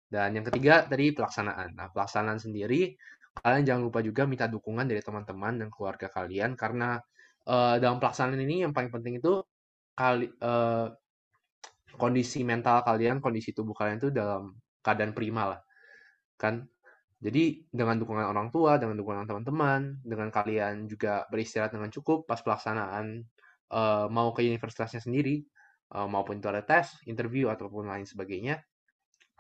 [0.07, 2.95] dan yang ketiga tadi pelaksanaan nah pelaksanaan sendiri
[3.37, 6.97] kalian jangan lupa juga minta dukungan dari teman-teman dan keluarga kalian karena
[7.45, 9.45] uh, dalam pelaksanaan ini yang paling penting itu
[9.97, 10.89] kali uh,
[11.97, 14.55] kondisi mental kalian, kondisi tubuh kalian itu dalam
[14.85, 15.61] keadaan prima lah.
[16.37, 16.69] Kan?
[17.17, 22.39] Jadi dengan dukungan orang tua, dengan dukungan teman-teman, dengan kalian juga beristirahat dengan cukup pas
[22.45, 23.25] pelaksanaan
[23.73, 25.41] uh, mau ke universitasnya sendiri,
[25.97, 28.61] uh, maupun itu ada tes, interview ataupun lain sebagainya,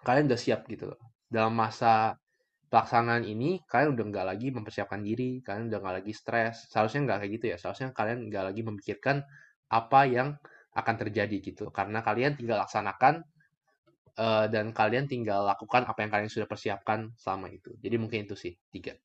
[0.02, 1.00] kalian udah siap gitu loh.
[1.28, 2.16] Dalam masa
[2.72, 6.66] pelaksanaan ini, kalian udah nggak lagi mempersiapkan diri, kalian udah nggak lagi stres.
[6.72, 7.56] Seharusnya nggak kayak gitu ya.
[7.60, 9.16] Seharusnya kalian nggak lagi memikirkan
[9.70, 10.28] apa yang
[10.74, 11.68] akan terjadi gitu.
[11.70, 13.22] Karena kalian tinggal laksanakan
[14.16, 17.72] uh, dan kalian tinggal lakukan apa yang kalian sudah persiapkan selama itu.
[17.80, 18.96] Jadi mungkin itu sih tiga.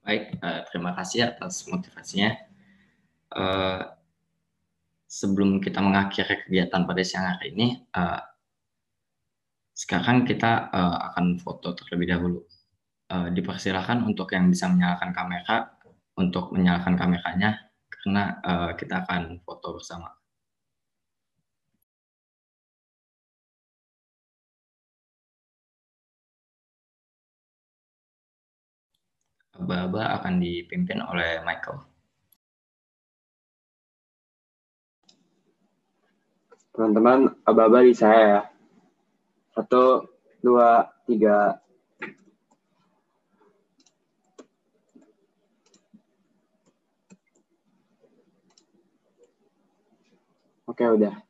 [0.00, 2.34] Baik, uh, terima kasih atas motivasinya.
[3.30, 3.82] Uh,
[5.06, 7.82] sebelum kita mengakhiri kegiatan pada siang hari ini,
[9.74, 10.70] sekarang kita
[11.10, 12.40] akan foto terlebih dahulu.
[13.10, 15.74] Uh, dipersilahkan untuk yang bisa menyalakan kamera,
[16.14, 17.58] untuk menyalakan kameranya,
[17.90, 18.38] karena
[18.78, 20.19] kita akan foto bersama.
[29.60, 31.84] Aba-aba akan dipimpin oleh Michael.
[36.72, 38.40] Teman-teman, aba-aba di saya ya.
[39.52, 40.08] Satu,
[40.40, 41.60] dua, tiga.
[50.64, 51.29] Oke, udah.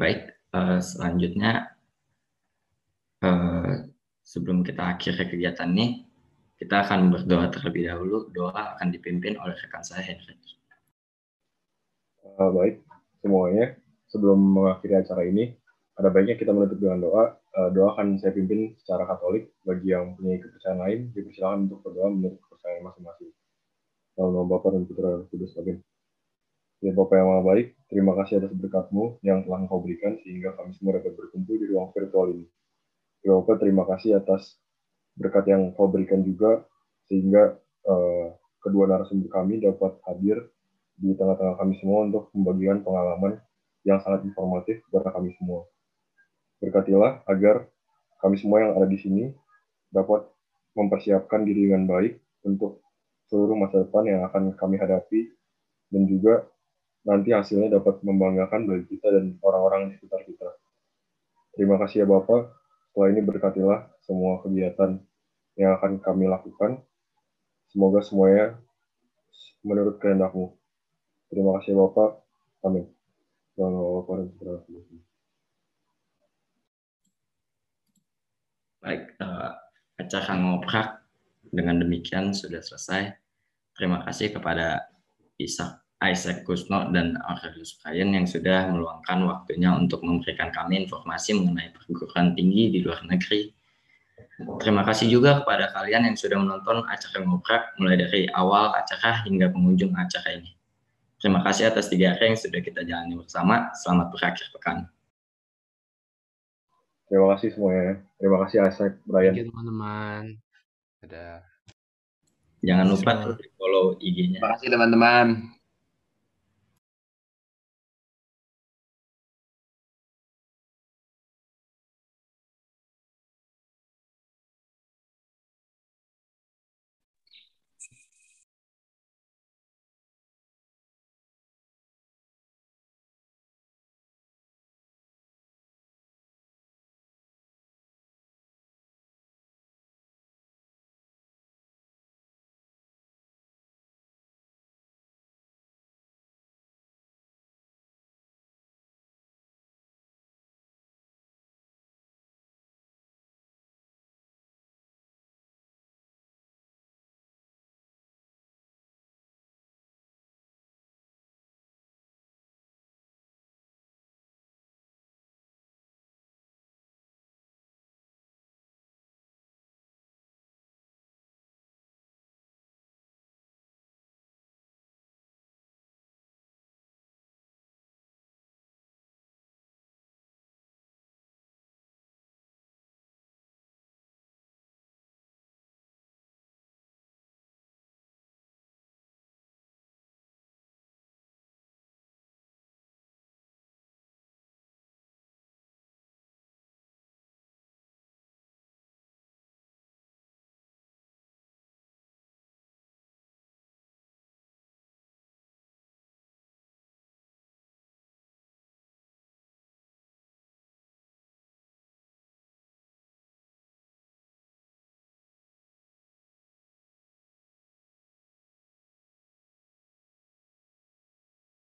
[0.00, 1.76] Baik, uh, selanjutnya
[3.20, 3.84] uh,
[4.24, 6.08] sebelum kita akhiri kegiatan ini,
[6.56, 8.32] kita akan berdoa terlebih dahulu.
[8.32, 10.40] Doa akan dipimpin oleh rekan saya Henry.
[12.24, 12.80] Uh, baik,
[13.20, 13.76] semuanya.
[14.08, 15.52] Sebelum mengakhiri acara ini,
[16.00, 17.36] ada baiknya kita menutup dengan doa.
[17.76, 19.52] Doa akan saya pimpin secara Katolik.
[19.68, 23.30] Bagi yang punya kepercayaan lain, dipersilakan untuk berdoa menurut kepercayaan masing-masing.
[24.16, 25.52] Dalam nama Bapa dan Putra dan Kudus.
[26.80, 30.72] Ya Bapak yang Maha Baik, terima kasih atas berkatmu yang telah Engkau berikan sehingga kami
[30.80, 32.48] semua dapat berkumpul di ruang virtual ini.
[33.20, 34.56] Ya Bapak, terima kasih atas
[35.12, 36.64] berkat yang kau berikan juga
[37.04, 38.32] sehingga uh,
[38.64, 40.48] kedua narasumber kami dapat hadir
[40.96, 43.36] di tengah-tengah kami semua untuk membagikan pengalaman
[43.84, 45.68] yang sangat informatif kepada kami semua.
[46.64, 47.68] Berkatilah agar
[48.24, 49.28] kami semua yang ada di sini
[49.92, 50.24] dapat
[50.72, 52.16] mempersiapkan diri dengan baik
[52.48, 52.80] untuk
[53.28, 55.28] seluruh masa depan yang akan kami hadapi
[55.92, 56.48] dan juga
[57.04, 60.48] nanti hasilnya dapat membanggakan bagi kita dan orang-orang di sekitar kita.
[61.56, 62.52] Terima kasih ya Bapak.
[62.90, 65.00] Setelah ini berkatilah semua kegiatan
[65.56, 66.82] yang akan kami lakukan.
[67.70, 68.58] Semoga semuanya
[69.62, 70.56] menurut kehendakmu.
[71.30, 72.20] Terima kasih Bapak.
[72.66, 72.86] Amin.
[78.80, 79.52] Baik, uh,
[80.00, 80.88] acara ngoprak
[81.52, 83.12] dengan demikian sudah selesai.
[83.76, 84.88] Terima kasih kepada
[85.36, 91.76] Isaac, Isaac Kusno dan Aurelius Brian yang sudah meluangkan waktunya untuk memberikan kami informasi mengenai
[91.76, 93.60] perguruan tinggi di luar negeri
[94.40, 99.52] Terima kasih juga kepada kalian yang sudah menonton acara ngobrak mulai dari awal acara hingga
[99.52, 100.56] pengunjung acara ini.
[101.20, 103.68] Terima kasih atas tiga hari yang sudah kita jalani bersama.
[103.76, 104.88] Selamat berakhir pekan.
[107.12, 108.00] Terima kasih semuanya.
[108.16, 109.36] Terima kasih Asek, Brian.
[109.36, 110.22] Thank you teman-teman.
[111.04, 111.44] Ada.
[112.64, 113.12] Jangan lupa
[113.60, 114.40] follow IG-nya.
[114.40, 115.59] Terima kasih teman-teman.